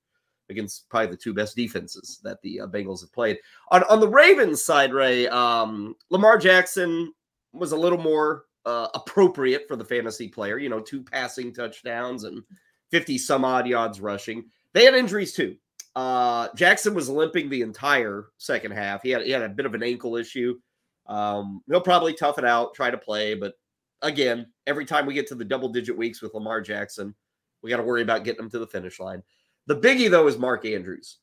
against 0.50 0.90
probably 0.90 1.12
the 1.12 1.18
two 1.18 1.34
best 1.34 1.56
defenses 1.56 2.20
that 2.24 2.42
the 2.42 2.62
uh, 2.62 2.68
Bengals 2.68 3.02
have 3.02 3.14
played. 3.14 3.38
On 3.72 3.84
on 3.84 4.00
the 4.00 4.08
Ravens 4.08 4.64
side, 4.64 4.94
Ray, 4.94 5.28
um, 5.28 5.96
Lamar 6.10 6.38
Jackson 6.38 7.14
was 7.54 7.72
a 7.72 7.78
little 7.78 7.98
more 7.98 8.46
uh, 8.66 8.88
appropriate 8.94 9.68
for 9.68 9.76
the 9.76 9.86
fantasy 9.86 10.28
player. 10.28 10.58
You 10.58 10.70
know, 10.70 10.80
two 10.80 11.04
passing 11.04 11.54
touchdowns 11.54 12.24
and 12.24 12.44
fifty 12.92 13.18
some 13.18 13.46
odd 13.46 13.68
yards 13.68 14.02
rushing. 14.02 14.46
They 14.74 14.86
had 14.86 14.96
injuries 14.96 15.34
too. 15.34 15.56
Uh, 15.96 16.50
Jackson 16.56 16.94
was 16.94 17.10
limping 17.10 17.50
the 17.50 17.62
entire 17.62 18.28
second 18.38 18.72
half. 18.72 19.02
He 19.02 19.10
had 19.10 19.24
he 19.24 19.32
had 19.32 19.42
a 19.42 19.50
bit 19.50 19.66
of 19.66 19.74
an 19.74 19.84
ankle 19.84 20.16
issue. 20.16 20.60
Um, 21.08 21.62
he'll 21.68 21.82
probably 21.82 22.14
tough 22.14 22.38
it 22.38 22.46
out, 22.46 22.74
try 22.74 22.92
to 22.92 22.98
play, 22.98 23.34
but 23.34 23.54
again, 24.02 24.48
every 24.66 24.86
time 24.86 25.06
we 25.06 25.14
get 25.14 25.28
to 25.28 25.36
the 25.36 25.46
double 25.46 25.70
digit 25.70 25.98
weeks 25.98 26.22
with 26.22 26.34
Lamar 26.34 26.62
Jackson, 26.62 27.16
we 27.62 27.70
got 27.70 27.78
to 27.78 27.84
worry 27.84 28.02
about 28.02 28.24
getting 28.24 28.44
him 28.44 28.50
to 28.52 28.60
the 28.60 28.68
finish 28.68 29.00
line. 29.00 29.24
The 29.68 29.76
biggie 29.76 30.10
though 30.10 30.28
is 30.28 30.38
Mark 30.38 30.66
Andrews. 30.66 31.18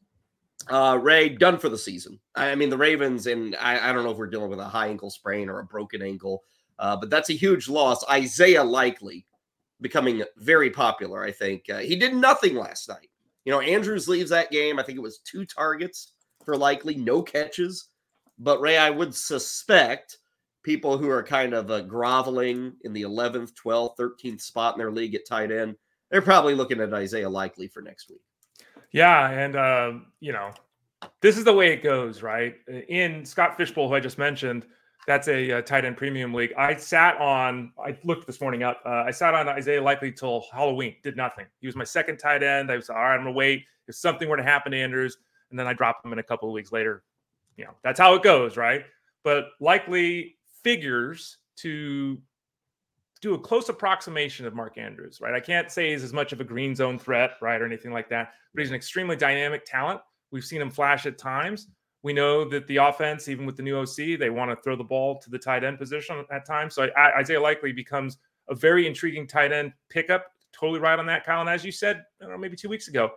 Uh, 0.71 0.99
Ray 1.03 1.29
done 1.29 1.59
for 1.59 1.69
the 1.69 1.77
season. 1.77 2.19
I 2.35 2.55
mean, 2.55 2.71
the 2.71 2.79
Ravens, 2.79 3.27
and 3.27 3.55
I, 3.57 3.91
I 3.91 3.93
don't 3.93 4.05
know 4.05 4.11
if 4.11 4.17
we're 4.17 4.29
dealing 4.29 4.49
with 4.49 4.61
a 4.61 4.65
high 4.65 4.89
ankle 4.89 5.11
sprain 5.11 5.51
or 5.51 5.59
a 5.59 5.65
broken 5.65 6.01
ankle, 6.01 6.43
uh, 6.79 6.97
but 6.97 7.11
that's 7.11 7.31
a 7.31 7.35
huge 7.35 7.69
loss. 7.69 8.05
Isiah 8.11 8.65
Likely 8.65 9.27
becoming 9.81 10.23
very 10.39 10.71
popular. 10.71 11.23
I 11.23 11.33
think 11.33 11.65
uh, 11.69 11.79
he 11.79 11.97
did 11.97 12.15
nothing 12.15 12.55
last 12.55 12.89
night. 12.89 13.11
You 13.45 13.53
know, 13.53 13.61
Andrews 13.61 14.09
leaves 14.09 14.31
that 14.31 14.51
game. 14.51 14.79
I 14.79 14.83
think 14.83 14.97
it 14.97 15.03
was 15.03 15.19
two 15.19 15.45
targets 15.45 16.13
for 16.45 16.57
likely, 16.57 16.95
no 16.95 17.23
catches. 17.23 17.91
But 18.39 18.61
Ray, 18.61 18.79
I 18.79 18.91
would 18.91 19.15
suspect 19.15 20.19
people 20.63 20.97
who 20.97 21.11
are 21.11 21.23
kind 21.23 21.53
of 21.53 21.71
uh, 21.71 21.83
groveling 21.83 22.73
in 22.83 22.93
the 22.93 23.03
11th, 23.03 23.53
12th, 23.63 23.97
13th 23.99 24.41
spot 24.41 24.75
in 24.75 24.79
their 24.79 24.91
league 24.91 25.15
at 25.15 25.27
tight 25.29 25.53
end, 25.53 25.77
they're 26.11 26.23
probably 26.23 26.55
looking 26.55 26.81
at 26.81 26.93
Isiah 26.93 27.29
Likely 27.29 27.69
for 27.69 27.83
next 27.83 28.09
week. 28.09 28.23
Yeah. 28.95 29.29
And, 29.29 29.57
uh, 29.57 29.93
you 30.21 30.33
know, 30.33 30.53
this 31.21 31.37
is 31.37 31.43
the 31.43 31.53
way 31.53 31.73
it 31.73 31.83
goes, 31.83 32.23
right? 32.23 32.55
In 32.89 33.25
Scott 33.25 33.57
Fish 33.57 33.73
Bowl, 33.73 33.89
who 33.89 33.95
I 33.97 34.01
just 34.01 34.19
mentioned, 34.19 34.67
that's 35.05 35.27
a, 35.27 35.51
a, 35.51 35.63
tight 35.63 35.85
end 35.85 35.97
premium 35.97 36.33
league. 36.33 36.55
I 36.57 36.77
sat 36.77 37.19
on, 37.21 37.73
I 37.85 37.99
looked 38.05 38.27
this 38.27 38.41
morning 38.41 38.63
up. 38.63 38.81
Uh, 38.87 39.03
I 39.05 39.11
sat 39.11 39.35
on 39.35 39.59
Isiah 39.59 39.83
Likely 39.83 40.13
till 40.13 40.47
Halloween, 40.53 40.95
did 41.03 41.17
nothing. 41.17 41.47
He 41.61 41.67
was 41.67 41.75
my 41.75 41.85
second 41.85 42.19
tight 42.19 42.45
end. 42.45 42.71
I 42.71 42.77
was 42.77 42.89
all 42.89 42.97
right. 42.97 43.15
I'm 43.17 43.21
gonna 43.21 43.33
wait 43.33 43.65
if 43.89 43.97
something 43.97 44.29
were 44.29 44.37
to 44.37 44.45
happen 44.45 44.73
to 44.73 44.79
Andrews, 44.79 45.19
and 45.51 45.59
then 45.59 45.67
I 45.67 45.73
dropped 45.73 46.07
him 46.07 46.13
in 46.13 46.21
a 46.21 46.23
couple 46.23 46.49
of 46.49 46.55
weeks 46.55 46.73
later. 46.73 47.03
You 47.57 47.65
know, 47.65 47.75
that's 47.83 47.99
how 47.99 48.15
it 48.15 48.23
goes, 48.23 48.57
right? 48.57 48.85
But 49.25 49.49
Likely 49.61 50.37
figures 50.63 51.39
to 51.57 52.17
do 53.25 53.35
a 53.35 53.39
close 53.39 53.71
approximation 53.71 54.45
of 54.45 54.55
Mark 54.55 54.77
Andrews, 54.77 55.19
right? 55.19 55.33
I 55.33 55.41
can't 55.41 55.71
say 55.71 55.93
he's 55.93 56.05
as 56.05 56.13
much 56.13 56.33
of 56.35 56.41
a 56.41 56.45
green 56.45 56.75
zone 56.75 56.99
threat, 56.99 57.33
right, 57.41 57.61
or 57.61 57.65
anything 57.65 57.91
like 57.91 58.11
that, 58.11 58.35
but 58.53 58.61
he's 58.61 58.69
an 58.69 58.77
extremely 58.77 59.17
dynamic 59.17 59.65
talent. 59.65 60.01
We've 60.31 60.45
seen 60.45 60.61
him 60.61 60.71
flash 60.71 61.07
at 61.07 61.17
times. 61.17 61.69
We 62.03 62.13
know 62.13 62.47
that 62.51 62.67
the 62.67 62.77
offense, 62.77 63.29
even 63.29 63.47
with 63.47 63.57
the 63.57 63.63
new 63.63 63.79
OC, 63.79 64.19
they 64.19 64.29
want 64.29 64.51
to 64.51 64.63
throw 64.63 64.77
the 64.77 64.85
ball 64.85 65.19
to 65.21 65.31
the 65.31 65.39
tight 65.39 65.65
end 65.65 65.79
position 65.79 66.23
at 66.31 66.45
times. 66.45 66.75
So 66.75 66.91
Isiah 67.19 67.41
Likely 67.41 67.73
becomes 67.73 68.19
a 68.51 68.55
very 68.55 68.87
intriguing 68.87 69.27
tight 69.27 69.53
end 69.53 69.73
pickup. 69.89 70.27
Totally 70.53 70.81
right 70.81 70.99
on 70.99 71.07
that, 71.07 71.25
Kyle. 71.25 71.41
And 71.41 71.49
as 71.49 71.65
you 71.65 71.73
said, 71.73 72.05
know, 72.21 72.37
maybe 72.37 72.57
two 72.57 72.69
weeks 72.69 72.89
ago, 72.89 73.13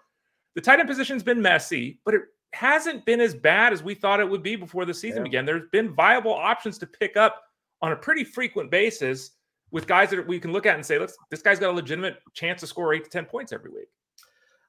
the 0.56 0.62
tight 0.62 0.80
end 0.80 0.88
position's 0.88 1.22
been 1.22 1.41
messy, 1.41 2.00
but 2.06 2.13
it 2.13 2.22
hasn't 2.54 3.06
been 3.06 3.20
as 3.20 3.36
bad 3.36 3.74
as 3.74 3.84
we 3.84 3.93
thought 3.93 4.22
it 4.22 4.30
would 4.30 4.41
be 4.41 4.56
before 4.56 4.86
the 4.86 4.93
season 4.93 5.17
yeah. 5.17 5.24
began. 5.24 5.46
There's 5.46 5.70
been 5.74 5.93
viable 5.93 6.34
options 6.34 6.78
to 6.78 6.88
pick 6.88 7.17
up 7.17 7.43
on 7.82 7.91
a 7.91 7.96
pretty 7.96 8.24
frequent 8.24 8.72
basis 8.72 9.32
with 9.71 9.88
guys 9.88 10.10
that 10.12 10.27
we 10.27 10.39
can 10.39 10.51
look 10.51 10.65
at 10.65 10.75
and 10.75 10.86
say, 10.86 10.99
"Look, 10.99 11.12
this 11.30 11.41
guy's 11.41 11.60
got 11.60 11.69
a 11.69 11.73
legitimate 11.73 12.17
chance 12.34 12.62
to 12.62 12.67
score 12.67 12.93
eight 12.93 13.03
to 13.03 13.10
ten 13.10 13.25
points 13.25 13.51
every 13.51 13.71
week." 13.71 13.88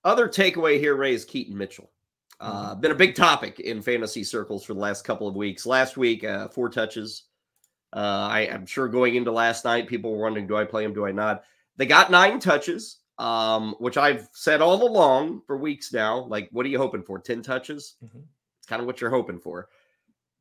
Other 0.04 0.28
takeaway 0.28 0.78
here, 0.78 0.96
Ray, 0.96 1.14
is 1.14 1.24
Keaton 1.24 1.56
Mitchell. 1.56 1.90
Uh, 2.40 2.70
mm-hmm. 2.70 2.80
Been 2.80 2.92
a 2.92 2.96
big 2.96 3.14
topic 3.14 3.60
in 3.60 3.82
fantasy 3.82 4.22
circles 4.22 4.64
for 4.64 4.74
the 4.74 4.80
last 4.80 5.04
couple 5.04 5.26
of 5.26 5.34
weeks. 5.34 5.66
Last 5.66 5.96
week, 5.96 6.24
uh, 6.24 6.48
four 6.48 6.68
touches. 6.68 7.24
Uh, 7.92 8.28
I, 8.30 8.40
am 8.42 8.66
sure 8.66 8.86
going 8.86 9.14
into 9.14 9.32
last 9.32 9.64
night, 9.64 9.88
people 9.88 10.12
were 10.12 10.22
wondering, 10.22 10.46
do 10.46 10.56
I 10.56 10.64
play 10.64 10.84
him? 10.84 10.92
Do 10.92 11.06
I 11.06 11.12
not? 11.12 11.42
They 11.76 11.86
got 11.86 12.10
nine 12.10 12.38
touches, 12.38 12.98
um, 13.18 13.74
which 13.78 13.96
I've 13.96 14.28
said 14.32 14.60
all 14.60 14.86
along 14.86 15.42
for 15.46 15.56
weeks 15.56 15.92
now. 15.92 16.26
Like, 16.26 16.48
what 16.52 16.66
are 16.66 16.68
you 16.68 16.78
hoping 16.78 17.02
for? 17.02 17.18
10 17.18 17.42
touches? 17.42 17.96
Mm-hmm. 18.04 18.18
It's 18.58 18.68
kind 18.68 18.80
of 18.80 18.86
what 18.86 19.00
you're 19.00 19.10
hoping 19.10 19.40
for. 19.40 19.68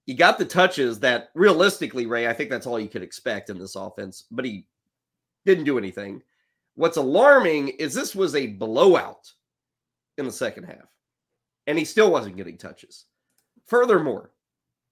You 0.08 0.16
got 0.16 0.40
the 0.40 0.46
touches 0.46 1.00
that 1.02 1.30
realistically, 1.36 2.08
Ray, 2.08 2.28
I 2.28 2.34
think 2.34 2.50
that's 2.50 2.66
all 2.66 2.80
you 2.80 2.90
could 2.90 3.04
expect 3.04 3.50
in 3.50 3.60
this 3.60 3.76
offense, 3.76 4.26
but 4.32 4.46
he 4.46 4.66
didn't 5.46 5.66
do 5.66 5.78
anything. 5.78 6.24
What's 6.76 6.98
alarming 6.98 7.70
is 7.70 7.94
this 7.94 8.16
was 8.16 8.34
a 8.34 8.48
blowout 8.48 9.32
in 10.18 10.26
the 10.26 10.32
second 10.32 10.64
half 10.64 10.88
and 11.68 11.78
he 11.78 11.86
still 11.86 12.10
wasn't 12.10 12.38
getting 12.38 12.58
touches. 12.58 13.06
Furthermore, 13.66 14.32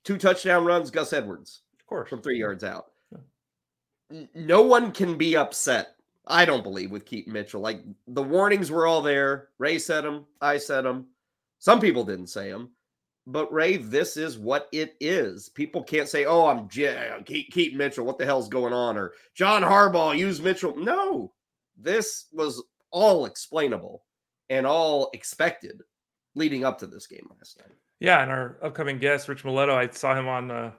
two 0.03 0.17
touchdown 0.17 0.65
runs, 0.65 0.91
Gus 0.91 1.13
Edwards, 1.13 1.61
of 1.79 1.85
course, 1.87 2.09
from 2.09 2.21
three 2.21 2.37
yards 2.37 2.63
out. 2.63 2.87
No 4.35 4.61
one 4.61 4.91
can 4.91 5.17
be 5.17 5.35
upset, 5.35 5.95
I 6.27 6.45
don't 6.45 6.63
believe, 6.63 6.91
with 6.91 7.05
Keaton 7.05 7.33
Mitchell. 7.33 7.61
Like 7.61 7.81
the 8.07 8.21
warnings 8.21 8.69
were 8.69 8.85
all 8.85 9.01
there. 9.01 9.47
Ray 9.57 9.79
said 9.79 10.03
them, 10.03 10.25
I 10.41 10.57
said 10.57 10.81
them. 10.81 11.07
Some 11.59 11.79
people 11.79 12.03
didn't 12.03 12.27
say 12.27 12.51
them. 12.51 12.69
But 13.27 13.51
Ray, 13.51 13.77
this 13.77 14.17
is 14.17 14.37
what 14.37 14.67
it 14.71 14.95
is. 14.99 15.49
People 15.49 15.83
can't 15.83 16.07
say, 16.07 16.25
"Oh, 16.25 16.45
I'm 16.45 16.67
J- 16.69 17.23
Keaton 17.25 17.77
Mitchell. 17.77 18.05
What 18.05 18.19
the 18.19 18.25
hell's 18.25 18.49
going 18.49 18.73
on?" 18.73 18.97
Or 18.97 19.13
John 19.33 19.63
Harbaugh 19.63 20.17
use 20.17 20.41
Mitchell. 20.41 20.75
No, 20.77 21.33
this 21.75 22.27
was 22.31 22.63
all 22.91 23.25
explainable 23.25 24.03
and 24.49 24.67
all 24.67 25.09
expected 25.13 25.81
leading 26.35 26.63
up 26.63 26.77
to 26.79 26.87
this 26.87 27.07
game 27.07 27.27
last 27.37 27.57
night. 27.59 27.75
Yeah, 27.99 28.21
and 28.21 28.31
our 28.31 28.57
upcoming 28.61 28.99
guest, 28.99 29.27
Rich 29.27 29.43
Maletto, 29.43 29.73
I 29.73 29.89
saw 29.89 30.15
him 30.15 30.27
on 30.27 30.51
uh, 30.51 30.71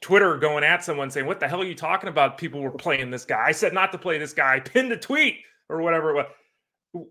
Twitter 0.00 0.36
going 0.36 0.64
at 0.64 0.84
someone 0.84 1.10
saying, 1.10 1.26
"What 1.26 1.40
the 1.40 1.48
hell 1.48 1.62
are 1.62 1.66
you 1.66 1.74
talking 1.74 2.10
about? 2.10 2.36
People 2.36 2.60
were 2.60 2.70
playing 2.70 3.10
this 3.10 3.24
guy. 3.24 3.44
I 3.46 3.52
said 3.52 3.72
not 3.72 3.92
to 3.92 3.98
play 3.98 4.18
this 4.18 4.34
guy. 4.34 4.60
Pinned 4.60 4.92
a 4.92 4.98
tweet 4.98 5.38
or 5.70 5.80
whatever 5.80 6.10
it 6.10 6.14
was." 6.14 6.26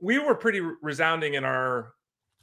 We 0.02 0.20
were 0.20 0.36
pretty 0.36 0.62
resounding 0.82 1.34
in 1.34 1.44
our 1.44 1.94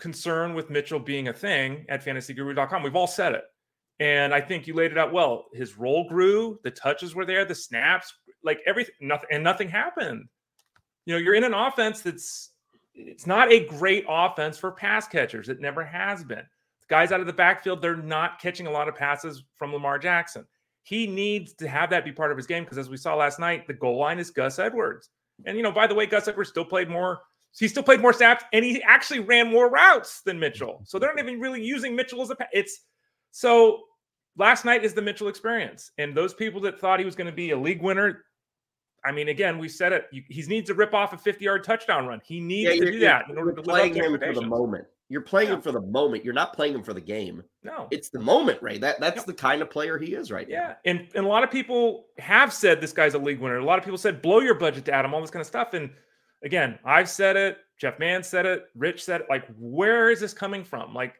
concern 0.01 0.55
with 0.55 0.71
Mitchell 0.71 0.99
being 0.99 1.29
a 1.29 1.33
thing 1.33 1.85
at 1.89 2.05
FantasyGuru.com. 2.05 2.83
We've 2.83 2.97
all 2.97 3.07
said 3.07 3.35
it, 3.35 3.45
and 4.01 4.35
I 4.35 4.41
think 4.41 4.67
you 4.67 4.75
laid 4.75 4.93
it 4.93 4.99
out 4.99 5.13
well. 5.13 5.47
His 5.53 5.79
role 5.79 6.09
grew, 6.09 6.59
the 6.65 6.71
touches 6.71 7.15
were 7.15 7.27
there, 7.27 7.45
the 7.45 7.55
snaps, 7.55 8.13
like 8.43 8.61
everything, 8.67 8.95
nothing, 9.01 9.29
and 9.31 9.45
nothing 9.45 9.69
happened. 9.69 10.27
You 11.07 11.15
know, 11.15 11.21
you're 11.21 11.35
in 11.35 11.45
an 11.45 11.55
offense 11.55 12.01
that's 12.03 12.51
it's 12.95 13.27
not 13.27 13.53
a 13.53 13.67
great 13.67 14.05
offense 14.09 14.59
for 14.59 14.73
pass 14.73 15.07
catchers. 15.07 15.49
It 15.49 15.61
never 15.61 15.85
has 15.85 16.25
been. 16.25 16.39
The 16.39 16.87
guys 16.89 17.13
out 17.13 17.21
of 17.21 17.27
the 17.27 17.33
backfield, 17.33 17.81
they're 17.81 17.97
not 17.97 18.41
catching 18.41 18.67
a 18.67 18.71
lot 18.71 18.89
of 18.89 18.95
passes 18.95 19.45
from 19.57 19.73
Lamar 19.73 19.99
Jackson. 19.99 20.47
He 20.83 21.07
needs 21.07 21.53
to 21.55 21.69
have 21.69 21.91
that 21.91 22.05
be 22.05 22.13
part 22.13 22.31
of 22.31 22.37
his 22.37 22.47
game 22.47 22.65
because, 22.65 22.79
as 22.79 22.91
we 22.91 22.97
saw 22.97 23.15
last 23.15 23.39
night, 23.39 23.67
the 23.67 23.75
goal 23.75 23.99
line 23.99 24.19
is 24.19 24.31
Gus 24.31 24.59
Edwards. 24.59 25.11
And 25.47 25.57
you 25.57 25.63
know, 25.63 25.73
by 25.73 25.87
the 25.87 25.95
way, 25.95 26.07
Gus 26.07 26.29
Edwards 26.29 26.51
still 26.51 26.65
played 26.65 26.89
more. 26.89 27.21
He 27.59 27.69
still 27.69 27.83
played 27.83 28.01
more 28.01 28.13
snaps, 28.13 28.45
and 28.53 28.65
he 28.65 28.83
actually 28.83 29.21
ran 29.21 29.51
more 29.51 29.69
routes 29.71 30.23
than 30.23 30.39
Mitchell. 30.39 30.83
So 30.85 30.99
they're 30.99 31.11
not 31.11 31.19
mm-hmm. 31.19 31.29
even 31.29 31.41
really 31.41 31.63
using 31.63 31.97
Mitchell 31.97 32.23
as 32.23 32.31
a. 32.31 32.37
It's 32.53 32.81
so. 33.31 33.83
Last 34.37 34.65
night 34.65 34.85
is 34.85 34.95
the 34.95 35.03
Mitchell 35.03 35.29
experience, 35.29 35.91
and 35.99 36.17
those 36.17 36.33
people 36.33 36.61
that 36.63 36.81
thought 36.81 37.01
he 37.01 37.05
was 37.05 37.17
going 37.17 37.27
to 37.27 37.33
be 37.33 37.51
a 37.51 37.59
league 37.59 37.83
winner, 37.83 38.25
I 39.05 39.13
mean, 39.13 39.29
again, 39.29 39.59
we 39.59 39.69
said 39.69 39.93
it. 39.93 40.07
he 40.11 40.43
needs 40.43 40.69
to 40.69 40.75
rip 40.75 40.95
off 40.95 41.13
a 41.13 41.19
50 41.19 41.45
yard 41.45 41.65
touchdown 41.65 42.07
run. 42.07 42.21
He 42.25 42.41
needs 42.41 42.75
yeah, 42.75 42.85
to 42.85 42.93
do 42.93 42.99
that 43.01 43.29
in 43.29 43.39
order 43.39 43.53
to 43.53 43.63
play 43.63 43.93
him 43.93 44.19
for 44.19 44.33
the 44.33 44.47
moment. 44.47 44.87
You're 45.09 45.23
playing 45.23 45.49
yeah. 45.49 45.57
him 45.57 45.63
for 45.63 45.73
the 45.73 45.81
moment. 45.81 46.25
You're 46.25 46.35
not 46.35 46.53
playing 46.53 46.75
him 46.75 46.85
for 46.85 46.95
the 46.95 47.01
game. 47.01 47.43
No, 47.65 47.89
it's 47.91 48.11
the 48.11 48.21
moment, 48.21 48.63
Ray. 48.63 48.79
That 48.79 49.01
that's 49.01 49.25
the 49.25 49.35
kind 49.35 49.61
of 49.61 49.69
player 49.69 49.99
he 49.99 50.15
is 50.15 50.31
right 50.31 50.49
yeah. 50.49 50.59
now. 50.59 50.69
Yeah, 50.69 50.75
and 50.85 51.09
and 51.17 51.27
a 51.27 51.29
lot 51.29 51.43
of 51.43 51.51
people 51.51 52.07
have 52.19 52.53
said 52.53 52.81
this 52.81 52.93
guy's 52.93 53.15
a 53.15 53.19
league 53.19 53.41
winner. 53.41 53.59
A 53.59 53.65
lot 53.65 53.79
of 53.79 53.85
people 53.85 53.99
said 53.99 54.23
blow 54.23 54.39
your 54.39 54.55
budget 54.55 54.85
to 54.85 54.93
Adam, 54.93 55.13
all 55.13 55.21
this 55.21 55.31
kind 55.31 55.41
of 55.41 55.49
stuff. 55.49 55.75
And 55.75 55.91
again, 56.43 56.79
I've 56.85 57.09
said 57.09 57.37
it. 57.37 57.59
Jeff 57.81 57.99
Mann 57.99 58.23
said 58.23 58.47
it. 58.47 58.67
Rich 58.75 59.05
said 59.05 59.23
it. 59.23 59.27
Like, 59.31 59.47
where 59.59 60.11
is 60.11 60.21
this 60.21 60.35
coming 60.35 60.65
from? 60.65 60.95
Like, 60.95 61.15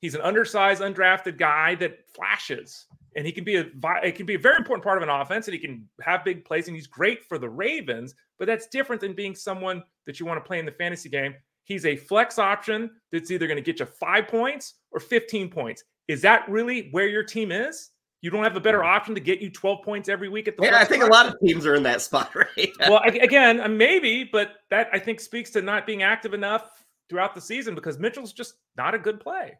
he's 0.00 0.14
an 0.14 0.22
undersized, 0.22 0.82
undrafted 0.82 1.38
guy 1.38 1.74
that 1.76 1.98
flashes, 2.14 2.86
and 3.16 3.26
he 3.26 3.32
can 3.32 3.44
be 3.44 3.56
a 3.56 3.66
it 4.02 4.14
can 4.14 4.26
be 4.26 4.34
a 4.34 4.38
very 4.38 4.56
important 4.56 4.84
part 4.84 4.96
of 4.96 5.02
an 5.02 5.10
offense, 5.10 5.46
and 5.46 5.54
he 5.54 5.60
can 5.60 5.88
have 6.00 6.24
big 6.24 6.44
plays, 6.44 6.68
and 6.68 6.76
he's 6.76 6.86
great 6.86 7.24
for 7.24 7.38
the 7.38 7.48
Ravens. 7.48 8.14
But 8.38 8.46
that's 8.46 8.66
different 8.66 9.00
than 9.00 9.14
being 9.14 9.34
someone 9.34 9.82
that 10.06 10.20
you 10.20 10.26
want 10.26 10.42
to 10.42 10.46
play 10.46 10.58
in 10.58 10.66
the 10.66 10.72
fantasy 10.72 11.08
game 11.08 11.34
He's 11.66 11.84
a 11.84 11.96
flex 11.96 12.38
option 12.38 12.90
that's 13.10 13.32
either 13.32 13.48
going 13.48 13.56
to 13.56 13.62
get 13.62 13.80
you 13.80 13.86
five 13.86 14.28
points 14.28 14.74
or 14.92 15.00
15 15.00 15.50
points. 15.50 15.82
Is 16.06 16.22
that 16.22 16.48
really 16.48 16.88
where 16.92 17.08
your 17.08 17.24
team 17.24 17.50
is? 17.50 17.90
You 18.22 18.30
don't 18.30 18.42
have 18.42 18.56
a 18.56 18.60
better 18.60 18.82
option 18.82 19.14
to 19.14 19.20
get 19.20 19.40
you 19.40 19.50
12 19.50 19.82
points 19.84 20.08
every 20.08 20.28
week 20.28 20.48
at 20.48 20.56
the. 20.56 20.64
Yeah, 20.64 20.78
I 20.78 20.84
think 20.84 21.02
spot? 21.02 21.10
a 21.10 21.12
lot 21.12 21.26
of 21.26 21.40
teams 21.44 21.66
are 21.66 21.74
in 21.74 21.82
that 21.84 22.00
spot, 22.00 22.34
right? 22.34 22.70
well, 22.80 23.02
again, 23.04 23.60
uh, 23.60 23.68
maybe, 23.68 24.24
but 24.24 24.54
that 24.70 24.88
I 24.92 24.98
think 24.98 25.20
speaks 25.20 25.50
to 25.50 25.62
not 25.62 25.86
being 25.86 26.02
active 26.02 26.34
enough 26.34 26.84
throughout 27.08 27.34
the 27.34 27.40
season 27.40 27.74
because 27.74 27.98
Mitchell's 27.98 28.32
just 28.32 28.54
not 28.76 28.94
a 28.94 28.98
good 28.98 29.20
play. 29.20 29.58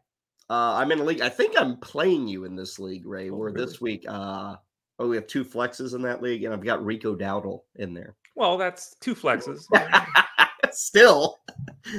Uh, 0.49 0.75
I'm 0.75 0.91
in 0.91 0.99
a 0.99 1.03
league. 1.03 1.21
I 1.21 1.29
think 1.29 1.59
I'm 1.59 1.77
playing 1.77 2.27
you 2.27 2.45
in 2.45 2.55
this 2.55 2.79
league, 2.79 3.05
Ray. 3.05 3.29
Oh, 3.29 3.35
where 3.35 3.51
really? 3.51 3.65
this 3.65 3.81
week, 3.81 4.05
uh, 4.07 4.55
oh, 4.99 5.07
we 5.07 5.15
have 5.15 5.27
two 5.27 5.43
flexes 5.43 5.93
in 5.93 6.01
that 6.03 6.21
league, 6.21 6.43
and 6.43 6.53
I've 6.53 6.63
got 6.63 6.83
Rico 6.83 7.15
Dowdle 7.15 7.61
in 7.75 7.93
there. 7.93 8.15
Well, 8.35 8.57
that's 8.57 8.95
two 9.01 9.15
flexes. 9.15 9.65
Still, 10.71 11.39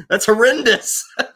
that's 0.08 0.26
horrendous. 0.26 1.04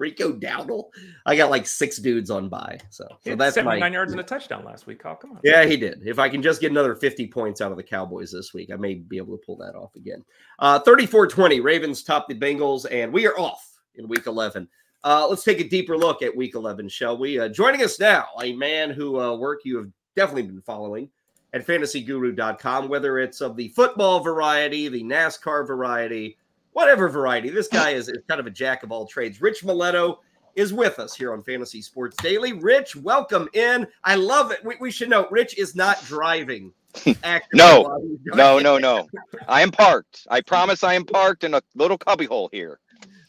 Rico 0.00 0.32
Dowdle. 0.32 0.88
I 1.26 1.36
got 1.36 1.50
like 1.50 1.66
six 1.66 1.98
dudes 1.98 2.30
on 2.30 2.48
by. 2.48 2.78
So, 2.88 3.06
so 3.22 3.36
that's 3.36 3.54
79 3.54 3.78
my, 3.78 3.88
yards 3.88 4.12
and 4.12 4.20
a 4.20 4.24
touchdown 4.24 4.64
last 4.64 4.86
week. 4.86 5.00
Kyle, 5.00 5.14
come 5.14 5.32
on. 5.32 5.40
Yeah, 5.44 5.64
he 5.66 5.76
did. 5.76 6.00
If 6.04 6.18
I 6.18 6.28
can 6.28 6.42
just 6.42 6.60
get 6.60 6.70
another 6.70 6.96
50 6.96 7.28
points 7.28 7.60
out 7.60 7.70
of 7.70 7.76
the 7.76 7.82
Cowboys 7.82 8.32
this 8.32 8.52
week, 8.54 8.70
I 8.72 8.76
may 8.76 8.94
be 8.94 9.18
able 9.18 9.36
to 9.36 9.44
pull 9.44 9.56
that 9.58 9.76
off 9.76 9.94
again. 9.94 10.24
Uh 10.58 10.80
34 10.80 11.28
20. 11.28 11.60
Ravens 11.60 12.02
top 12.02 12.26
the 12.28 12.34
Bengals, 12.34 12.86
and 12.90 13.12
we 13.12 13.26
are 13.26 13.38
off 13.38 13.78
in 13.94 14.08
week 14.08 14.26
11. 14.26 14.66
Uh, 15.02 15.26
let's 15.28 15.44
take 15.44 15.60
a 15.60 15.68
deeper 15.68 15.96
look 15.96 16.22
at 16.22 16.36
week 16.36 16.54
11, 16.54 16.88
shall 16.88 17.16
we? 17.16 17.38
Uh, 17.38 17.48
joining 17.48 17.82
us 17.82 17.98
now, 17.98 18.26
a 18.42 18.52
man 18.52 18.90
who 18.90 19.18
uh, 19.18 19.34
work 19.34 19.60
you 19.64 19.78
have 19.78 19.88
definitely 20.14 20.42
been 20.42 20.60
following 20.60 21.08
at 21.52 21.66
fantasyguru.com, 21.66 22.88
whether 22.88 23.18
it's 23.18 23.40
of 23.40 23.56
the 23.56 23.68
football 23.68 24.20
variety, 24.20 24.88
the 24.88 25.02
NASCAR 25.02 25.66
variety, 25.66 26.36
whatever 26.72 27.08
variety. 27.08 27.50
This 27.50 27.68
guy 27.68 27.90
is, 27.90 28.08
is 28.08 28.18
kind 28.28 28.40
of 28.40 28.46
a 28.46 28.50
jack 28.50 28.82
of 28.82 28.92
all 28.92 29.06
trades. 29.06 29.40
Rich 29.40 29.62
Maletto 29.62 30.18
is 30.56 30.72
with 30.72 30.98
us 30.98 31.14
here 31.14 31.32
on 31.32 31.42
Fantasy 31.42 31.82
Sports 31.82 32.16
Daily. 32.22 32.52
Rich, 32.52 32.96
welcome 32.96 33.48
in. 33.54 33.86
I 34.04 34.16
love 34.16 34.50
it. 34.50 34.64
We, 34.64 34.76
we 34.80 34.90
should 34.90 35.10
note 35.10 35.28
Rich 35.30 35.58
is 35.58 35.74
not 35.74 36.02
driving. 36.04 36.72
no, 37.54 38.00
no, 38.24 38.58
no, 38.58 38.78
no. 38.78 39.06
I 39.48 39.62
am 39.62 39.70
parked. 39.70 40.26
I 40.30 40.40
promise 40.40 40.82
I 40.82 40.94
am 40.94 41.04
parked 41.04 41.44
in 41.44 41.54
a 41.54 41.62
little 41.74 41.98
cubbyhole 41.98 42.48
here. 42.52 42.80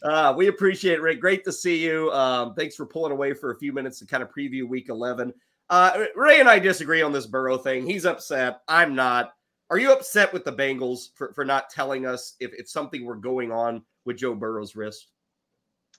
Uh, 0.02 0.34
we 0.36 0.48
appreciate 0.48 0.94
it, 0.94 1.00
Rick. 1.00 1.20
Great 1.20 1.44
to 1.44 1.52
see 1.52 1.84
you. 1.84 2.10
Um, 2.10 2.54
thanks 2.54 2.74
for 2.74 2.86
pulling 2.86 3.12
away 3.12 3.34
for 3.34 3.52
a 3.52 3.58
few 3.58 3.72
minutes 3.72 4.00
to 4.00 4.06
kind 4.06 4.22
of 4.22 4.30
preview 4.30 4.66
week 4.66 4.88
11. 4.88 5.32
Uh, 5.70 6.04
Ray 6.16 6.40
and 6.40 6.48
I 6.48 6.58
disagree 6.58 7.02
on 7.02 7.12
this 7.12 7.26
Burrow 7.26 7.56
thing. 7.56 7.86
He's 7.86 8.04
upset. 8.04 8.60
I'm 8.66 8.94
not. 8.94 9.32
Are 9.72 9.78
you 9.78 9.90
upset 9.90 10.34
with 10.34 10.44
the 10.44 10.52
Bengals 10.52 11.08
for, 11.14 11.32
for 11.32 11.46
not 11.46 11.70
telling 11.70 12.04
us 12.04 12.36
if, 12.40 12.52
if 12.52 12.68
something 12.68 13.06
were 13.06 13.16
going 13.16 13.50
on 13.50 13.82
with 14.04 14.18
Joe 14.18 14.34
Burrow's 14.34 14.76
wrist? 14.76 15.08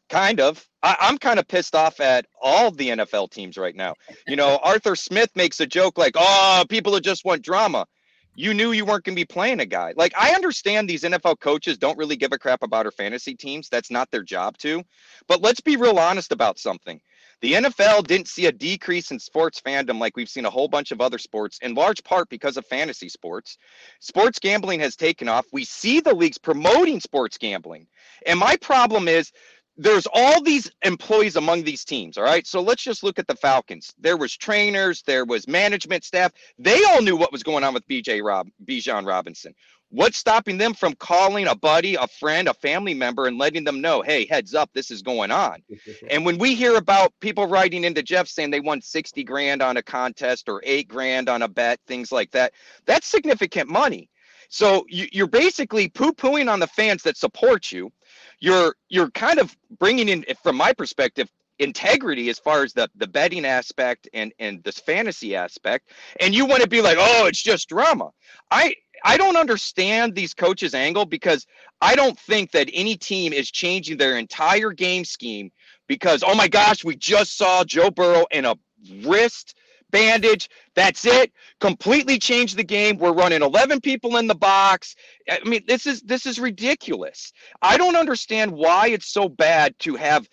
Kind 0.09 0.39
of. 0.39 0.63
I, 0.83 0.95
am 0.99 1.17
kind 1.17 1.39
of 1.39 1.47
pissed 1.47 1.73
off 1.73 1.99
at 1.99 2.27
all 2.39 2.69
the 2.69 2.89
NFL 2.89 3.31
teams 3.31 3.57
right 3.57 3.75
now. 3.75 3.95
You 4.27 4.36
know, 4.36 4.59
Arthur 4.63 4.95
Smith 4.95 5.31
makes 5.33 5.59
a 5.59 5.65
joke 5.65 5.97
like, 5.97 6.13
oh, 6.15 6.65
people 6.69 6.99
just 6.99 7.25
want 7.25 7.41
drama. 7.41 7.88
You 8.36 8.53
knew 8.53 8.73
you 8.73 8.86
weren't 8.86 9.05
going 9.05 9.15
to 9.15 9.19
be 9.19 9.25
playing 9.25 9.59
a 9.59 9.65
guy. 9.65 9.95
Like, 9.97 10.13
I 10.15 10.36
understand 10.36 10.88
these 10.88 11.01
NFL 11.01 11.39
coaches 11.39 11.79
don't 11.79 11.97
really 11.97 12.15
give 12.15 12.31
a 12.31 12.38
crap 12.38 12.62
about 12.62 12.86
our 12.86 12.91
fantasy 12.91 13.33
teams. 13.33 13.69
That's 13.69 13.89
not 13.89 14.12
their 14.12 14.21
job 14.21 14.55
to. 14.59 14.83
But 15.27 15.41
let's 15.41 15.62
be 15.62 15.77
real 15.77 15.97
honest 15.97 16.31
about 16.31 16.59
something. 16.59 17.01
The 17.43 17.56
NFL 17.56 18.08
didn't 18.08 18.29
see 18.29 18.45
a 18.45 18.53
decrease 18.53 19.12
in 19.12 19.19
sports 19.19 19.60
fandom 19.60 19.99
like 19.99 20.15
we've 20.15 20.29
seen 20.29 20.45
a 20.45 20.49
whole 20.49 20.69
bunch 20.69 20.91
of 20.91 21.01
other 21.01 21.17
sports, 21.17 21.60
in 21.62 21.75
large 21.75 22.01
part 22.06 22.29
because 22.29 22.56
of 22.56 22.65
fantasy 22.65 23.10
sports. 23.10 23.58
Sports 23.99 24.39
gambling 24.39 24.79
has 24.79 24.95
taken 24.95 25.27
off. 25.27 25.45
We 25.51 25.65
see 25.65 25.99
the 25.99 26.15
leagues 26.15 26.38
promoting 26.38 27.01
sports 27.01 27.38
gambling. 27.38 27.88
And 28.25 28.39
my 28.39 28.56
problem 28.56 29.10
is 29.10 29.34
there's 29.75 30.08
all 30.13 30.41
these 30.41 30.71
employees 30.84 31.36
among 31.36 31.63
these 31.63 31.84
teams 31.84 32.15
all 32.15 32.23
right 32.23 32.45
so 32.45 32.62
let's 32.62 32.84
just 32.84 33.01
look 33.01 33.17
at 33.17 33.25
the 33.25 33.36
falcons 33.36 33.91
there 33.97 34.17
was 34.17 34.38
trainers 34.38 35.01
there 35.08 35.25
was 35.25 35.47
management 35.47 36.03
staff 36.03 36.32
they 36.60 36.84
all 36.84 37.01
knew 37.01 37.17
what 37.17 37.32
was 37.32 37.41
going 37.41 37.63
on 37.63 37.73
with 37.73 37.88
bj 37.88 38.23
rob 38.23 38.47
bijan 38.65 39.03
robinson 39.08 39.51
What's 39.93 40.17
stopping 40.17 40.58
them 40.58 40.73
from 40.73 40.95
calling 40.95 41.45
a 41.45 41.53
buddy, 41.53 41.93
a 41.93 42.08
friend, 42.08 42.47
a 42.47 42.53
family 42.56 42.95
member 42.95 43.27
and 43.27 43.38
letting 43.38 43.63
them 43.63 43.79
know, 43.79 44.01
hey, 44.01 44.25
heads 44.25 44.56
up, 44.56 44.71
this 44.73 44.89
is 44.89 45.03
going 45.03 45.29
on? 45.29 45.62
and 46.10 46.25
when 46.25 46.39
we 46.39 46.56
hear 46.56 46.77
about 46.77 47.13
people 47.19 47.45
writing 47.45 47.84
into 47.84 48.01
Jeff 48.01 48.27
saying 48.27 48.49
they 48.49 48.60
won 48.60 48.82
60 48.82 49.23
grand 49.23 49.62
on 49.62 49.77
a 49.77 49.84
contest 49.84 50.49
or 50.49 50.63
eight 50.65 50.88
grand 50.88 51.29
on 51.29 51.43
a 51.43 51.47
bet, 51.47 51.79
things 51.86 52.12
like 52.12 52.32
that, 52.32 52.53
that's 52.88 53.06
significant 53.06 53.69
money. 53.69 54.10
So 54.49 54.84
you, 54.89 55.25
are 55.25 55.27
basically 55.27 55.89
poo-pooing 55.89 56.51
on 56.51 56.60
the 56.60 56.65
fans 56.65 57.03
that 57.03 57.15
support 57.15 57.71
you. 57.71 57.91
You're 58.39 58.75
you're 58.89 59.12
kind 59.12 59.39
of 59.39 59.56
bringing 59.77 60.10
in, 60.10 60.25
from 60.41 60.58
my 60.58 60.73
perspective, 60.73 61.29
integrity 61.60 62.29
as 62.29 62.39
far 62.39 62.63
as 62.63 62.73
the 62.73 62.89
the 62.95 63.08
betting 63.08 63.45
aspect 63.45 64.10
and 64.13 64.34
and 64.39 64.63
this 64.63 64.79
fantasy 64.79 65.36
aspect 65.36 65.91
and 66.19 66.34
you 66.34 66.45
want 66.45 66.63
to 66.63 66.67
be 66.67 66.82
like 66.82 66.97
oh 66.99 67.27
it's 67.27 67.41
just 67.41 67.69
drama 67.69 68.10
i 68.49 68.73
I 69.03 69.17
don't 69.17 69.35
understand 69.35 70.15
these 70.15 70.33
coaches' 70.33 70.73
angle 70.73 71.05
because 71.05 71.45
I 71.81 71.95
don't 71.95 72.17
think 72.19 72.51
that 72.51 72.69
any 72.73 72.95
team 72.95 73.33
is 73.33 73.51
changing 73.51 73.97
their 73.97 74.17
entire 74.17 74.71
game 74.71 75.03
scheme 75.03 75.51
because, 75.87 76.23
oh 76.25 76.35
my 76.35 76.47
gosh, 76.47 76.83
we 76.83 76.95
just 76.95 77.37
saw 77.37 77.63
Joe 77.63 77.91
Burrow 77.91 78.25
in 78.31 78.45
a 78.45 78.55
wrist 79.03 79.55
bandage. 79.91 80.49
That's 80.75 81.05
it. 81.05 81.31
Completely 81.59 82.17
changed 82.17 82.57
the 82.57 82.63
game. 82.63 82.97
We're 82.97 83.13
running 83.13 83.41
11 83.41 83.81
people 83.81 84.17
in 84.17 84.27
the 84.27 84.35
box. 84.35 84.95
I 85.29 85.39
mean, 85.45 85.61
this 85.67 85.85
is 85.85 86.01
this 86.01 86.25
is 86.25 86.39
ridiculous. 86.39 87.31
I 87.61 87.77
don't 87.77 87.95
understand 87.95 88.51
why 88.51 88.87
it's 88.87 89.07
so 89.07 89.29
bad 89.29 89.77
to 89.79 89.95
have 89.95 90.27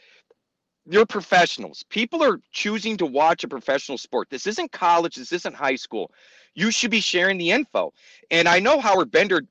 you're 0.87 1.07
professionals. 1.07 1.85
People 1.91 2.23
are 2.23 2.41
choosing 2.53 2.97
to 2.97 3.07
watch 3.07 3.45
a 3.45 3.49
professional 3.49 3.99
sport. 3.99 4.29
This 4.31 4.47
isn't 4.47 4.73
college. 4.73 5.15
This 5.15 5.33
isn't 5.33 5.55
high 5.55 5.77
school 5.77 6.11
you 6.55 6.71
should 6.71 6.91
be 6.91 7.01
sharing 7.01 7.39
the 7.39 7.51
info. 7.51 7.93
And 8.31 8.49
I 8.49 8.59
know 8.59 8.81
Howard 8.81 9.11
Bender 9.11 9.43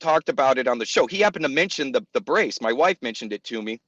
talked 0.00 0.28
about 0.28 0.58
it 0.58 0.68
on 0.68 0.78
the 0.78 0.84
show. 0.84 1.06
He 1.06 1.18
happened 1.18 1.44
to 1.44 1.48
mention 1.48 1.92
the, 1.92 2.06
the 2.12 2.20
brace. 2.20 2.60
My 2.60 2.72
wife 2.72 2.98
mentioned 3.02 3.32
it 3.32 3.44
to 3.44 3.62
me 3.62 3.80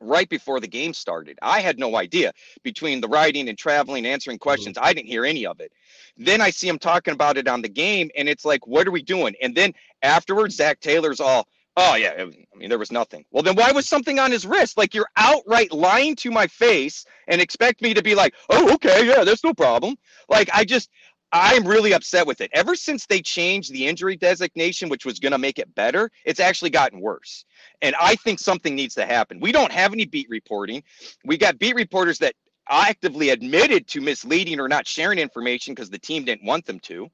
right 0.00 0.28
before 0.28 0.60
the 0.60 0.68
game 0.68 0.92
started. 0.92 1.38
I 1.42 1.60
had 1.60 1.78
no 1.78 1.96
idea 1.96 2.32
between 2.62 3.00
the 3.00 3.08
writing 3.08 3.48
and 3.48 3.56
traveling, 3.56 4.06
answering 4.06 4.36
mm-hmm. 4.36 4.42
questions. 4.42 4.78
I 4.80 4.92
didn't 4.92 5.08
hear 5.08 5.24
any 5.24 5.46
of 5.46 5.60
it. 5.60 5.72
Then 6.16 6.40
I 6.40 6.50
see 6.50 6.68
him 6.68 6.78
talking 6.78 7.14
about 7.14 7.36
it 7.36 7.48
on 7.48 7.62
the 7.62 7.68
game, 7.68 8.10
and 8.16 8.28
it's 8.28 8.44
like, 8.44 8.66
what 8.66 8.86
are 8.86 8.92
we 8.92 9.02
doing? 9.02 9.34
And 9.42 9.54
then 9.54 9.72
afterwards, 10.02 10.56
Zac 10.56 10.80
Taylor's 10.80 11.20
all, 11.20 11.48
oh, 11.76 11.94
yeah, 11.96 12.12
I 12.18 12.56
mean, 12.56 12.68
there 12.68 12.78
was 12.78 12.92
nothing. 12.92 13.24
Well, 13.30 13.42
then 13.42 13.56
why 13.56 13.72
was 13.72 13.88
something 13.88 14.18
on 14.18 14.30
his 14.30 14.46
wrist? 14.46 14.78
Like 14.78 14.94
you're 14.94 15.08
outright 15.16 15.72
lying 15.72 16.14
to 16.16 16.30
my 16.30 16.46
face 16.46 17.04
and 17.26 17.40
expect 17.40 17.82
me 17.82 17.94
to 17.94 18.02
be 18.02 18.14
like, 18.14 18.34
oh, 18.50 18.74
okay, 18.74 19.06
yeah, 19.06 19.24
there's 19.24 19.42
no 19.42 19.54
problem. 19.54 19.96
Like 20.28 20.48
I 20.54 20.64
just, 20.64 20.88
I'm 21.34 21.66
really 21.66 21.92
upset 21.92 22.26
with 22.26 22.40
it. 22.40 22.50
Ever 22.54 22.76
since 22.76 23.04
they 23.06 23.20
changed 23.20 23.72
the 23.72 23.86
injury 23.86 24.16
designation, 24.16 24.88
which 24.88 25.04
was 25.04 25.18
going 25.18 25.32
to 25.32 25.38
make 25.38 25.58
it 25.58 25.74
better, 25.74 26.10
it's 26.24 26.40
actually 26.40 26.70
gotten 26.70 27.00
worse. 27.00 27.44
And 27.82 27.94
I 28.00 28.14
think 28.14 28.38
something 28.38 28.74
needs 28.74 28.94
to 28.94 29.04
happen. 29.04 29.40
We 29.40 29.52
don't 29.52 29.72
have 29.72 29.92
any 29.92 30.06
beat 30.06 30.28
reporting. 30.30 30.82
We 31.24 31.36
got 31.36 31.58
beat 31.58 31.74
reporters 31.74 32.18
that 32.20 32.34
actively 32.70 33.30
admitted 33.30 33.86
to 33.88 34.00
misleading 34.00 34.60
or 34.60 34.68
not 34.68 34.86
sharing 34.86 35.18
information 35.18 35.74
because 35.74 35.90
the 35.90 35.98
team 35.98 36.24
didn't 36.24 36.46
want 36.46 36.64
them 36.64 36.78
to. 36.80 37.10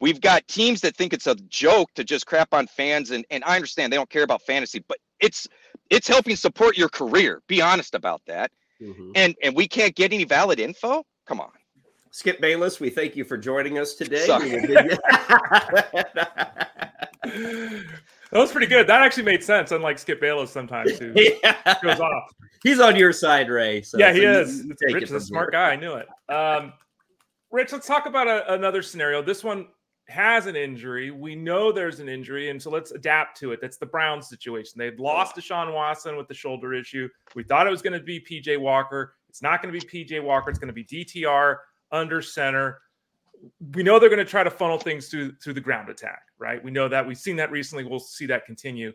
We've 0.00 0.20
got 0.20 0.46
teams 0.46 0.80
that 0.82 0.94
think 0.94 1.12
it's 1.12 1.26
a 1.26 1.34
joke 1.48 1.88
to 1.94 2.04
just 2.04 2.26
crap 2.26 2.52
on 2.54 2.66
fans. 2.66 3.10
And, 3.10 3.24
and 3.30 3.42
I 3.44 3.56
understand 3.56 3.92
they 3.92 3.96
don't 3.96 4.10
care 4.10 4.22
about 4.22 4.42
fantasy, 4.42 4.84
but 4.86 4.98
it's 5.18 5.48
It's 5.90 6.08
helping 6.08 6.36
support 6.36 6.78
your 6.78 6.88
career. 6.88 7.42
Be 7.48 7.60
honest 7.60 7.94
about 7.94 8.22
that. 8.26 8.50
Mm-hmm. 8.80 9.12
And 9.14 9.34
and 9.42 9.56
we 9.56 9.68
can't 9.68 9.94
get 9.94 10.12
any 10.12 10.24
valid 10.24 10.58
info. 10.58 11.04
Come 11.26 11.40
on. 11.40 11.52
Skip 12.12 12.42
Bayless, 12.42 12.78
we 12.78 12.90
thank 12.90 13.16
you 13.16 13.24
for 13.24 13.38
joining 13.38 13.78
us 13.78 13.94
today. 13.94 14.26
That 18.32 18.38
was 18.38 18.50
pretty 18.50 18.66
good. 18.66 18.86
That 18.86 19.02
actually 19.02 19.24
made 19.24 19.44
sense, 19.44 19.72
unlike 19.72 19.98
Skip 19.98 20.18
Bayless 20.18 20.50
sometimes 20.50 20.98
who 20.98 21.12
yeah. 21.14 21.78
goes 21.82 22.00
off. 22.00 22.32
He's 22.62 22.80
on 22.80 22.96
your 22.96 23.12
side, 23.12 23.50
Ray. 23.50 23.82
So, 23.82 23.98
yeah, 23.98 24.10
he 24.14 24.22
so 24.22 24.40
is. 24.40 24.64
You, 24.64 24.74
you 24.88 24.94
Rich 24.94 25.04
is 25.04 25.12
a 25.12 25.20
smart 25.20 25.52
here. 25.52 25.60
guy. 25.60 25.72
I 25.72 25.76
knew 25.76 25.92
it. 25.94 26.06
Um, 26.32 26.72
Rich, 27.50 27.72
let's 27.72 27.86
talk 27.86 28.06
about 28.06 28.28
a, 28.28 28.54
another 28.54 28.80
scenario. 28.80 29.20
This 29.20 29.44
one 29.44 29.66
has 30.08 30.46
an 30.46 30.56
injury. 30.56 31.10
We 31.10 31.34
know 31.34 31.72
there's 31.72 32.00
an 32.00 32.08
injury, 32.08 32.48
and 32.48 32.60
so 32.60 32.70
let's 32.70 32.92
adapt 32.92 33.38
to 33.40 33.52
it. 33.52 33.60
That's 33.60 33.76
the 33.76 33.84
Browns 33.84 34.30
situation. 34.30 34.78
They've 34.78 34.98
lost 34.98 35.36
Deshaun 35.36 35.74
Watson 35.74 36.16
with 36.16 36.26
the 36.26 36.34
shoulder 36.34 36.72
issue. 36.72 37.10
We 37.34 37.42
thought 37.42 37.66
it 37.66 37.70
was 37.70 37.82
going 37.82 37.98
to 37.98 38.04
be 38.04 38.18
PJ 38.18 38.58
Walker. 38.58 39.12
It's 39.28 39.42
not 39.42 39.62
going 39.62 39.74
to 39.74 39.78
be 39.78 39.86
PJ 39.86 40.22
Walker. 40.22 40.48
It's 40.48 40.58
going 40.58 40.74
to 40.74 40.74
be 40.74 40.84
DTR 40.84 41.56
under 41.92 42.20
center 42.22 42.80
we 43.74 43.82
know 43.82 43.98
they're 43.98 44.08
going 44.08 44.18
to 44.18 44.24
try 44.24 44.44
to 44.44 44.50
funnel 44.50 44.78
things 44.78 45.08
through 45.08 45.32
through 45.42 45.54
the 45.54 45.60
ground 45.60 45.88
attack, 45.88 46.22
right? 46.38 46.62
We 46.62 46.70
know 46.70 46.88
that 46.88 47.06
we've 47.06 47.18
seen 47.18 47.36
that 47.36 47.50
recently. 47.50 47.84
We'll 47.84 48.00
see 48.00 48.26
that 48.26 48.46
continue. 48.46 48.92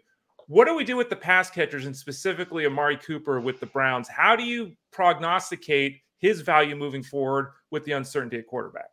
What 0.48 0.66
do 0.66 0.76
we 0.76 0.86
do 0.86 0.96
with 0.96 1.10
the 1.10 1.16
pass 1.16 1.50
catchers 1.50 1.86
and 1.86 1.96
specifically 1.96 2.66
Amari 2.66 2.98
Cooper 2.98 3.42
with 3.42 3.60
the 3.60 3.66
Browns? 3.66 4.08
How 4.08 4.36
do 4.36 4.44
you 4.44 4.74
prognosticate 4.92 6.00
his 6.20 6.42
value 6.42 6.76
moving 6.76 7.04
forward 7.04 7.52
with 7.70 7.84
the 7.84 7.92
uncertainty 7.92 8.38
at 8.38 8.48
quarterback? 8.48 8.88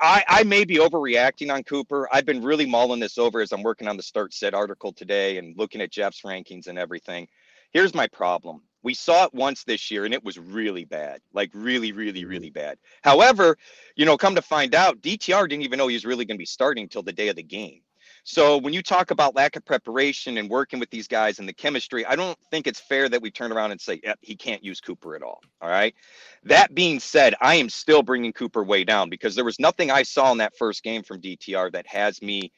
I, 0.00 0.24
I 0.26 0.42
may 0.42 0.64
be 0.64 0.78
overreacting 0.78 1.54
on 1.54 1.62
Cooper. 1.62 2.08
I've 2.12 2.26
been 2.26 2.42
really 2.42 2.66
mulling 2.66 2.98
this 2.98 3.16
over 3.16 3.40
as 3.40 3.52
I'm 3.52 3.62
working 3.62 3.86
on 3.86 3.96
the 3.96 4.02
start 4.02 4.34
set 4.34 4.54
article 4.54 4.92
today 4.92 5.38
and 5.38 5.56
looking 5.56 5.80
at 5.80 5.92
Jeff's 5.92 6.22
rankings 6.22 6.66
and 6.66 6.76
everything. 6.76 7.28
Here's 7.70 7.94
my 7.94 8.08
problem 8.08 8.62
we 8.82 8.94
saw 8.94 9.24
it 9.24 9.34
once 9.34 9.64
this 9.64 9.90
year 9.90 10.04
and 10.04 10.14
it 10.14 10.24
was 10.24 10.38
really 10.38 10.84
bad, 10.84 11.20
like 11.32 11.50
really, 11.54 11.92
really, 11.92 12.20
mm-hmm. 12.20 12.30
really 12.30 12.50
bad. 12.50 12.78
However, 13.02 13.56
you 13.96 14.04
know, 14.04 14.16
come 14.16 14.34
to 14.34 14.42
find 14.42 14.74
out, 14.74 15.00
DTR 15.00 15.48
didn't 15.48 15.62
even 15.62 15.78
know 15.78 15.88
he 15.88 15.94
was 15.94 16.04
really 16.04 16.24
going 16.24 16.36
to 16.36 16.42
be 16.42 16.46
starting 16.46 16.88
till 16.88 17.02
the 17.02 17.12
day 17.12 17.28
of 17.28 17.36
the 17.36 17.42
game. 17.42 17.82
So 18.24 18.56
when 18.56 18.72
you 18.72 18.82
talk 18.82 19.10
about 19.10 19.34
lack 19.34 19.56
of 19.56 19.64
preparation 19.64 20.38
and 20.38 20.48
working 20.48 20.78
with 20.78 20.90
these 20.90 21.08
guys 21.08 21.40
and 21.40 21.48
the 21.48 21.52
chemistry, 21.52 22.06
I 22.06 22.14
don't 22.14 22.38
think 22.50 22.68
it's 22.68 22.78
fair 22.78 23.08
that 23.08 23.20
we 23.20 23.32
turn 23.32 23.50
around 23.50 23.72
and 23.72 23.80
say 23.80 24.00
he 24.20 24.36
can't 24.36 24.62
use 24.62 24.80
Cooper 24.80 25.16
at 25.16 25.22
all. 25.22 25.40
All 25.60 25.68
right. 25.68 25.92
That 26.44 26.72
being 26.74 27.00
said, 27.00 27.34
I 27.40 27.56
am 27.56 27.68
still 27.68 28.02
bringing 28.02 28.32
Cooper 28.32 28.62
way 28.62 28.84
down 28.84 29.10
because 29.10 29.34
there 29.34 29.44
was 29.44 29.58
nothing 29.58 29.90
I 29.90 30.04
saw 30.04 30.30
in 30.30 30.38
that 30.38 30.56
first 30.56 30.84
game 30.84 31.02
from 31.02 31.20
DTR 31.20 31.72
that 31.72 31.86
has 31.88 32.22
me 32.22 32.52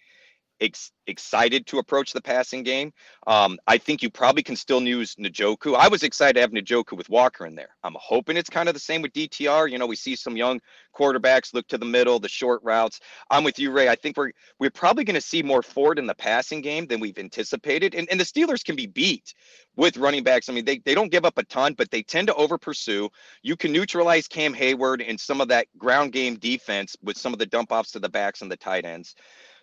ex- 0.65 0.93
excited 1.07 1.67
to 1.67 1.79
approach 1.79 2.13
the 2.13 2.21
passing 2.21 2.63
game. 2.63 2.93
Um, 3.27 3.59
I 3.67 3.79
think 3.79 4.03
you 4.03 4.11
probably 4.11 4.43
can 4.43 4.57
still 4.57 4.83
use 4.83 5.15
Njoku. 5.17 5.77
I 5.77 5.89
was 5.89 6.03
excited 6.03 6.35
to 6.35 6.41
have 6.41 6.51
Njoku 6.51 6.97
with 6.97 7.09
Walker 7.09 7.47
in 7.47 7.55
there. 7.55 7.77
I'm 7.83 7.97
hoping 7.99 8.37
it's 8.37 8.51
kind 8.51 8.69
of 8.69 8.75
the 8.75 8.81
same 8.81 9.03
with 9.03 9.13
DTR. 9.13 9.71
You 9.71 9.79
know, 9.79 9.87
we 9.87 9.97
see 9.97 10.17
some 10.17 10.37
young 10.37 10.61
quarterbacks 10.97 11.55
look 11.55 11.67
to 11.69 11.79
the 11.79 11.85
middle, 11.85 12.19
the 12.19 12.29
short 12.29 12.61
routes. 12.63 13.01
I'm 13.31 13.45
with 13.45 13.59
you, 13.59 13.71
Ray. 13.71 13.89
I 13.89 13.97
think 13.97 14.17
we're 14.17 14.33
we're 14.59 14.71
probably 14.71 15.05
going 15.05 15.15
to 15.15 15.21
see 15.21 15.43
more 15.43 15.63
Ford 15.63 15.99
in 15.99 16.07
the 16.07 16.15
passing 16.15 16.61
game 16.61 16.87
than 16.87 17.01
we've 17.01 17.19
anticipated. 17.19 17.95
And, 17.95 18.09
and 18.11 18.19
the 18.19 18.25
Steelers 18.25 18.65
can 18.65 18.77
be 18.77 18.87
beat 18.87 19.35
with 19.77 19.97
running 19.97 20.23
backs. 20.23 20.49
I 20.49 20.53
mean, 20.53 20.65
they, 20.65 20.79
they 20.79 20.95
don't 20.95 21.11
give 21.11 21.25
up 21.25 21.39
a 21.39 21.45
ton, 21.45 21.75
but 21.75 21.91
they 21.91 22.03
tend 22.03 22.29
to 22.29 22.35
over 22.35 22.59
pursue. 22.59 23.11
You 23.43 23.57
can 23.57 23.73
neutralize 23.73 24.29
Cam 24.29 24.55
Heyward 24.55 25.05
and 25.07 25.19
some 25.19 25.41
of 25.41 25.49
that 25.49 25.67
ground 25.79 26.13
game 26.13 26.37
defense 26.37 26.97
with 27.03 27.19
some 27.19 27.33
of 27.33 27.39
the 27.39 27.47
dump 27.47 27.73
offs 27.73 27.93
to 27.93 27.99
the 27.99 28.09
backs 28.09 28.43
and 28.43 28.51
the 28.51 28.57
tight 28.57 28.85
ends. 28.85 29.15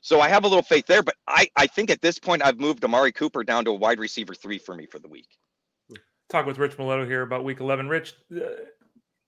So 0.02 0.20
I 0.20 0.30
have 0.30 0.44
a 0.44 0.48
little 0.48 0.64
faith 0.64 0.88
there, 0.88 1.04
but 1.04 1.16
I, 1.28 1.48
I 1.56 1.68
think 1.68 1.92
at 1.92 2.02
this 2.02 2.18
point 2.18 2.44
I've 2.44 2.60
moved 2.60 2.84
Amari 2.84 3.12
Cooper 3.12 3.44
down 3.44 3.64
to 3.66 3.72
a 3.72 3.76
wide 3.76 4.00
receiver 4.00 4.34
three 4.34 4.58
for 4.58 4.76
me 4.76 4.88
for 4.88 5.00
the 5.00 5.08
week. 5.08 5.28
Talk 6.30 6.48
with 6.48 6.58
Rich 6.58 6.78
Maletto 6.78 7.06
here 7.06 7.22
about 7.22 7.44
week 7.44 7.60
11. 7.60 7.88
Rich, 7.88 8.16
uh, 8.36 8.40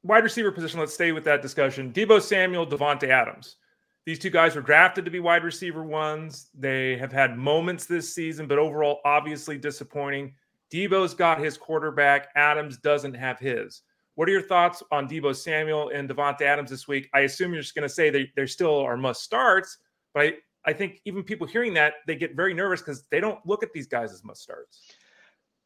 wide 0.01 0.23
receiver 0.23 0.51
position, 0.51 0.79
let's 0.79 0.93
stay 0.93 1.11
with 1.11 1.23
that 1.25 1.41
discussion. 1.41 1.93
Deebo 1.93 2.21
Samuel, 2.21 2.65
Davante 2.65 3.09
Adams. 3.09 3.57
These 4.05 4.19
two 4.19 4.31
guys 4.31 4.55
were 4.55 4.61
drafted 4.61 5.05
to 5.05 5.11
be 5.11 5.19
wide 5.19 5.43
receiver 5.43 5.83
ones. 5.83 6.49
They 6.53 6.97
have 6.97 7.11
had 7.11 7.37
moments 7.37 7.85
this 7.85 8.13
season, 8.13 8.47
but 8.47 8.57
overall, 8.57 8.99
obviously 9.05 9.57
disappointing. 9.57 10.33
Deebo's 10.73 11.13
got 11.13 11.39
his 11.39 11.57
quarterback. 11.57 12.29
Adams 12.35 12.77
doesn't 12.77 13.13
have 13.13 13.39
his. 13.39 13.83
What 14.15 14.27
are 14.27 14.31
your 14.31 14.41
thoughts 14.41 14.81
on 14.91 15.07
Deebo 15.07 15.35
Samuel 15.35 15.89
and 15.93 16.09
Davante 16.09 16.41
Adams 16.41 16.69
this 16.69 16.87
week? 16.87 17.09
I 17.13 17.21
assume 17.21 17.53
you're 17.53 17.61
just 17.61 17.75
going 17.75 17.87
to 17.87 17.93
say 17.93 18.09
they, 18.09 18.31
they 18.35 18.45
still 18.45 18.79
are 18.79 18.97
must 18.97 19.23
starts, 19.23 19.77
but 20.13 20.23
I, 20.23 20.33
I 20.65 20.73
think 20.73 21.01
even 21.05 21.23
people 21.23 21.47
hearing 21.47 21.73
that 21.75 21.95
they 22.07 22.15
get 22.15 22.35
very 22.35 22.53
nervous 22.53 22.81
because 22.81 23.03
they 23.11 23.19
don't 23.19 23.39
look 23.45 23.63
at 23.63 23.73
these 23.73 23.87
guys 23.87 24.13
as 24.13 24.23
must 24.23 24.41
starts. 24.41 24.79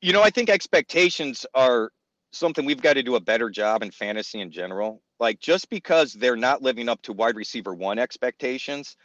You 0.01 0.13
know, 0.13 0.23
I 0.23 0.29
think 0.29 0.49
expectations 0.49 1.45
are 1.53 1.91
something 2.31 2.65
we've 2.65 2.81
got 2.81 2.93
to 2.93 3.03
do 3.03 3.15
a 3.15 3.19
better 3.19 3.49
job 3.49 3.83
in 3.83 3.91
fantasy 3.91 4.41
in 4.41 4.51
general. 4.51 5.01
Like 5.19 5.39
just 5.39 5.69
because 5.69 6.13
they're 6.13 6.35
not 6.35 6.61
living 6.61 6.89
up 6.89 7.01
to 7.03 7.13
wide 7.13 7.35
receiver 7.35 7.73
one 7.73 7.99
expectations 7.99 8.95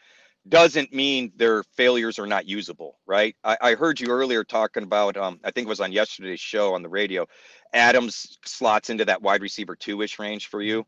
doesn't 0.48 0.92
mean 0.92 1.32
their 1.36 1.62
failures 1.76 2.18
are 2.18 2.26
not 2.26 2.48
usable, 2.48 2.98
right? 3.06 3.36
I, 3.44 3.56
I 3.60 3.74
heard 3.74 4.00
you 4.00 4.08
earlier 4.08 4.42
talking 4.42 4.82
about, 4.82 5.16
um, 5.16 5.38
I 5.44 5.52
think 5.52 5.66
it 5.66 5.68
was 5.68 5.80
on 5.80 5.92
yesterday's 5.92 6.40
show 6.40 6.74
on 6.74 6.82
the 6.82 6.88
radio. 6.88 7.26
Adams 7.74 8.38
slots 8.44 8.90
into 8.90 9.04
that 9.04 9.22
wide 9.22 9.42
receiver 9.42 9.74
two 9.74 10.02
ish 10.02 10.18
range 10.18 10.48
for 10.48 10.62
you. 10.62 10.86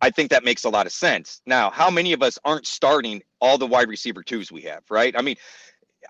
I 0.00 0.10
think 0.10 0.30
that 0.30 0.44
makes 0.44 0.64
a 0.64 0.68
lot 0.68 0.86
of 0.86 0.92
sense. 0.92 1.40
Now, 1.46 1.70
how 1.70 1.90
many 1.90 2.12
of 2.12 2.22
us 2.22 2.38
aren't 2.44 2.66
starting 2.66 3.22
all 3.40 3.58
the 3.58 3.66
wide 3.66 3.88
receiver 3.88 4.22
twos 4.22 4.52
we 4.52 4.62
have, 4.62 4.82
right? 4.90 5.14
I 5.16 5.22
mean, 5.22 5.36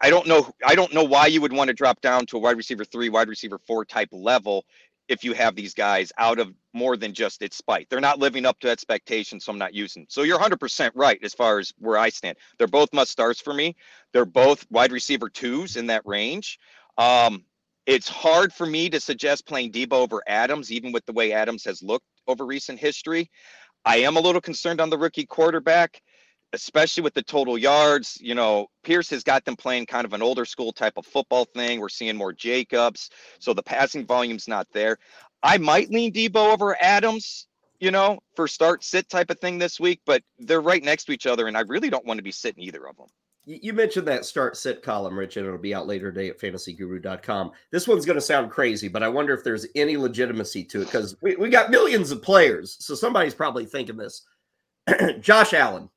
I 0.00 0.11
don't 0.11 0.26
know. 0.26 0.50
I 0.64 0.74
don't 0.74 0.94
know 0.94 1.04
why 1.04 1.26
you 1.26 1.40
would 1.40 1.52
want 1.52 1.68
to 1.68 1.74
drop 1.74 2.00
down 2.00 2.26
to 2.26 2.37
a 2.37 2.40
wide 2.40 2.56
receiver 2.56 2.85
three, 2.85 3.09
wide 3.09 3.28
receiver 3.28 3.59
four 3.66 3.85
type 3.85 4.09
level 4.12 4.64
if 5.09 5.24
you 5.24 5.33
have 5.33 5.56
these 5.56 5.74
guys 5.74 6.12
out 6.18 6.38
of 6.38 6.54
more 6.72 6.96
than 6.96 7.12
just 7.12 7.42
its 7.42 7.56
spite. 7.56 7.88
They're 7.90 8.00
not 8.00 8.20
living 8.20 8.46
up 8.46 8.61
to 8.61 8.70
expectations, 8.70 9.44
so 9.44 9.52
I'm 9.52 9.59
not 9.59 9.74
using. 9.74 10.06
So 10.09 10.22
you're 10.22 10.38
100% 10.38 10.92
right 10.94 11.18
as 11.24 11.35
far 11.35 11.59
as 11.59 11.72
where 11.78 11.98
I 11.98 12.11
stand. 12.11 12.38
They're 12.59 12.68
both 12.68 12.92
must 12.92 13.11
starts 13.11 13.40
for 13.40 13.52
me. 13.52 13.74
They're 14.12 14.24
both 14.24 14.64
wide 14.70 14.92
receiver 14.92 15.28
twos 15.28 15.76
in 15.76 15.88
that 15.88 16.02
range. 16.06 16.61
Um, 16.96 17.44
it's 17.86 18.08
hard 18.08 18.52
for 18.52 18.66
me 18.66 18.90
to 18.90 19.00
suggest 19.00 19.46
playing 19.46 19.72
Deebo 19.72 19.92
over 19.92 20.22
Adams, 20.26 20.70
even 20.70 20.92
with 20.92 21.04
the 21.06 21.12
way 21.12 21.32
Adams 21.32 21.64
has 21.64 21.82
looked 21.82 22.06
over 22.26 22.44
recent 22.46 22.78
history. 22.78 23.30
I 23.84 23.98
am 23.98 24.16
a 24.16 24.20
little 24.20 24.40
concerned 24.40 24.80
on 24.80 24.90
the 24.90 24.98
rookie 24.98 25.26
quarterback 25.26 26.02
especially 26.52 27.02
with 27.02 27.14
the 27.14 27.22
total 27.22 27.56
yards. 27.56 28.18
You 28.20 28.34
know, 28.34 28.68
Pierce 28.82 29.10
has 29.10 29.22
got 29.22 29.44
them 29.44 29.56
playing 29.56 29.86
kind 29.86 30.04
of 30.04 30.12
an 30.12 30.22
older 30.22 30.44
school 30.44 30.72
type 30.72 30.94
of 30.96 31.06
football 31.06 31.44
thing. 31.44 31.80
We're 31.80 31.88
seeing 31.88 32.16
more 32.16 32.32
Jacobs, 32.32 33.10
so 33.38 33.54
the 33.54 33.62
passing 33.62 34.06
volume's 34.06 34.48
not 34.48 34.66
there. 34.72 34.98
I 35.42 35.58
might 35.58 35.90
lean 35.90 36.12
Deebo 36.12 36.52
over 36.52 36.76
Adams, 36.80 37.46
you 37.78 37.90
know, 37.90 38.18
for 38.34 38.46
start 38.46 38.84
sit 38.84 39.08
type 39.08 39.30
of 39.30 39.38
thing 39.38 39.58
this 39.58 39.80
week, 39.80 40.00
but 40.04 40.22
they're 40.38 40.60
right 40.60 40.82
next 40.82 41.04
to 41.04 41.12
each 41.12 41.26
other, 41.26 41.46
and 41.46 41.56
I 41.56 41.60
really 41.60 41.90
don't 41.90 42.06
want 42.06 42.18
to 42.18 42.24
be 42.24 42.32
sitting 42.32 42.62
either 42.62 42.86
of 42.86 42.96
them. 42.96 43.06
You 43.46 43.72
mentioned 43.72 44.07
that 44.07 44.24
start 44.24 44.57
sit 44.57 44.83
column, 44.83 45.18
Rich, 45.18 45.37
and 45.37 45.46
it'll 45.46 45.59
be 45.59 45.74
out 45.74 45.87
later 45.87 46.12
today 46.12 46.29
at 46.29 46.38
fantasyguru.com. 46.38 47.53
This 47.70 47.88
one's 47.88 48.05
going 48.05 48.18
to 48.18 48.20
sound 48.20 48.50
crazy, 48.50 48.87
but 48.87 49.03
I 49.03 49.09
wonder 49.09 49.33
if 49.35 49.42
there's 49.42 49.66
any 49.74 49.96
legitimacy 49.96 50.64
to 50.64 50.83
it 50.83 50.85
because 50.87 51.16
we, 51.22 51.37
we 51.37 51.48
got 51.48 51.70
millions 51.70 52.11
of 52.11 52.22
players. 52.22 52.76
So 52.81 52.94
somebody's 52.94 53.35
probably 53.35 53.64
thinking 53.64 53.96
this. 53.96 54.24
Josh 55.20 55.55
Allen, 55.55 55.88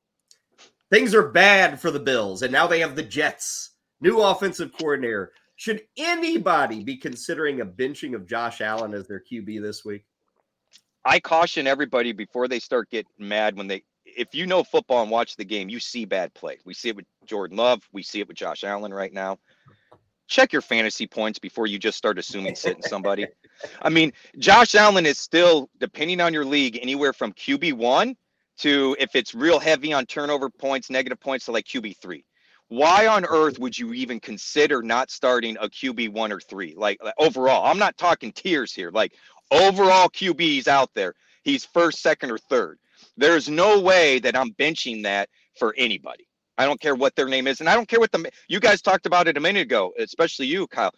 Things 0.93 1.15
are 1.15 1.27
bad 1.27 1.81
for 1.81 1.89
the 1.89 1.99
Bills, 1.99 2.43
and 2.43 2.51
now 2.51 2.67
they 2.67 2.79
have 2.79 2.95
the 2.95 3.01
Jets. 3.01 3.71
New 3.99 4.21
offensive 4.21 4.71
coordinator. 4.77 5.31
Should 5.55 5.81
anybody 5.97 6.83
be 6.83 6.97
considering 6.97 7.61
a 7.61 7.65
benching 7.65 8.13
of 8.13 8.27
Josh 8.27 8.61
Allen 8.61 8.93
as 8.93 9.07
their 9.07 9.19
QB 9.19 9.59
this 9.59 9.83
week? 9.83 10.05
I 11.03 11.19
caution 11.19 11.65
everybody 11.65 12.11
before 12.11 12.47
they 12.47 12.59
start 12.59 12.91
getting 12.91 13.09
mad 13.17 13.57
when 13.57 13.65
they 13.65 13.81
if 14.15 14.33
you 14.33 14.45
know 14.45 14.63
football 14.63 15.01
and 15.01 15.11
watch 15.11 15.35
the 15.35 15.45
game, 15.45 15.69
you 15.69 15.79
see 15.79 16.05
bad 16.05 16.33
play. 16.33 16.57
We 16.65 16.73
see 16.73 16.89
it 16.89 16.95
with 16.95 17.05
Jordan 17.25 17.57
Love, 17.57 17.87
we 17.91 18.03
see 18.03 18.19
it 18.19 18.27
with 18.27 18.37
Josh 18.37 18.63
Allen 18.63 18.93
right 18.93 19.13
now. 19.13 19.39
Check 20.27 20.53
your 20.53 20.61
fantasy 20.61 21.05
points 21.05 21.37
before 21.37 21.67
you 21.67 21.77
just 21.77 21.97
start 21.97 22.17
assuming 22.17 22.55
sitting 22.55 22.81
somebody. 22.81 23.27
I 23.81 23.89
mean, 23.89 24.13
Josh 24.37 24.73
Allen 24.73 25.05
is 25.05 25.19
still, 25.19 25.69
depending 25.79 26.21
on 26.21 26.33
your 26.33 26.45
league, 26.45 26.79
anywhere 26.81 27.13
from 27.13 27.33
QB1 27.33 28.15
to 28.59 28.95
if 28.99 29.15
it's 29.15 29.35
real 29.35 29.59
heavy 29.59 29.93
on 29.93 30.05
turnover 30.05 30.49
points, 30.49 30.89
negative 30.89 31.19
points 31.19 31.45
to 31.45 31.51
like 31.51 31.65
QB3. 31.65 32.23
Why 32.69 33.07
on 33.07 33.25
earth 33.25 33.59
would 33.59 33.77
you 33.77 33.93
even 33.93 34.19
consider 34.19 34.81
not 34.81 35.11
starting 35.11 35.57
a 35.57 35.67
QB 35.67 36.09
one 36.09 36.31
or 36.31 36.39
three? 36.39 36.73
Like 36.75 36.99
overall, 37.19 37.65
I'm 37.65 37.77
not 37.77 37.97
talking 37.97 38.31
tiers 38.31 38.73
here. 38.73 38.89
Like 38.91 39.13
overall 39.51 40.09
QBs 40.09 40.67
out 40.67 40.89
there, 40.93 41.13
he's 41.43 41.65
first, 41.65 42.01
second, 42.01 42.31
or 42.31 42.37
third. 42.37 42.79
There's 43.17 43.49
no 43.49 43.79
way 43.79 44.19
that 44.19 44.35
I'm 44.35 44.51
benching 44.53 45.03
that 45.03 45.29
for 45.57 45.73
anybody. 45.77 46.27
I 46.57 46.65
don't 46.65 46.79
care 46.79 46.95
what 46.95 47.15
their 47.15 47.27
name 47.27 47.47
is, 47.47 47.59
and 47.61 47.69
I 47.69 47.75
don't 47.75 47.87
care 47.87 47.99
what 47.99 48.11
the 48.11 48.31
you 48.47 48.59
guys 48.59 48.81
talked 48.81 49.05
about 49.05 49.27
it 49.27 49.37
a 49.37 49.39
minute 49.39 49.61
ago, 49.63 49.93
especially 49.97 50.47
you, 50.47 50.67
Kyle. 50.67 50.91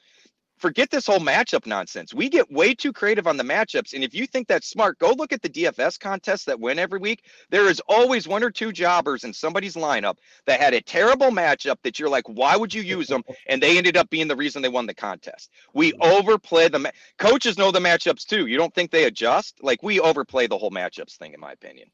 forget 0.58 0.90
this 0.90 1.06
whole 1.06 1.20
matchup 1.20 1.66
nonsense. 1.66 2.14
We 2.14 2.30
get 2.30 2.52
way 2.52 2.74
too 2.74 2.94
creative 2.94 3.28
on 3.28 3.38
the 3.38 3.44
matchups. 3.44 3.94
And 3.94 4.04
if 4.04 4.14
you 4.14 4.26
think 4.26 4.48
that's 4.48 4.68
smart, 4.70 5.00
go 5.00 5.12
look 5.12 5.34
at 5.34 5.42
the 5.42 5.50
DFS 5.50 6.00
contests 6.00 6.46
that 6.46 6.60
win 6.60 6.80
every 6.80 7.00
week. 7.00 7.26
There 7.50 7.70
is 7.70 7.82
always 7.88 8.28
one 8.28 8.44
or 8.44 8.52
two 8.52 8.72
jobbers 8.72 9.24
in 9.26 9.34
somebody's 9.34 9.76
lineup 9.76 10.18
that 10.46 10.60
had 10.62 10.74
a 10.74 10.82
terrible 10.82 11.30
matchup 11.32 11.78
that 11.84 12.00
you're 12.00 12.10
like, 12.10 12.28
why 12.30 12.56
would 12.56 12.74
you 12.74 12.82
use 12.82 13.08
them? 13.08 13.24
And 13.48 13.62
they 13.62 13.78
ended 13.78 13.98
up 13.98 14.10
being 14.10 14.28
the 14.28 14.36
reason 14.36 14.62
they 14.62 14.70
won 14.70 14.86
the 14.86 14.94
contest. 14.94 15.52
We 15.74 15.94
overplay 16.02 16.70
the 16.70 16.80
ma- 16.80 16.92
coaches 17.18 17.58
know 17.58 17.72
the 17.72 17.80
matchups 17.80 18.26
too. 18.26 18.48
You 18.48 18.58
don't 18.58 18.74
think 18.74 18.92
they 18.92 19.06
adjust? 19.06 19.58
Like 19.62 19.84
we 19.84 20.00
overplay 20.00 20.48
the 20.48 20.58
whole 20.58 20.72
matchups 20.72 21.18
thing, 21.18 21.34
in 21.34 21.40
my 21.40 21.52
opinion. 21.52 21.90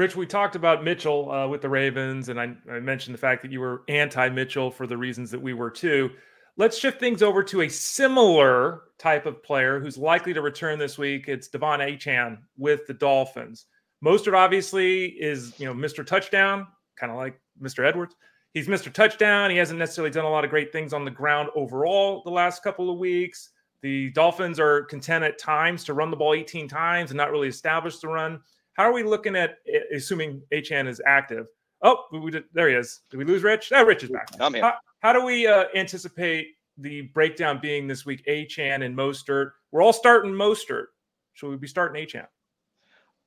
Rich, 0.00 0.16
we 0.16 0.24
talked 0.24 0.56
about 0.56 0.82
Mitchell 0.82 1.30
uh, 1.30 1.46
with 1.46 1.60
the 1.60 1.68
Ravens, 1.68 2.30
and 2.30 2.40
I, 2.40 2.54
I 2.70 2.80
mentioned 2.80 3.12
the 3.12 3.18
fact 3.18 3.42
that 3.42 3.52
you 3.52 3.60
were 3.60 3.82
anti 3.86 4.30
Mitchell 4.30 4.70
for 4.70 4.86
the 4.86 4.96
reasons 4.96 5.30
that 5.30 5.42
we 5.42 5.52
were 5.52 5.68
too. 5.68 6.08
Let's 6.56 6.78
shift 6.78 6.98
things 6.98 7.22
over 7.22 7.42
to 7.42 7.60
a 7.60 7.68
similar 7.68 8.84
type 8.98 9.26
of 9.26 9.42
player 9.42 9.78
who's 9.78 9.98
likely 9.98 10.32
to 10.32 10.40
return 10.40 10.78
this 10.78 10.96
week. 10.96 11.28
It's 11.28 11.50
De'Von 11.50 11.80
Achane 11.80 12.38
with 12.56 12.86
the 12.86 12.94
Dolphins. 12.94 13.66
Mostert 14.02 14.34
obviously 14.34 15.04
is, 15.04 15.52
you 15.60 15.66
know, 15.66 15.74
Mr. 15.74 16.04
Touchdown, 16.06 16.66
kind 16.98 17.12
of 17.12 17.18
like 17.18 17.38
Mr. 17.60 17.86
Edwards. 17.86 18.16
He's 18.54 18.68
Mr. 18.68 18.90
Touchdown. 18.90 19.50
He 19.50 19.58
hasn't 19.58 19.78
necessarily 19.78 20.10
done 20.10 20.24
a 20.24 20.30
lot 20.30 20.44
of 20.44 20.50
great 20.50 20.72
things 20.72 20.94
on 20.94 21.04
the 21.04 21.10
ground 21.10 21.50
overall 21.54 22.22
the 22.24 22.30
last 22.30 22.62
couple 22.62 22.90
of 22.90 22.98
weeks. 22.98 23.50
The 23.82 24.08
Dolphins 24.12 24.58
are 24.58 24.84
content 24.84 25.24
at 25.24 25.38
times 25.38 25.84
to 25.84 25.92
run 25.92 26.10
the 26.10 26.16
ball 26.16 26.32
18 26.32 26.68
times 26.68 27.10
and 27.10 27.18
not 27.18 27.30
really 27.30 27.48
establish 27.48 27.98
the 27.98 28.08
run. 28.08 28.40
How 28.80 28.86
are 28.86 28.94
we 28.94 29.02
looking 29.02 29.36
at 29.36 29.58
assuming 29.94 30.40
Achane 30.54 30.88
is 30.88 31.02
active? 31.04 31.48
Oh, 31.82 32.06
we 32.12 32.30
did, 32.30 32.44
there 32.54 32.70
he 32.70 32.76
is. 32.76 33.02
Did 33.10 33.18
we 33.18 33.26
lose 33.26 33.42
Rich? 33.42 33.70
Oh, 33.74 33.84
Rich 33.84 34.04
is 34.04 34.08
back. 34.08 34.30
I'm 34.40 34.54
here. 34.54 34.62
How, 34.62 34.74
how 35.00 35.12
do 35.12 35.22
we 35.22 35.46
uh, 35.46 35.64
anticipate 35.74 36.54
the 36.78 37.02
breakdown 37.02 37.58
being 37.60 37.86
this 37.86 38.06
week? 38.06 38.24
Achane 38.26 38.82
and 38.82 38.96
Mostert. 38.96 39.50
We're 39.70 39.82
all 39.82 39.92
starting 39.92 40.32
Mostert. 40.32 40.86
Should 41.34 41.50
we 41.50 41.56
be 41.56 41.66
starting 41.66 42.02
Achane? 42.02 42.26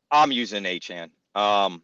I'm 0.10 0.32
using 0.32 0.64
Achane. 0.64 1.12
Um, 1.36 1.84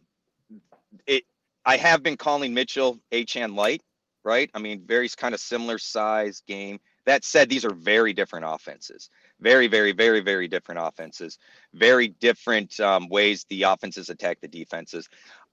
it. 1.06 1.22
I 1.64 1.76
have 1.76 2.02
been 2.02 2.16
calling 2.16 2.52
Mitchell 2.52 2.98
Achane 3.12 3.54
light, 3.54 3.82
right? 4.24 4.50
I 4.52 4.58
mean, 4.58 4.82
very 4.84 5.08
kind 5.10 5.32
of 5.32 5.40
similar 5.40 5.78
size 5.78 6.42
game. 6.44 6.80
That 7.06 7.22
said, 7.24 7.48
these 7.48 7.64
are 7.64 7.72
very 7.72 8.14
different 8.14 8.46
offenses. 8.48 9.10
Very, 9.40 9.66
very, 9.66 9.92
very, 9.92 10.20
very 10.20 10.48
different 10.48 10.80
offenses. 10.82 11.38
Very 11.74 12.08
different 12.08 12.78
um, 12.80 13.08
ways 13.08 13.46
the 13.48 13.62
offenses 13.62 14.10
attack 14.10 14.40
the 14.40 14.48
defenses. 14.48 15.08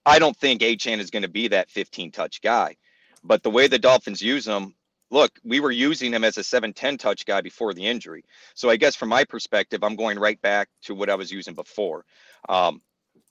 I 0.05 0.19
don't 0.19 0.35
think 0.37 0.61
Achane 0.61 0.99
is 0.99 1.11
going 1.11 1.23
to 1.23 1.29
be 1.29 1.47
that 1.49 1.69
15 1.69 2.11
touch 2.11 2.41
guy. 2.41 2.75
But 3.23 3.43
the 3.43 3.49
way 3.49 3.67
the 3.67 3.79
Dolphins 3.79 4.21
use 4.21 4.47
him, 4.47 4.75
look, 5.11 5.31
we 5.43 5.59
were 5.59 5.71
using 5.71 6.13
him 6.13 6.23
as 6.23 6.37
a 6.37 6.41
7-10 6.41 6.99
touch 6.99 7.25
guy 7.25 7.41
before 7.41 7.73
the 7.73 7.85
injury. 7.85 8.23
So 8.55 8.69
I 8.69 8.77
guess 8.77 8.95
from 8.95 9.09
my 9.09 9.23
perspective, 9.23 9.83
I'm 9.83 9.95
going 9.95 10.19
right 10.19 10.41
back 10.41 10.69
to 10.83 10.95
what 10.95 11.09
I 11.09 11.15
was 11.15 11.31
using 11.31 11.55
before. 11.55 12.05
Um, 12.49 12.81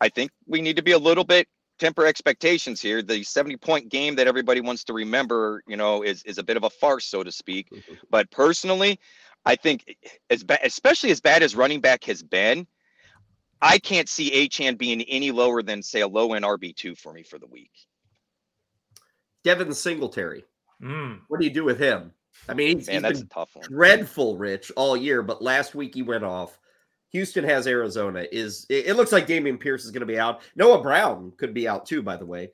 I 0.01 0.09
think 0.09 0.31
we 0.47 0.61
need 0.61 0.77
to 0.77 0.83
be 0.83 0.93
a 0.93 0.99
little 0.99 1.25
bit 1.25 1.49
temper 1.79 2.07
expectations 2.07 2.81
here. 2.81 3.03
The 3.03 3.23
70 3.23 3.57
point 3.57 3.89
game 3.89 4.17
that 4.17 4.27
everybody 4.27 4.61
wants 4.61 4.85
to 4.85 4.93
remember, 4.93 5.63
you 5.67 5.77
know, 5.77 6.03
is 6.03 6.23
is 6.25 6.39
a 6.39 6.43
bit 6.43 6.57
of 6.57 6.65
a 6.65 6.71
farce, 6.71 7.07
so 7.07 7.23
to 7.23 7.33
speak. 7.33 7.71
Mm-hmm. 7.71 7.95
But 8.11 8.31
personally, 8.31 8.99
I 9.47 9.55
think 9.55 9.97
as 10.29 10.43
bad, 10.43 10.61
especially 10.65 11.13
as 11.13 11.21
bad 11.21 11.43
as 11.43 11.55
running 11.55 11.81
back 11.81 12.05
has 12.05 12.23
been, 12.23 12.67
I 13.63 13.79
can't 13.79 14.09
see 14.09 14.31
Achane 14.31 14.77
being 14.77 15.03
any 15.03 15.31
lower 15.31 15.63
than 15.63 15.83
say 15.83 16.01
a 16.01 16.09
low 16.09 16.35
end 16.35 16.45
RB 16.45 16.75
two 16.75 16.97
for 16.97 17.13
me 17.13 17.23
for 17.23 17.39
the 17.39 17.47
week. 17.47 17.71
Devin 19.45 19.73
Singletary. 19.73 20.45
Mm. 20.83 21.21
What 21.29 21.41
do 21.41 21.47
you 21.47 21.53
do 21.53 21.65
with 21.65 21.79
him? 21.79 22.13
I 22.49 22.55
mean, 22.55 22.79
he's, 22.79 22.89
Man, 22.89 22.97
he's 22.97 23.03
that's 23.03 23.21
a 23.21 23.27
tough 23.27 23.57
dreadful, 23.63 24.37
Rich, 24.37 24.73
all 24.77 24.97
year, 24.97 25.23
but 25.23 25.41
last 25.41 25.75
week 25.75 25.95
he 25.95 26.03
went 26.03 26.25
off. 26.25 26.59
Houston 27.13 27.45
has 27.45 27.67
Arizona. 27.67 28.27
Is 28.31 28.67
it, 28.69 28.87
it 28.87 28.97
looks 28.97 29.13
like 29.13 29.29
Dameon 29.29 29.59
Pierce 29.61 29.85
is 29.85 29.93
going 29.93 30.01
to 30.01 30.07
be 30.07 30.19
out. 30.19 30.43
Noah 30.57 30.83
Brown 30.83 31.33
could 31.39 31.55
be 31.55 31.69
out 31.69 31.87
too, 31.87 32.03
by 32.03 32.17
the 32.17 32.27
way. 32.27 32.51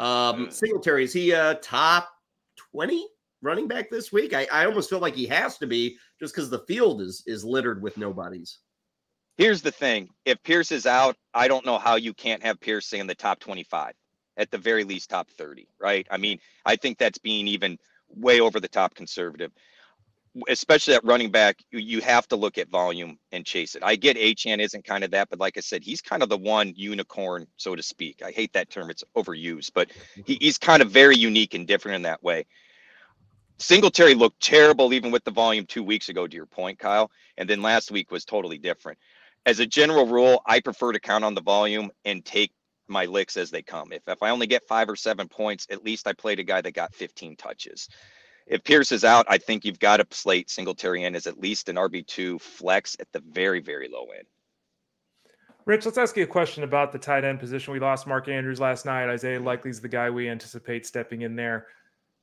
Um, 0.00 0.46
mm. 0.46 0.52
Singletary 0.52 1.04
is 1.04 1.12
he 1.12 1.30
a 1.30 1.54
top 1.62 2.10
twenty 2.56 3.06
running 3.42 3.68
back 3.68 3.90
this 3.90 4.12
week? 4.12 4.34
I, 4.34 4.46
I 4.50 4.66
almost 4.66 4.88
feel 4.88 5.00
like 5.00 5.14
he 5.14 5.26
has 5.26 5.58
to 5.58 5.66
be 5.66 5.98
just 6.18 6.34
because 6.34 6.50
the 6.50 6.60
field 6.60 7.02
is 7.02 7.22
is 7.26 7.44
littered 7.44 7.82
with 7.82 7.96
nobodies. 7.96 8.58
Here's 9.36 9.62
the 9.62 9.72
thing: 9.72 10.08
if 10.24 10.42
Pierce 10.42 10.72
is 10.72 10.86
out, 10.86 11.16
I 11.34 11.48
don't 11.48 11.66
know 11.66 11.78
how 11.78 11.96
you 11.96 12.14
can't 12.14 12.42
have 12.42 12.60
Pierce 12.60 12.92
in 12.92 13.06
the 13.06 13.14
top 13.14 13.40
twenty-five 13.40 13.94
at 14.36 14.50
the 14.50 14.58
very 14.58 14.84
least 14.84 15.10
top 15.10 15.28
30, 15.30 15.68
right? 15.80 16.06
I 16.10 16.16
mean, 16.16 16.38
I 16.64 16.76
think 16.76 16.98
that's 16.98 17.18
being 17.18 17.48
even 17.48 17.78
way 18.08 18.40
over 18.40 18.60
the 18.60 18.68
top 18.68 18.94
conservative. 18.94 19.52
Especially 20.48 20.94
at 20.94 21.04
running 21.04 21.30
back, 21.30 21.58
you 21.70 22.00
have 22.00 22.26
to 22.28 22.36
look 22.36 22.56
at 22.56 22.70
volume 22.70 23.18
and 23.32 23.44
chase 23.44 23.74
it. 23.74 23.82
I 23.84 23.96
get 23.96 24.16
Achane 24.16 24.60
isn't 24.60 24.86
kind 24.86 25.04
of 25.04 25.10
that, 25.10 25.28
but 25.28 25.38
like 25.38 25.58
I 25.58 25.60
said, 25.60 25.82
he's 25.82 26.00
kind 26.00 26.22
of 26.22 26.30
the 26.30 26.38
one 26.38 26.72
unicorn, 26.74 27.46
so 27.58 27.76
to 27.76 27.82
speak. 27.82 28.22
I 28.24 28.30
hate 28.30 28.50
that 28.54 28.70
term; 28.70 28.88
it's 28.88 29.04
overused, 29.14 29.72
but 29.74 29.90
he, 30.24 30.38
he's 30.40 30.56
kind 30.56 30.80
of 30.80 30.90
very 30.90 31.16
unique 31.16 31.52
and 31.52 31.66
different 31.66 31.96
in 31.96 32.02
that 32.02 32.22
way. 32.22 32.46
Singletary 33.62 34.14
looked 34.14 34.42
terrible 34.42 34.92
even 34.92 35.10
with 35.10 35.24
the 35.24 35.30
volume 35.30 35.66
two 35.66 35.82
weeks 35.82 36.08
ago, 36.08 36.26
to 36.26 36.36
your 36.36 36.46
point, 36.46 36.78
Kyle. 36.78 37.10
And 37.38 37.48
then 37.48 37.62
last 37.62 37.90
week 37.90 38.10
was 38.10 38.24
totally 38.24 38.58
different. 38.58 38.98
As 39.46 39.60
a 39.60 39.66
general 39.66 40.06
rule, 40.06 40.42
I 40.46 40.60
prefer 40.60 40.92
to 40.92 41.00
count 41.00 41.24
on 41.24 41.34
the 41.34 41.42
volume 41.42 41.90
and 42.04 42.24
take 42.24 42.52
my 42.88 43.06
licks 43.06 43.36
as 43.36 43.50
they 43.50 43.62
come. 43.62 43.92
If 43.92 44.02
if 44.06 44.22
I 44.22 44.30
only 44.30 44.46
get 44.46 44.66
five 44.68 44.88
or 44.88 44.96
seven 44.96 45.28
points, 45.28 45.66
at 45.70 45.84
least 45.84 46.06
I 46.06 46.12
played 46.12 46.40
a 46.40 46.44
guy 46.44 46.60
that 46.60 46.74
got 46.74 46.94
15 46.94 47.36
touches. 47.36 47.88
If 48.46 48.64
Pierce 48.64 48.90
is 48.90 49.04
out, 49.04 49.26
I 49.28 49.38
think 49.38 49.64
you've 49.64 49.78
got 49.78 49.98
to 49.98 50.06
slate 50.10 50.50
Singletary 50.50 51.04
in 51.04 51.14
as 51.14 51.26
at 51.26 51.38
least 51.38 51.68
an 51.68 51.76
RB2 51.76 52.40
flex 52.40 52.96
at 52.98 53.06
the 53.12 53.22
very, 53.30 53.60
very 53.60 53.88
low 53.88 54.06
end. 54.16 54.26
Rich, 55.64 55.84
let's 55.84 55.98
ask 55.98 56.16
you 56.16 56.24
a 56.24 56.26
question 56.26 56.64
about 56.64 56.90
the 56.90 56.98
tight 56.98 57.24
end 57.24 57.38
position. 57.38 57.72
We 57.72 57.78
lost 57.78 58.08
Mark 58.08 58.28
Andrews 58.28 58.58
last 58.58 58.84
night. 58.84 59.12
Isiah 59.12 59.40
Likely's 59.40 59.80
the 59.80 59.88
guy 59.88 60.10
we 60.10 60.28
anticipate 60.28 60.84
stepping 60.84 61.22
in 61.22 61.36
there. 61.36 61.68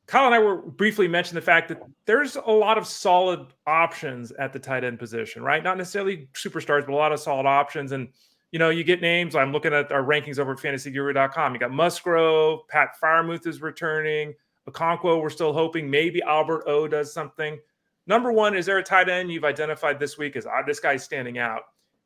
Kyle 0.09 0.25
and 0.25 0.33
I 0.33 0.39
were 0.39 0.55
briefly 0.55 1.07
mentioned 1.07 1.37
the 1.37 1.41
fact 1.41 1.69
that 1.69 1.83
there's 2.05 2.35
a 2.35 2.51
lot 2.51 2.79
of 2.79 2.87
solid 2.87 3.45
options 3.67 4.31
at 4.33 4.51
the 4.51 4.57
tight 4.57 4.83
end 4.83 4.97
position, 4.97 5.43
right? 5.43 5.63
Not 5.63 5.77
necessarily 5.77 6.27
superstars, 6.33 6.83
but 6.83 6.89
a 6.89 6.95
lot 6.95 7.11
of 7.11 7.19
solid 7.19 7.45
options. 7.45 7.91
And 7.91 8.07
you 8.51 8.57
know, 8.57 8.71
you 8.71 8.83
get 8.83 9.01
names. 9.01 9.35
I'm 9.35 9.51
looking 9.51 9.71
at 9.71 9.91
our 9.91 10.01
rankings 10.01 10.39
over 10.39 10.53
at 10.53 10.57
fantasyguru.com. 10.57 11.53
You 11.53 11.59
got 11.59 11.71
Musgrave, 11.71 12.57
Pat 12.69 12.95
Freiermuth 12.99 13.45
is 13.45 13.61
returning. 13.61 14.33
Okonkwo, 14.67 15.21
we're 15.21 15.29
still 15.29 15.53
hoping 15.53 15.87
maybe 15.87 16.23
Albert 16.23 16.63
O 16.65 16.87
does 16.87 17.13
something. 17.13 17.59
Number 18.07 18.31
one, 18.31 18.57
is 18.57 18.65
there 18.65 18.79
a 18.79 18.83
tight 18.83 19.09
end 19.09 19.31
you've 19.31 19.43
identified 19.43 19.99
this 19.99 20.17
week 20.17 20.35
as 20.35 20.47
ah, 20.47 20.63
this 20.65 20.79
guy's 20.79 21.03
standing 21.03 21.37
out? 21.37 21.61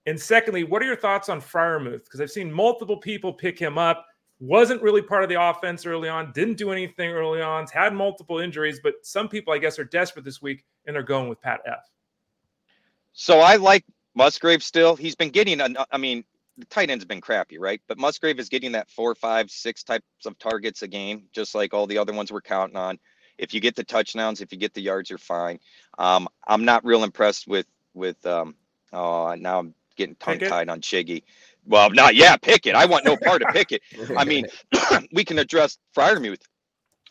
And 0.07 0.19
secondly, 0.19 0.65
what 0.65 0.81
are 0.81 0.85
your 0.85 0.97
thoughts 0.97 1.29
on 1.29 1.39
Freiermuth? 1.39 2.03
Because 2.03 2.19
I've 2.19 2.31
seen 2.31 2.51
multiple 2.51 2.97
people 2.97 3.31
pick 3.31 3.57
him 3.57 3.77
up. 3.77 4.07
Wasn't 4.45 4.82
really 4.82 5.01
part 5.01 5.23
of 5.23 5.29
the 5.29 5.41
offense 5.41 5.86
early 5.86 6.10
on, 6.10 6.34
didn't 6.34 6.58
do 6.58 6.71
anything 6.71 7.12
early 7.12 7.41
on, 7.41 7.65
had 7.67 7.93
multiple 7.93 8.39
injuries, 8.39 8.82
but 8.84 8.95
some 9.01 9.29
people, 9.29 9.53
I 9.53 9.58
guess, 9.58 9.79
are 9.79 9.86
desperate 9.86 10.25
this 10.25 10.41
week 10.41 10.65
and 10.86 10.93
they're 10.93 11.01
going 11.01 11.29
with 11.29 11.41
Pat 11.41 11.62
F. 11.65 11.89
So 13.13 13.39
I 13.39 13.56
like 13.56 13.86
Musgrave 14.15 14.62
still. 14.62 14.97
He's 14.97 15.15
been 15.15 15.29
getting, 15.29 15.62
I 15.62 15.97
mean, 15.97 16.25
the 16.58 16.65
tight 16.65 16.89
end's 16.89 17.06
been 17.06 17.21
crappy, 17.21 17.58
right? 17.58 17.82
But 17.88 17.97
Musgrave 17.97 18.38
is 18.38 18.49
getting 18.49 18.73
that 18.73 18.89
four, 18.89 19.15
five, 19.15 19.49
six 19.49 19.82
types 19.82 20.03
of 20.25 20.38
targets 20.39 20.82
a 20.82 20.89
game, 20.89 21.23
just 21.32 21.56
like 21.56 21.73
all 21.73 21.88
the 21.88 21.97
other 21.97 22.12
ones 22.12 22.29
we're 22.29 22.41
counting 22.41 22.75
on. 22.75 22.99
If 23.38 23.53
you 23.53 23.62
get 23.62 23.77
the 23.77 23.84
touchdowns, 23.86 24.41
if 24.41 24.51
you 24.51 24.58
get 24.58 24.73
the 24.73 24.82
yards, 24.82 25.10
you're 25.10 25.19
fine. 25.19 25.60
Um, 25.97 26.27
I'm 26.45 26.65
not 26.65 26.84
real 26.84 27.06
impressed 27.06 27.47
with 27.47 27.65
with. 27.93 28.23
Um, 28.25 28.56
oh, 28.91 29.34
now 29.36 29.60
I'm 29.60 29.73
getting 29.95 30.15
tongue 30.15 30.39
tied 30.39 30.69
on 30.69 30.82
Chiggy. 30.82 31.23
Well, 31.65 31.89
not 31.91 32.15
yeah, 32.15 32.36
Pickett. 32.36 32.76
I 32.76 32.86
want 32.86 33.06
no 33.06 33.15
part 33.15 33.41
of 33.41 33.49
Pickett. 33.49 33.82
I 34.17 34.26
mean, 34.26 34.45
we 35.13 35.23
can 35.23 35.39
address 35.39 35.78
Freiermuth. 35.95 36.41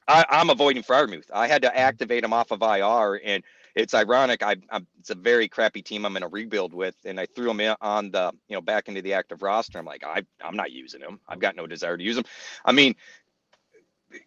I, 0.09 0.25
I'm 0.29 0.51
avoiding 0.51 0.83
Freiermuth. 0.83 1.31
I 1.33 1.47
had 1.47 1.62
to 1.62 1.69
mm-hmm. 1.69 1.79
activate 1.79 2.25
him 2.25 2.33
off 2.33 2.51
of 2.51 2.62
IR, 2.62 3.21
and 3.25 3.43
it's 3.75 3.95
ironic. 3.95 4.43
I, 4.43 4.57
I'm, 4.71 4.87
it's 4.99 5.11
a 5.11 5.15
very 5.15 5.49
crappy 5.49 5.81
team 5.81 6.05
I'm 6.05 6.17
in 6.17 6.23
a 6.23 6.29
rebuild 6.29 6.75
with, 6.75 6.97
and 7.05 7.19
I 7.19 7.27
threw 7.27 7.51
him 7.51 7.61
in 7.61 7.75
on 7.81 8.11
the 8.11 8.33
you 8.49 8.55
know 8.55 8.61
back 8.61 8.88
into 8.88 9.03
the 9.03 9.15
active 9.15 9.43
roster. 9.43 9.79
I'm 9.79 9.87
like, 9.87 10.05
I 10.05 10.23
I'm 10.43 10.57
not 10.57 10.73
using 10.73 11.01
him. 11.01 11.21
I've 11.29 11.41
got 11.41 11.57
no 11.57 11.67
desire 11.67 11.97
to 11.97 12.05
use 12.05 12.19
him. 12.19 12.25
I 12.65 12.73
mean, 12.73 12.95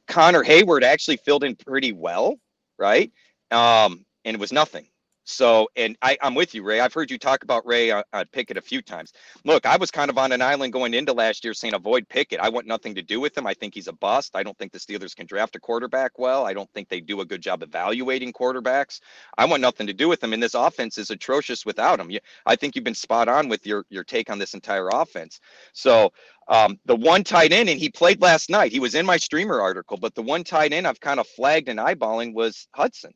Connor 0.08 0.44
Heyward 0.44 0.84
actually 0.84 1.18
filled 1.18 1.44
in 1.44 1.56
pretty 1.56 1.94
well, 1.94 2.36
right? 2.80 3.12
Um, 3.52 4.06
and 4.24 4.34
it 4.36 4.40
was 4.40 4.52
nothing. 4.52 4.88
So, 5.26 5.68
and 5.76 5.98
I, 6.04 6.18
I'm 6.22 6.36
with 6.36 6.54
you, 6.54 6.64
Ray. 6.64 6.80
I've 6.80 6.94
heard 6.94 7.10
you 7.10 7.18
talk 7.18 7.44
about 7.44 7.65
Ray 7.65 7.90
on, 7.90 8.04
uh, 8.13 8.17
on, 8.19 8.26
Pickett 8.28 8.58
a 8.58 8.62
few 8.62 8.82
times. 8.82 9.12
Look, 9.44 9.65
I 9.65 9.76
was 9.76 9.90
kind 9.90 10.12
of 10.12 10.19
on 10.19 10.32
an 10.32 10.42
island 10.42 10.71
going 10.71 10.94
into 10.94 11.13
last 11.13 11.44
year 11.44 11.56
saying 11.56 11.73
avoid 11.73 12.08
Pickett. 12.08 12.40
I 12.40 12.50
want 12.50 12.67
nothing 12.67 12.94
to 12.94 13.02
do 13.02 13.19
with 13.19 13.36
him. 13.36 13.48
I 13.48 13.56
think 13.56 13.73
he's 13.73 13.88
a 13.88 13.94
bust. 13.94 14.36
I 14.36 14.44
don't 14.44 14.56
think 14.60 14.71
the 14.71 14.78
Steelers 14.80 15.15
can 15.15 15.26
draft 15.26 15.56
a 15.56 15.60
quarterback 15.60 16.19
well. 16.19 16.46
I 16.46 16.54
don't 16.54 16.71
think 16.73 16.90
they 16.90 17.02
do 17.02 17.21
a 17.21 17.26
good 17.26 17.42
job 17.42 17.63
evaluating 17.63 18.34
quarterbacks. 18.34 19.00
I 19.36 19.46
want 19.46 19.62
nothing 19.62 19.88
to 19.88 19.94
do 19.94 20.08
with 20.08 20.23
him. 20.23 20.32
And 20.32 20.44
this 20.44 20.54
offense 20.54 21.00
is 21.00 21.10
atrocious 21.10 21.65
without 21.65 22.00
him. 22.00 22.12
I 22.46 22.56
think 22.56 22.76
you've 22.76 22.86
been 22.86 22.94
spot 22.94 23.28
on 23.28 23.50
with 23.50 23.65
your 23.65 23.86
your 23.90 24.04
take 24.04 24.30
on 24.30 24.38
this 24.38 24.54
entire 24.54 24.90
offense. 24.90 25.40
So, 25.73 26.13
um, 26.48 26.80
the 26.86 26.96
one 26.96 27.23
tight 27.23 27.52
end, 27.52 27.69
and 27.69 27.80
he 27.80 27.90
played 27.90 28.21
last 28.21 28.52
night. 28.52 28.71
He 28.71 28.80
was 28.80 28.94
in 28.94 29.08
my 29.08 29.17
streamer 29.17 29.60
article, 29.60 29.98
but 29.98 30.13
the 30.13 30.21
one 30.21 30.44
tight 30.44 30.71
end 30.71 30.86
I've 30.86 31.00
kind 31.00 31.19
of 31.19 31.28
flagged 31.28 31.69
and 31.69 31.80
eyeballing 31.80 32.36
was 32.36 32.67
Hudson. 32.76 33.13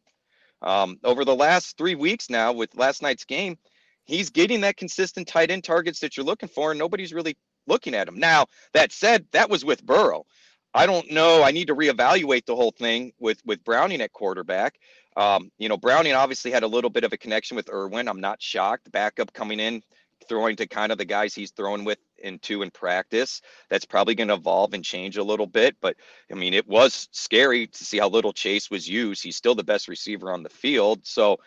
Um, 0.62 1.00
over 1.04 1.26
the 1.26 1.36
last 1.36 1.78
three 1.78 1.96
weeks 1.96 2.30
now, 2.30 2.52
with 2.54 2.76
last 2.76 3.02
night's 3.02 3.26
game, 3.26 3.58
he's 4.06 4.30
getting 4.30 4.62
that 4.62 4.78
consistent 4.78 5.28
tight 5.28 5.52
end 5.52 5.64
targets 5.64 6.00
that 6.00 6.18
you're 6.18 6.26
looking 6.26 6.50
for, 6.50 6.72
and 6.72 6.80
nobody's 6.80 7.14
really 7.14 7.38
looking 7.68 7.94
at 7.94 8.08
him. 8.08 8.20
Now, 8.20 8.48
that 8.74 8.92
said, 8.92 9.26
that 9.32 9.50
was 9.50 9.64
with 9.64 9.86
Burrow. 9.86 10.26
I 10.74 10.86
don't 10.86 11.12
know. 11.12 11.44
I 11.44 11.52
need 11.52 11.68
to 11.68 11.76
reevaluate 11.76 12.46
the 12.46 12.56
whole 12.56 12.72
thing 12.72 13.14
with 13.20 13.42
with 13.46 13.64
Browning 13.64 14.02
at 14.02 14.14
quarterback. 14.14 14.80
Um, 15.18 15.52
you 15.58 15.68
know, 15.68 15.78
Browning 15.78 16.14
obviously 16.14 16.52
had 16.52 16.64
a 16.64 16.68
little 16.68 16.90
bit 16.90 17.04
of 17.04 17.14
a 17.14 17.18
connection 17.18 17.58
with 17.58 17.70
Irwin. 17.70 18.08
I'm 18.08 18.22
not 18.22 18.42
shocked. 18.42 18.92
Backup 18.92 19.34
coming 19.34 19.60
in, 19.60 19.82
throwing 20.30 20.56
to 20.56 20.68
kind 20.68 20.92
of 20.92 20.98
the 20.98 21.06
guys 21.06 21.34
he's 21.34 21.52
throwing 21.52 21.84
with 21.84 21.98
into 22.20 22.62
in 22.62 22.72
practice. 22.72 23.42
That's 23.70 23.86
probably 23.86 24.16
going 24.16 24.28
to 24.30 24.36
evolve 24.36 24.74
and 24.74 24.84
change 24.84 25.18
a 25.18 25.24
little 25.24 25.48
bit. 25.48 25.76
But 25.82 25.98
I 26.32 26.36
mean, 26.36 26.54
it 26.54 26.68
was 26.68 27.10
scary 27.12 27.68
to 27.68 27.84
see 27.84 27.98
how 27.98 28.08
little 28.08 28.32
Chase 28.32 28.70
was 28.70 28.88
used. 28.88 29.24
He's 29.24 29.36
still 29.36 29.56
the 29.56 29.64
best 29.64 29.88
receiver 29.88 30.32
on 30.32 30.44
the 30.44 30.50
field. 30.50 31.02
So 31.04 31.40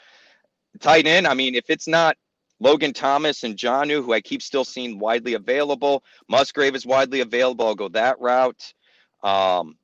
tight 0.81 1.07
end, 1.07 1.27
I 1.27 1.35
mean, 1.35 1.55
if 1.55 1.71
it's 1.71 1.89
not 1.89 2.17
Logan 2.61 2.93
Thomas 2.93 3.45
and 3.45 3.57
Jonnu, 3.57 4.05
who 4.05 4.13
I 4.13 4.21
keep 4.21 4.43
still 4.43 4.65
seeing 4.65 4.99
widely 4.99 5.35
available, 5.35 6.05
Musgrave 6.29 6.75
is 6.75 6.87
widely 6.87 7.21
available. 7.21 7.67
I'll 7.67 7.75
go 7.75 7.89
that 7.89 8.21
route. 8.21 8.75
Um, 9.23 9.77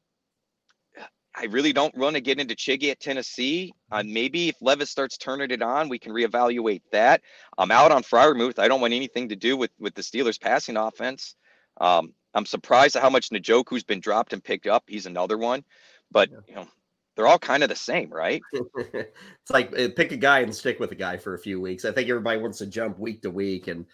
I 1.34 1.44
really 1.44 1.72
don't 1.72 1.96
want 1.96 2.16
to 2.16 2.20
get 2.20 2.40
into 2.40 2.54
Chiggy 2.54 2.90
at 2.90 3.00
Tennessee. 3.00 3.72
Uh, 3.92 4.02
maybe 4.04 4.48
if 4.48 4.56
Levis 4.60 4.90
starts 4.90 5.16
turning 5.16 5.50
it 5.50 5.62
on, 5.62 5.88
we 5.88 5.98
can 5.98 6.12
reevaluate 6.12 6.82
that. 6.90 7.22
I'm 7.56 7.70
out 7.70 7.92
on 7.92 8.02
Freiermuth. 8.02 8.58
I 8.58 8.66
don't 8.66 8.80
want 8.80 8.94
anything 8.94 9.28
to 9.28 9.36
do 9.36 9.56
with 9.56 9.70
with 9.78 9.94
the 9.94 10.02
Steelers' 10.02 10.40
passing 10.40 10.76
offense. 10.76 11.36
Um, 11.80 12.12
I'm 12.34 12.46
surprised 12.46 12.96
at 12.96 13.02
how 13.02 13.10
much 13.10 13.30
Njoku's 13.30 13.84
been 13.84 14.00
dropped 14.00 14.32
and 14.32 14.42
picked 14.42 14.66
up. 14.66 14.84
He's 14.86 15.06
another 15.06 15.38
one, 15.38 15.64
but 16.10 16.30
you 16.48 16.54
know 16.54 16.66
they're 17.14 17.26
all 17.26 17.38
kind 17.38 17.62
of 17.62 17.68
the 17.68 17.76
same, 17.76 18.10
right? 18.10 18.42
it's 18.52 19.50
like 19.50 19.76
uh, 19.78 19.88
pick 19.94 20.12
a 20.12 20.16
guy 20.16 20.40
and 20.40 20.54
stick 20.54 20.80
with 20.80 20.92
a 20.92 20.96
guy 20.96 21.16
for 21.16 21.34
a 21.34 21.38
few 21.38 21.60
weeks. 21.60 21.84
I 21.84 21.92
think 21.92 22.08
everybody 22.08 22.40
wants 22.40 22.58
to 22.58 22.66
jump 22.66 22.98
week 22.98 23.22
to 23.22 23.30
week 23.30 23.68
and 23.68 23.86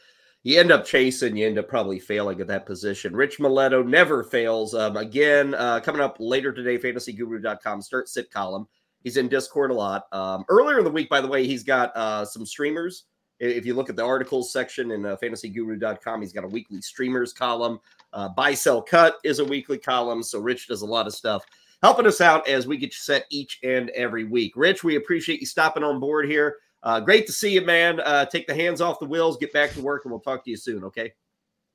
you 0.45 0.61
end 0.61 0.70
up 0.70 0.84
chasing, 0.84 1.36
you 1.36 1.47
end 1.47 1.59
up 1.59 1.68
probably 1.68 1.99
failing 1.99 2.40
at 2.40 2.47
that 2.47 2.66
position. 2.66 3.16
Rich 3.16 3.38
Maletto 3.38 3.84
never 3.84 4.22
fails. 4.22 4.74
Um, 4.74 4.97
again, 4.97 5.55
uh, 5.55 5.80
coming 5.80 6.03
up 6.03 6.18
later 6.20 6.53
today, 6.53 6.78
fantasyguru.com 6.78 7.82
start 7.82 8.09
sit 8.09 8.30
column. 8.30 8.68
He's 9.03 9.16
in 9.16 9.28
Discord 9.28 9.70
a 9.70 9.74
lot. 9.74 10.05
Um, 10.12 10.45
earlier 10.49 10.78
in 10.78 10.84
the 10.84 10.90
week, 10.90 11.09
by 11.09 11.20
the 11.20 11.28
way, 11.28 11.47
he's 11.47 11.64
got 11.64 11.97
uh, 11.97 12.24
some 12.24 12.47
streamers. 12.47 13.05
If 13.40 13.66
you 13.66 13.74
look 13.74 13.90
at 13.90 13.97
the 13.97 14.05
articles 14.05 14.53
section 14.53 14.92
in 14.92 15.05
uh, 15.05 15.16
fantasyguru.com, 15.22 16.20
he's 16.20 16.32
got 16.32 16.45
a 16.45 16.49
weekly 16.49 16.80
streamers 16.80 17.32
column. 17.32 17.80
Uh, 18.12 18.28
buy, 18.28 18.55
sell, 18.55 18.80
cut 18.80 19.16
is 19.24 19.40
a 19.40 19.45
weekly 19.45 19.78
column. 19.78 20.22
So 20.22 20.38
Rich 20.38 20.68
does 20.68 20.82
a 20.82 20.86
lot 20.86 21.07
of 21.07 21.14
stuff 21.14 21.45
helping 21.82 22.07
us 22.07 22.22
out 22.22 22.49
as 22.49 22.66
we 22.66 22.78
get 22.78 22.86
you 22.86 22.92
set 22.92 23.26
each 23.28 23.59
and 23.62 23.90
every 23.90 24.24
week. 24.24 24.55
Rich, 24.57 24.84
we 24.84 24.97
appreciate 24.97 25.40
you 25.40 25.47
stopping 25.47 25.84
on 25.84 26.01
board 26.01 26.26
here. 26.26 26.57
Uh, 26.85 27.01
great 27.01 27.26
to 27.26 27.32
see 27.32 27.51
you, 27.51 27.62
man. 27.62 27.99
Uh, 28.01 28.26
take 28.26 28.47
the 28.47 28.55
hands 28.55 28.80
off 28.80 29.01
the 29.01 29.07
wheels, 29.07 29.39
get 29.39 29.53
back 29.53 29.72
to 29.72 29.80
work, 29.80 30.05
and 30.05 30.12
we'll 30.12 30.20
talk 30.20 30.45
to 30.45 30.51
you 30.51 30.57
soon. 30.57 30.85
Okay. 30.85 31.12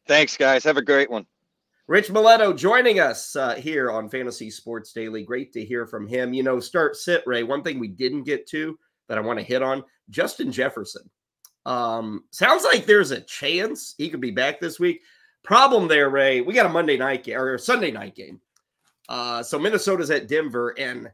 Thanks, 0.08 0.38
guys. 0.38 0.64
Have 0.64 0.78
a 0.78 0.84
great 0.84 1.10
one. 1.10 1.26
Rich 1.88 2.10
Maletto 2.10 2.56
joining 2.56 3.00
us 3.00 3.36
uh, 3.36 3.56
here 3.56 3.90
on 3.90 4.10
Fantasy 4.10 4.52
Sports 4.52 4.94
Daily. 4.94 5.24
Great 5.24 5.52
to 5.54 5.66
hear 5.66 5.88
from 5.88 6.08
him. 6.08 6.34
You 6.34 6.44
know, 6.44 6.60
start 6.60 6.96
sit, 6.96 7.24
Ray. 7.26 7.42
One 7.42 7.64
thing 7.64 7.80
we 7.80 7.88
didn't 7.88 8.26
get 8.26 8.48
to 8.50 8.78
that 9.08 9.18
I 9.18 9.22
want 9.22 9.40
to 9.40 9.46
hit 9.46 9.64
on 9.64 9.84
Justin 10.12 10.52
Jefferson. 10.52 11.10
Um, 11.66 12.26
sounds 12.32 12.64
like 12.64 12.86
there's 12.86 13.10
a 13.10 13.22
chance 13.22 13.96
he 13.98 14.10
could 14.10 14.22
be 14.22 14.30
back 14.30 14.60
this 14.60 14.80
week. 14.80 15.02
Problem 15.44 15.88
there, 15.88 16.12
Ray. 16.12 16.42
We 16.42 16.54
got 16.54 16.68
a 16.68 16.70
Monday 16.70 16.98
night 16.98 17.24
game 17.24 17.40
or 17.40 17.58
Sunday 17.58 17.90
night 17.90 18.14
game. 18.14 18.40
Uh, 19.08 19.42
so 19.42 19.58
Minnesota's 19.58 20.12
at 20.12 20.28
Denver, 20.28 20.76
and 20.78 21.10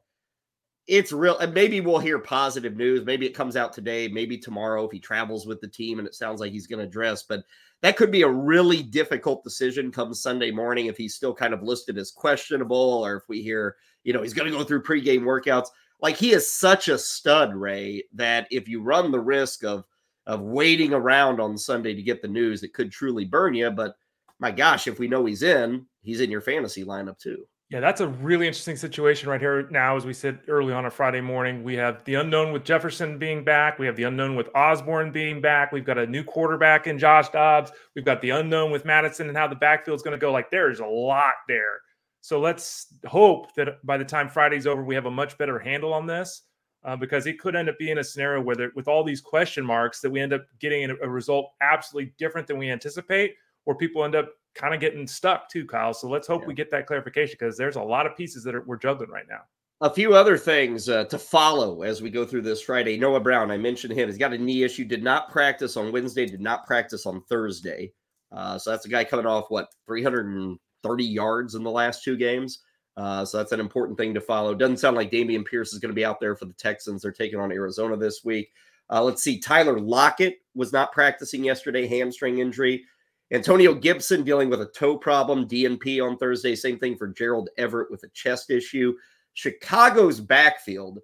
it's 0.88 1.12
real. 1.12 1.38
And 1.40 1.54
maybe 1.54 1.82
we'll 1.82 2.00
hear 2.00 2.20
positive 2.20 2.76
news. 2.76 3.06
Maybe 3.06 3.26
it 3.26 3.34
comes 3.34 3.56
out 3.56 3.74
today, 3.74 4.08
maybe 4.08 4.38
tomorrow 4.38 4.86
if 4.86 4.92
he 4.92 5.00
travels 5.00 5.48
with 5.48 5.60
the 5.62 5.68
team 5.68 6.00
and 6.00 6.08
it 6.08 6.16
sounds 6.16 6.40
like 6.40 6.52
he's 6.52 6.68
going 6.68 6.84
to 6.84 6.92
dress. 6.92 7.24
But 7.24 7.44
that 7.82 7.98
could 7.98 8.12
be 8.12 8.22
a 8.22 8.30
really 8.30 8.84
difficult 8.84 9.44
decision 9.44 9.92
come 9.92 10.14
Sunday 10.14 10.52
morning 10.52 10.86
if 10.86 10.98
he's 10.98 11.16
still 11.16 11.34
kind 11.34 11.54
of 11.54 11.64
listed 11.64 11.98
as 11.98 12.12
questionable 12.12 12.76
or 12.76 13.16
if 13.16 13.24
we 13.28 13.42
hear, 13.42 13.78
you 14.04 14.14
know, 14.14 14.22
he's 14.22 14.34
going 14.34 14.52
to 14.52 14.58
go 14.58 14.64
through 14.64 14.84
pregame 14.84 15.22
workouts. 15.22 15.68
Like 16.02 16.18
he 16.18 16.34
is 16.34 16.52
such 16.52 16.88
a 16.88 16.98
stud, 16.98 17.56
Ray, 17.56 18.04
that 18.14 18.48
if 18.52 18.68
you 18.68 18.82
run 18.82 19.12
the 19.12 19.20
risk 19.20 19.64
of 19.64 19.86
of 20.28 20.42
waiting 20.42 20.92
around 20.92 21.40
on 21.40 21.56
Sunday 21.58 21.94
to 21.94 22.02
get 22.02 22.22
the 22.22 22.28
news, 22.28 22.64
it 22.64 22.74
could 22.74 22.92
truly 22.92 23.26
burn 23.26 23.54
you. 23.54 23.70
But 23.70 23.96
my 24.40 24.52
gosh, 24.52 24.88
if 24.88 24.98
we 24.98 25.08
know 25.08 25.26
he's 25.26 25.44
in, 25.44 25.86
he's 26.02 26.20
in 26.20 26.32
your 26.32 26.42
fantasy 26.42 26.84
lineup 26.84 27.20
too. 27.20 27.46
Yeah, 27.76 27.82
that's 27.82 28.00
a 28.00 28.08
really 28.08 28.48
interesting 28.48 28.78
situation 28.78 29.28
right 29.28 29.42
here 29.42 29.68
now. 29.70 29.98
As 29.98 30.06
we 30.06 30.14
said 30.14 30.40
early 30.48 30.72
on 30.72 30.86
a 30.86 30.90
Friday 30.90 31.20
morning, 31.20 31.62
we 31.62 31.76
have 31.76 32.02
the 32.06 32.16
unknown 32.16 32.54
with 32.54 32.64
Jefferson 32.64 33.18
being 33.18 33.44
back. 33.44 33.80
We 33.80 33.86
have 33.86 33.98
the 33.98 34.04
unknown 34.04 34.38
with 34.38 34.48
Osborne 34.56 35.12
being 35.12 35.42
back. 35.42 35.74
We've 35.74 35.84
got 35.84 35.98
a 35.98 36.08
new 36.08 36.24
quarterback 36.24 36.88
in 36.88 36.98
Josh 36.98 37.28
Dobbs. 37.28 37.74
We've 37.94 38.06
got 38.06 38.22
the 38.22 38.30
unknown 38.30 38.72
with 38.72 38.86
Madison 38.86 39.28
and 39.28 39.36
how 39.36 39.50
the 39.50 39.58
backfield 39.58 39.98
is 39.98 40.04
going 40.04 40.18
to 40.18 40.18
go. 40.18 40.32
Like 40.32 40.50
there's 40.50 40.80
a 40.80 40.86
lot 40.86 41.34
there. 41.50 41.82
So 42.22 42.40
let's 42.40 42.94
hope 43.06 43.54
that 43.56 43.86
by 43.86 43.98
the 43.98 44.06
time 44.06 44.30
Friday's 44.30 44.68
over, 44.68 44.82
we 44.82 44.96
have 44.96 45.08
a 45.08 45.12
much 45.12 45.38
better 45.38 45.60
handle 45.60 45.92
on 45.92 46.08
this 46.08 46.44
uh, 46.86 46.96
because 46.96 47.28
it 47.28 47.42
could 47.42 47.58
end 47.58 47.68
up 47.68 47.78
being 47.78 47.98
a 47.98 48.04
scenario 48.06 48.42
where, 48.42 48.56
there, 48.56 48.72
with 48.76 48.88
all 48.88 49.04
these 49.04 49.20
question 49.20 49.66
marks, 49.66 50.00
that 50.00 50.10
we 50.10 50.22
end 50.22 50.32
up 50.32 50.46
getting 50.60 50.92
a, 50.92 50.96
a 51.04 51.10
result 51.10 51.52
absolutely 51.60 52.14
different 52.18 52.48
than 52.48 52.58
we 52.58 52.72
anticipate, 52.72 53.36
where 53.66 53.76
people 53.76 54.06
end 54.06 54.16
up 54.16 54.30
kind 54.56 54.74
of 54.74 54.80
getting 54.80 55.06
stuck 55.06 55.50
too, 55.50 55.66
Kyle. 55.66 55.94
So 55.94 56.08
let's 56.08 56.28
hope 56.28 56.42
yeah. 56.42 56.48
we 56.48 56.54
get 56.54 56.72
that 56.72 56.88
clarification 56.88 57.36
because 57.40 57.58
there's 57.58 57.76
a 57.76 57.82
lot 57.82 58.06
of 58.06 58.16
pieces 58.16 58.44
that 58.44 58.56
are, 58.56 58.64
we're 58.66 58.78
juggling 58.78 59.10
right 59.10 59.28
now. 59.30 59.42
A 59.82 59.90
few 59.90 60.16
other 60.16 60.38
things 60.38 60.88
uh, 60.88 61.04
to 61.06 61.20
follow 61.20 61.82
as 61.84 62.02
we 62.02 62.10
go 62.10 62.26
through 62.26 62.44
this 62.44 62.62
Friday. 62.62 62.98
Noah 62.98 63.20
Brown, 63.20 63.52
I 63.52 63.58
mentioned 63.58 63.94
him. 63.94 64.08
He's 64.08 64.18
got 64.18 64.34
a 64.34 64.38
knee 64.38 64.64
issue. 64.64 64.86
Did 64.86 65.04
not 65.04 65.30
practice 65.30 65.76
on 65.76 65.92
Wednesday. 65.92 66.26
Did 66.26 66.40
not 66.40 66.66
practice 66.66 67.06
on 67.06 67.22
Thursday. 67.24 67.92
Uh, 68.32 68.58
so 68.58 68.72
that's 68.72 68.86
a 68.86 68.90
guy 68.90 69.04
coming 69.04 69.26
off 69.26 69.46
what 69.50 69.68
330 69.86 71.04
yards 71.04 71.56
in 71.56 71.64
the 71.64 71.72
last 71.72 72.04
two 72.04 72.16
games. 72.16 72.60
Uh, 72.96 73.26
so 73.26 73.38
that's 73.38 73.52
an 73.52 73.60
important 73.60 73.98
thing 73.98 74.14
to 74.14 74.22
follow. 74.22 74.56
Doesn't 74.56 74.78
sound 74.78 74.96
like 74.96 75.12
Dameon 75.12 75.46
Pierce 75.46 75.74
is 75.74 75.80
going 75.80 75.90
to 75.90 75.96
be 75.96 76.06
out 76.06 76.22
there 76.22 76.38
for 76.38 76.46
the 76.46 76.54
Texans. 76.54 77.02
They're 77.02 77.12
taking 77.12 77.40
on 77.40 77.52
Arizona 77.52 77.98
this 77.98 78.22
week. 78.24 78.52
Uh, 78.90 79.04
let's 79.04 79.24
see. 79.24 79.40
Tyler 79.40 79.80
Lockett 79.80 80.38
was 80.54 80.72
not 80.72 80.94
practicing 80.94 81.44
yesterday, 81.44 81.86
hamstring 81.86 82.40
injury. 82.40 82.86
Antonio 83.32 83.74
Gibson 83.74 84.24
dealing 84.24 84.50
with 84.50 84.62
a 84.62 84.68
toe 84.68 84.98
problem, 84.98 85.48
DNP 85.48 86.04
on 86.04 86.18
Thursday. 86.18 86.56
Same 86.56 86.78
thing 86.78 86.96
for 86.96 87.08
Gerald 87.08 87.50
Everett 87.58 87.90
with 87.90 88.04
a 88.04 88.10
chest 88.10 88.52
issue. 88.52 88.96
Chicago's 89.34 90.20
backfield, 90.20 91.00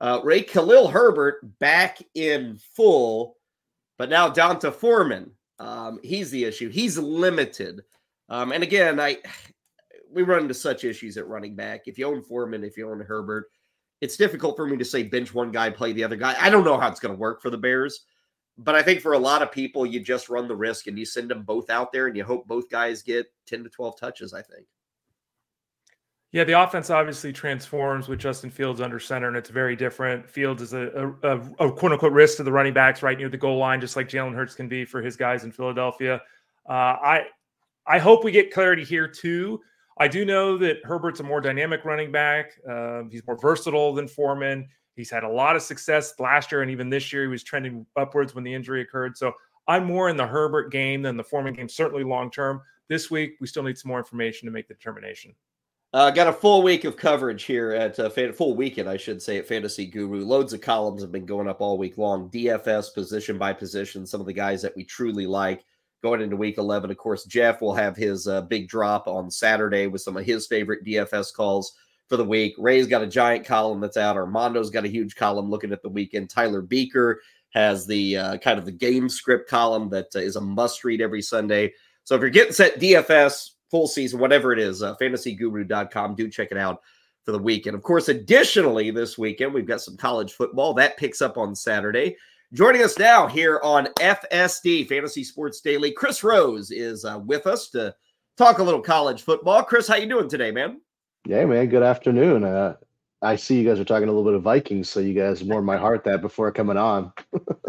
uh, 0.00 0.20
Ray 0.22 0.42
Khalil 0.42 0.88
Herbert 0.88 1.58
back 1.58 1.98
in 2.14 2.58
full, 2.76 3.36
but 3.98 4.10
now 4.10 4.28
D'Onta 4.28 4.72
Foreman. 4.72 5.30
Um, 5.58 5.98
he's 6.02 6.30
the 6.30 6.44
issue. 6.44 6.68
He's 6.68 6.98
limited. 6.98 7.82
Um, 8.28 8.52
and 8.52 8.62
again, 8.62 9.00
I 9.00 9.18
we 10.12 10.22
run 10.22 10.42
into 10.42 10.54
such 10.54 10.84
issues 10.84 11.16
at 11.16 11.26
running 11.26 11.56
back. 11.56 11.82
If 11.86 11.98
you 11.98 12.06
own 12.06 12.22
Foreman, 12.22 12.64
if 12.64 12.76
you 12.76 12.90
own 12.90 13.00
Herbert, 13.00 13.50
it's 14.00 14.16
difficult 14.16 14.56
for 14.56 14.66
me 14.66 14.76
to 14.76 14.84
say 14.84 15.04
bench 15.04 15.32
one 15.32 15.50
guy, 15.50 15.70
play 15.70 15.92
the 15.92 16.04
other 16.04 16.16
guy. 16.16 16.34
I 16.38 16.50
don't 16.50 16.64
know 16.64 16.78
how 16.78 16.88
it's 16.88 17.00
going 17.00 17.14
to 17.14 17.18
work 17.18 17.40
for 17.40 17.50
the 17.50 17.56
Bears. 17.56 18.04
But 18.64 18.74
I 18.74 18.82
think 18.82 19.00
for 19.00 19.14
a 19.14 19.18
lot 19.18 19.42
of 19.42 19.50
people, 19.50 19.86
you 19.86 20.00
just 20.00 20.28
run 20.28 20.46
the 20.46 20.56
risk 20.56 20.86
and 20.86 20.98
you 20.98 21.04
send 21.04 21.30
them 21.30 21.42
both 21.42 21.70
out 21.70 21.92
there 21.92 22.06
and 22.06 22.16
you 22.16 22.24
hope 22.24 22.46
both 22.46 22.68
guys 22.68 23.02
get 23.02 23.26
10 23.46 23.64
to 23.64 23.70
12 23.70 23.98
touches, 23.98 24.32
I 24.32 24.42
think. 24.42 24.66
Yeah, 26.32 26.44
the 26.44 26.58
offense 26.58 26.88
obviously 26.88 27.30
transforms 27.30 28.08
with 28.08 28.18
Justin 28.18 28.48
Fields 28.48 28.80
under 28.80 28.98
center, 28.98 29.28
and 29.28 29.36
it's 29.36 29.50
very 29.50 29.76
different. 29.76 30.28
Fields 30.28 30.62
is 30.62 30.72
a, 30.72 31.14
a, 31.22 31.38
a 31.66 31.72
quote 31.72 31.92
unquote 31.92 32.12
risk 32.12 32.38
to 32.38 32.42
the 32.42 32.52
running 32.52 32.72
backs 32.72 33.02
right 33.02 33.18
near 33.18 33.28
the 33.28 33.36
goal 33.36 33.58
line, 33.58 33.82
just 33.82 33.96
like 33.96 34.08
Jalen 34.08 34.34
Hurts 34.34 34.54
can 34.54 34.66
be 34.66 34.86
for 34.86 35.02
his 35.02 35.14
guys 35.14 35.44
in 35.44 35.52
Philadelphia. 35.52 36.22
Uh, 36.66 36.72
I 36.72 37.26
I 37.86 37.98
hope 37.98 38.24
we 38.24 38.32
get 38.32 38.50
clarity 38.50 38.82
here 38.82 39.06
too. 39.06 39.60
I 39.98 40.08
do 40.08 40.24
know 40.24 40.56
that 40.56 40.78
Herbert's 40.84 41.20
a 41.20 41.22
more 41.22 41.42
dynamic 41.42 41.84
running 41.84 42.10
back. 42.10 42.52
Uh, 42.68 43.02
he's 43.10 43.26
more 43.26 43.38
versatile 43.38 43.92
than 43.92 44.08
Foreman. 44.08 44.68
He's 44.96 45.10
had 45.10 45.24
a 45.24 45.28
lot 45.28 45.56
of 45.56 45.62
success 45.62 46.14
last 46.18 46.52
year, 46.52 46.62
and 46.62 46.70
even 46.70 46.90
this 46.90 47.12
year, 47.12 47.22
he 47.22 47.28
was 47.28 47.42
trending 47.42 47.86
upwards 47.96 48.34
when 48.34 48.44
the 48.44 48.52
injury 48.52 48.82
occurred. 48.82 49.16
So 49.16 49.32
I'm 49.66 49.84
more 49.84 50.08
in 50.08 50.16
the 50.16 50.26
Herbert 50.26 50.70
game 50.70 51.02
than 51.02 51.16
the 51.16 51.24
Foreman 51.24 51.54
game, 51.54 51.68
certainly 51.68 52.04
long 52.04 52.30
term. 52.30 52.60
This 52.88 53.10
week, 53.10 53.36
we 53.40 53.46
still 53.46 53.62
need 53.62 53.78
some 53.78 53.88
more 53.88 53.98
information 53.98 54.46
to 54.46 54.52
make 54.52 54.68
the 54.68 54.74
determination. 54.74 55.34
Uh, 55.94 56.10
got 56.10 56.26
a 56.26 56.32
full 56.32 56.62
week 56.62 56.84
of 56.84 56.96
coverage 56.96 57.42
here 57.42 57.72
at 57.72 57.98
uh, 57.98 58.08
full 58.08 58.54
weekend, 58.54 58.88
I 58.88 58.96
should 58.96 59.20
say, 59.20 59.36
at 59.36 59.46
Fantasy 59.46 59.84
Guru. 59.84 60.24
Loads 60.24 60.54
of 60.54 60.62
columns 60.62 61.02
have 61.02 61.12
been 61.12 61.26
going 61.26 61.48
up 61.48 61.60
all 61.60 61.76
week 61.76 61.98
long. 61.98 62.30
DFS 62.30 62.94
position 62.94 63.36
by 63.36 63.52
position, 63.52 64.06
some 64.06 64.20
of 64.20 64.26
the 64.26 64.32
guys 64.32 64.62
that 64.62 64.74
we 64.74 64.84
truly 64.84 65.26
like 65.26 65.64
going 66.02 66.22
into 66.22 66.36
week 66.36 66.56
11. 66.56 66.90
Of 66.90 66.96
course, 66.96 67.24
Jeff 67.24 67.60
will 67.60 67.74
have 67.74 67.94
his 67.94 68.26
uh, 68.26 68.40
big 68.42 68.68
drop 68.68 69.06
on 69.06 69.30
Saturday 69.30 69.86
with 69.86 70.00
some 70.00 70.16
of 70.16 70.24
his 70.24 70.46
favorite 70.46 70.84
DFS 70.84 71.32
calls 71.32 71.74
for 72.12 72.18
the 72.18 72.24
week. 72.26 72.54
Ray's 72.58 72.86
got 72.86 73.00
a 73.00 73.06
giant 73.06 73.46
column 73.46 73.80
that's 73.80 73.96
out. 73.96 74.18
Armando's 74.18 74.68
got 74.68 74.84
a 74.84 74.88
huge 74.88 75.16
column 75.16 75.48
looking 75.48 75.72
at 75.72 75.80
the 75.80 75.88
weekend. 75.88 76.28
Tyler 76.28 76.60
Beaker 76.60 77.22
has 77.54 77.86
the 77.86 78.18
uh, 78.18 78.36
kind 78.36 78.58
of 78.58 78.66
the 78.66 78.70
game 78.70 79.08
script 79.08 79.48
column 79.48 79.88
that 79.88 80.08
uh, 80.14 80.18
is 80.18 80.36
a 80.36 80.40
must 80.42 80.84
read 80.84 81.00
every 81.00 81.22
Sunday. 81.22 81.72
So 82.04 82.14
if 82.14 82.20
you're 82.20 82.28
getting 82.28 82.52
set 82.52 82.78
DFS 82.78 83.52
full 83.70 83.86
season, 83.86 84.20
whatever 84.20 84.52
it 84.52 84.58
is, 84.58 84.82
uh, 84.82 84.94
fantasyguru.com, 84.96 86.14
do 86.14 86.28
check 86.28 86.48
it 86.50 86.58
out 86.58 86.82
for 87.24 87.32
the 87.32 87.38
weekend. 87.38 87.74
Of 87.74 87.82
course, 87.82 88.10
additionally, 88.10 88.90
this 88.90 89.16
weekend 89.16 89.54
we've 89.54 89.64
got 89.64 89.80
some 89.80 89.96
college 89.96 90.34
football 90.34 90.74
that 90.74 90.98
picks 90.98 91.22
up 91.22 91.38
on 91.38 91.54
Saturday. 91.54 92.14
Joining 92.52 92.82
us 92.82 92.98
now 92.98 93.26
here 93.26 93.58
on 93.64 93.86
FSD 93.98 94.86
Fantasy 94.86 95.24
Sports 95.24 95.62
Daily, 95.62 95.90
Chris 95.92 96.22
Rose 96.22 96.72
is 96.72 97.06
uh, 97.06 97.20
with 97.24 97.46
us 97.46 97.70
to 97.70 97.94
talk 98.36 98.58
a 98.58 98.62
little 98.62 98.82
college 98.82 99.22
football. 99.22 99.62
Chris, 99.62 99.88
how 99.88 99.96
you 99.96 100.06
doing 100.06 100.28
today, 100.28 100.50
man? 100.50 100.81
Yeah, 101.26 101.44
man. 101.44 101.68
Good 101.68 101.84
afternoon. 101.84 102.44
Uh, 102.44 102.76
I 103.22 103.36
see 103.36 103.60
you 103.60 103.68
guys 103.68 103.78
are 103.78 103.84
talking 103.84 104.08
a 104.08 104.12
little 104.12 104.24
bit 104.24 104.34
of 104.34 104.42
Vikings, 104.42 104.88
so 104.88 104.98
you 104.98 105.14
guys 105.14 105.44
warmed 105.44 105.66
my 105.66 105.76
heart 105.76 106.02
that 106.04 106.20
before 106.20 106.50
coming 106.50 106.76
on. 106.76 107.12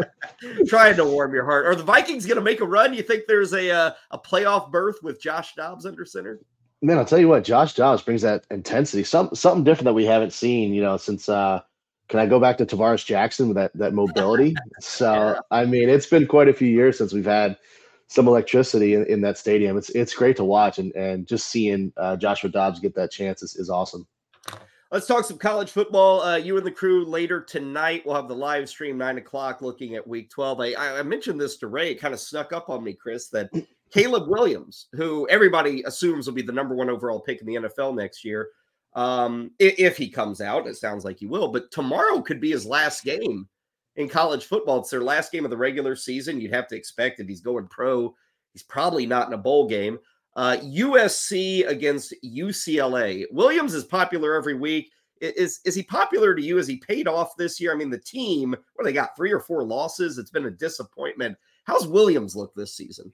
Trying 0.66 0.96
to 0.96 1.04
warm 1.04 1.32
your 1.32 1.44
heart. 1.44 1.66
Are 1.66 1.76
the 1.76 1.84
Vikings 1.84 2.26
going 2.26 2.36
to 2.36 2.42
make 2.42 2.60
a 2.60 2.66
run? 2.66 2.92
You 2.92 3.04
think 3.04 3.24
there's 3.28 3.52
a 3.52 3.70
uh, 3.70 3.92
a 4.10 4.18
playoff 4.18 4.72
berth 4.72 4.96
with 5.04 5.20
Josh 5.20 5.54
Dobbs 5.54 5.86
under 5.86 6.04
center? 6.04 6.40
Man, 6.82 6.98
I'll 6.98 7.04
tell 7.04 7.20
you 7.20 7.28
what, 7.28 7.44
Josh 7.44 7.74
Dobbs 7.74 8.02
brings 8.02 8.22
that 8.22 8.44
intensity, 8.50 9.04
some 9.04 9.32
something 9.34 9.62
different 9.62 9.84
that 9.84 9.94
we 9.94 10.04
haven't 10.04 10.32
seen, 10.32 10.74
you 10.74 10.82
know, 10.82 10.96
since 10.96 11.28
uh 11.28 11.60
can 12.08 12.18
I 12.18 12.26
go 12.26 12.40
back 12.40 12.58
to 12.58 12.66
Tarvaris 12.66 13.06
Jackson 13.06 13.46
with 13.48 13.56
that 13.56 13.70
that 13.76 13.94
mobility? 13.94 14.56
so 14.80 15.12
yeah. 15.12 15.40
I 15.52 15.64
mean, 15.64 15.88
it's 15.88 16.06
been 16.06 16.26
quite 16.26 16.48
a 16.48 16.54
few 16.54 16.68
years 16.68 16.98
since 16.98 17.12
we've 17.12 17.24
had 17.24 17.56
some 18.08 18.28
electricity 18.28 18.94
in, 18.94 19.04
in 19.06 19.20
that 19.22 19.38
stadium. 19.38 19.76
It's 19.76 19.90
it's 19.90 20.14
great 20.14 20.36
to 20.36 20.44
watch 20.44 20.78
and 20.78 20.94
and 20.94 21.26
just 21.26 21.48
seeing 21.48 21.92
uh, 21.96 22.16
Joshua 22.16 22.50
Dobbs 22.50 22.80
get 22.80 22.94
that 22.94 23.10
chance 23.10 23.42
is, 23.42 23.56
is 23.56 23.70
awesome. 23.70 24.06
Let's 24.90 25.06
talk 25.06 25.24
some 25.24 25.38
college 25.38 25.70
football. 25.70 26.20
Uh, 26.20 26.36
you 26.36 26.56
and 26.56 26.64
the 26.64 26.70
crew 26.70 27.04
later 27.04 27.40
tonight. 27.40 28.04
We'll 28.06 28.14
have 28.14 28.28
the 28.28 28.36
live 28.36 28.68
stream 28.68 28.96
nine 28.96 29.18
o'clock, 29.18 29.60
looking 29.60 29.96
at 29.96 30.06
Week 30.06 30.30
Twelve. 30.30 30.60
I, 30.60 30.74
I 30.74 31.02
mentioned 31.02 31.40
this 31.40 31.56
to 31.58 31.66
Ray. 31.66 31.90
It 31.90 32.00
kind 32.00 32.14
of 32.14 32.20
snuck 32.20 32.52
up 32.52 32.68
on 32.68 32.84
me, 32.84 32.92
Chris, 32.92 33.28
that 33.28 33.50
Caleb 33.90 34.28
Williams, 34.28 34.86
who 34.92 35.28
everybody 35.28 35.82
assumes 35.84 36.26
will 36.26 36.34
be 36.34 36.42
the 36.42 36.52
number 36.52 36.74
one 36.74 36.90
overall 36.90 37.20
pick 37.20 37.40
in 37.40 37.46
the 37.46 37.54
NFL 37.54 37.96
next 37.96 38.24
year, 38.24 38.50
um, 38.94 39.50
if, 39.58 39.78
if 39.78 39.96
he 39.96 40.08
comes 40.08 40.40
out, 40.40 40.66
it 40.66 40.76
sounds 40.76 41.04
like 41.04 41.18
he 41.18 41.26
will. 41.26 41.48
But 41.48 41.70
tomorrow 41.70 42.20
could 42.20 42.40
be 42.40 42.50
his 42.50 42.66
last 42.66 43.04
game 43.04 43.48
in 43.96 44.08
college 44.08 44.46
football. 44.46 44.80
It's 44.80 44.90
their 44.90 45.02
last 45.02 45.32
game 45.32 45.44
of 45.44 45.50
the 45.50 45.56
regular 45.56 45.96
season. 45.96 46.40
You'd 46.40 46.54
have 46.54 46.68
to 46.68 46.76
expect 46.76 47.20
if 47.20 47.28
he's 47.28 47.40
going 47.40 47.68
pro, 47.68 48.14
he's 48.52 48.62
probably 48.62 49.06
not 49.06 49.28
in 49.28 49.34
a 49.34 49.38
bowl 49.38 49.68
game. 49.68 49.98
Uh, 50.36 50.56
USC 50.62 51.66
against 51.68 52.12
UCLA. 52.24 53.24
Williams 53.30 53.74
is 53.74 53.84
popular 53.84 54.34
every 54.34 54.54
week. 54.54 54.90
Is 55.20 55.60
is 55.64 55.76
he 55.76 55.82
popular 55.84 56.34
to 56.34 56.42
you? 56.42 56.58
Is 56.58 56.66
he 56.66 56.76
paid 56.76 57.06
off 57.06 57.36
this 57.36 57.60
year? 57.60 57.72
I 57.72 57.76
mean, 57.76 57.88
the 57.88 57.98
team, 57.98 58.54
where 58.74 58.84
they 58.84 58.92
got 58.92 59.16
three 59.16 59.32
or 59.32 59.38
four 59.38 59.62
losses, 59.62 60.18
it's 60.18 60.30
been 60.30 60.46
a 60.46 60.50
disappointment. 60.50 61.38
How's 61.64 61.86
Williams 61.86 62.34
look 62.34 62.52
this 62.54 62.74
season? 62.74 63.12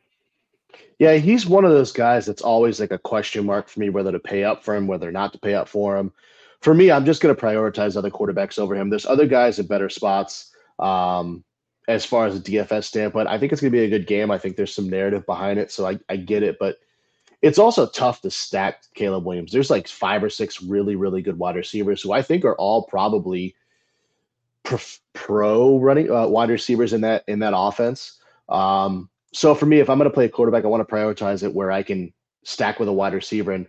Yeah, 0.98 1.14
he's 1.14 1.46
one 1.46 1.64
of 1.64 1.72
those 1.72 1.92
guys 1.92 2.24
that's 2.24 2.42
always 2.42 2.80
like 2.80 2.90
a 2.90 2.98
question 2.98 3.44
mark 3.44 3.68
for 3.68 3.80
me 3.80 3.90
whether 3.90 4.12
to 4.12 4.18
pay 4.18 4.44
up 4.44 4.64
for 4.64 4.74
him, 4.74 4.86
whether 4.86 5.12
not 5.12 5.32
to 5.34 5.38
pay 5.38 5.54
up 5.54 5.68
for 5.68 5.96
him. 5.96 6.12
For 6.62 6.74
me, 6.74 6.90
I'm 6.90 7.04
just 7.04 7.20
going 7.20 7.34
to 7.34 7.40
prioritize 7.40 7.96
other 7.96 8.10
quarterbacks 8.10 8.58
over 8.58 8.74
him. 8.74 8.88
There's 8.88 9.06
other 9.06 9.26
guys 9.26 9.58
in 9.58 9.66
better 9.66 9.88
spots 9.88 10.49
um, 10.80 11.44
as 11.88 12.04
far 12.04 12.26
as 12.26 12.36
a 12.36 12.40
DFS 12.40 12.84
standpoint. 12.84 13.28
I 13.28 13.38
think 13.38 13.52
it's 13.52 13.60
going 13.60 13.72
to 13.72 13.78
be 13.78 13.84
a 13.84 13.90
good 13.90 14.06
game. 14.06 14.30
I 14.30 14.38
think 14.38 14.56
there's 14.56 14.74
some 14.74 14.88
narrative 14.88 15.26
behind 15.26 15.58
it, 15.58 15.70
so 15.70 15.86
I, 15.86 15.98
I 16.08 16.16
get 16.16 16.42
it. 16.42 16.56
But 16.58 16.76
it's 17.42 17.58
also 17.58 17.86
tough 17.86 18.20
to 18.22 18.30
stack 18.30 18.82
Caleb 18.94 19.24
Williams. 19.24 19.52
There's 19.52 19.70
like 19.70 19.88
five 19.88 20.22
or 20.22 20.30
six 20.30 20.62
really, 20.62 20.96
really 20.96 21.22
good 21.22 21.38
wide 21.38 21.56
receivers 21.56 22.02
who 22.02 22.12
I 22.12 22.22
think 22.22 22.44
are 22.44 22.56
all 22.56 22.82
probably 22.82 23.54
pro 25.14 25.78
running 25.78 26.10
uh, 26.10 26.26
wide 26.26 26.50
receivers 26.50 26.92
in 26.92 27.00
that 27.02 27.24
in 27.28 27.38
that 27.40 27.54
offense. 27.56 28.18
Um, 28.48 29.08
so 29.32 29.54
for 29.54 29.66
me, 29.66 29.80
if 29.80 29.88
I'm 29.88 29.98
going 29.98 30.10
to 30.10 30.14
play 30.14 30.26
a 30.26 30.28
quarterback, 30.28 30.64
I 30.64 30.68
want 30.68 30.86
to 30.86 30.92
prioritize 30.94 31.42
it 31.42 31.54
where 31.54 31.70
I 31.70 31.82
can 31.82 32.12
stack 32.42 32.78
with 32.78 32.88
a 32.88 32.92
wide 32.92 33.14
receiver. 33.14 33.52
And 33.52 33.66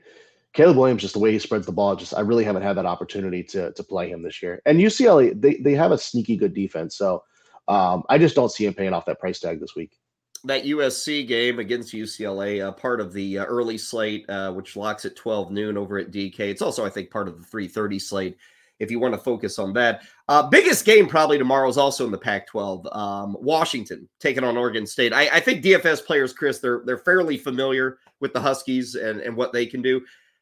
Caleb 0.54 0.78
Williams, 0.78 1.02
just 1.02 1.14
the 1.14 1.20
way 1.20 1.32
he 1.32 1.40
spreads 1.40 1.66
the 1.66 1.72
ball, 1.72 1.96
just 1.96 2.14
I 2.14 2.22
really 2.22 2.44
haven't 2.44 2.64
had 2.64 2.78
that 2.78 2.86
opportunity 2.86 3.44
to 3.46 3.72
to 3.72 3.84
play 3.84 4.10
him 4.10 4.22
this 4.22 4.42
year. 4.42 4.62
And 4.66 4.80
UCLA, 4.80 5.40
they 5.40 5.56
they 5.56 5.74
have 5.74 5.92
a 5.92 5.98
sneaky 5.98 6.36
good 6.36 6.54
defense, 6.54 6.98
so 6.98 7.24
um, 7.68 8.04
I 8.10 8.18
just 8.18 8.36
don't 8.36 8.52
see 8.52 8.66
him 8.66 8.74
paying 8.74 8.94
off 8.94 9.06
that 9.06 9.20
price 9.20 9.40
tag 9.40 9.60
this 9.60 9.76
week. 9.76 9.98
That 10.44 10.66
USC 10.66 11.28
game 11.28 11.60
against 11.60 11.94
UCLA, 11.94 12.66
uh, 12.66 12.72
part 12.72 13.00
of 13.00 13.14
the 13.14 13.40
uh, 13.40 13.46
early 13.46 13.78
slate, 13.78 14.28
uh, 14.28 14.52
which 14.52 14.76
locks 14.76 15.06
at 15.06 15.16
12 15.16 15.52
noon 15.52 15.78
over 15.78 16.00
at 16.00 16.12
DK. 16.12 16.40
It's 16.40 16.64
also, 16.64 16.84
I 16.84 16.90
think, 16.90 17.12
part 17.12 17.28
of 17.28 17.40
the 17.40 17.46
3:30 17.46 18.02
slate 18.02 18.38
if 18.80 18.90
you 18.90 19.00
want 19.00 19.14
to 19.14 19.20
focus 19.20 19.60
on 19.60 19.74
that. 19.74 20.02
Uh, 20.28 20.50
biggest 20.50 20.84
game 20.86 21.08
probably 21.08 21.38
tomorrow 21.38 21.70
is 21.70 21.78
also 21.78 22.04
in 22.04 22.12
the 22.12 22.18
Pac-12. 22.18 22.94
Um, 22.96 23.38
Washington 23.40 24.10
taking 24.20 24.44
on 24.44 24.58
Oregon 24.58 24.88
State. 24.88 25.14
I, 25.14 25.30
I, 25.36 25.40
think 25.40 25.64
DFS 25.64 26.04
players, 26.04 26.34
Chris, 26.34 26.58
they're 26.58 26.82
they're 26.86 26.98
fairly 26.98 27.38
familiar 27.38 28.00
with 28.22 28.34
the 28.34 28.40
Huskies 28.40 28.96
and, 28.96 29.22
and 29.22 29.38
what 29.38 29.54
they 29.54 29.68
can 29.68 29.84
do. 29.84 30.02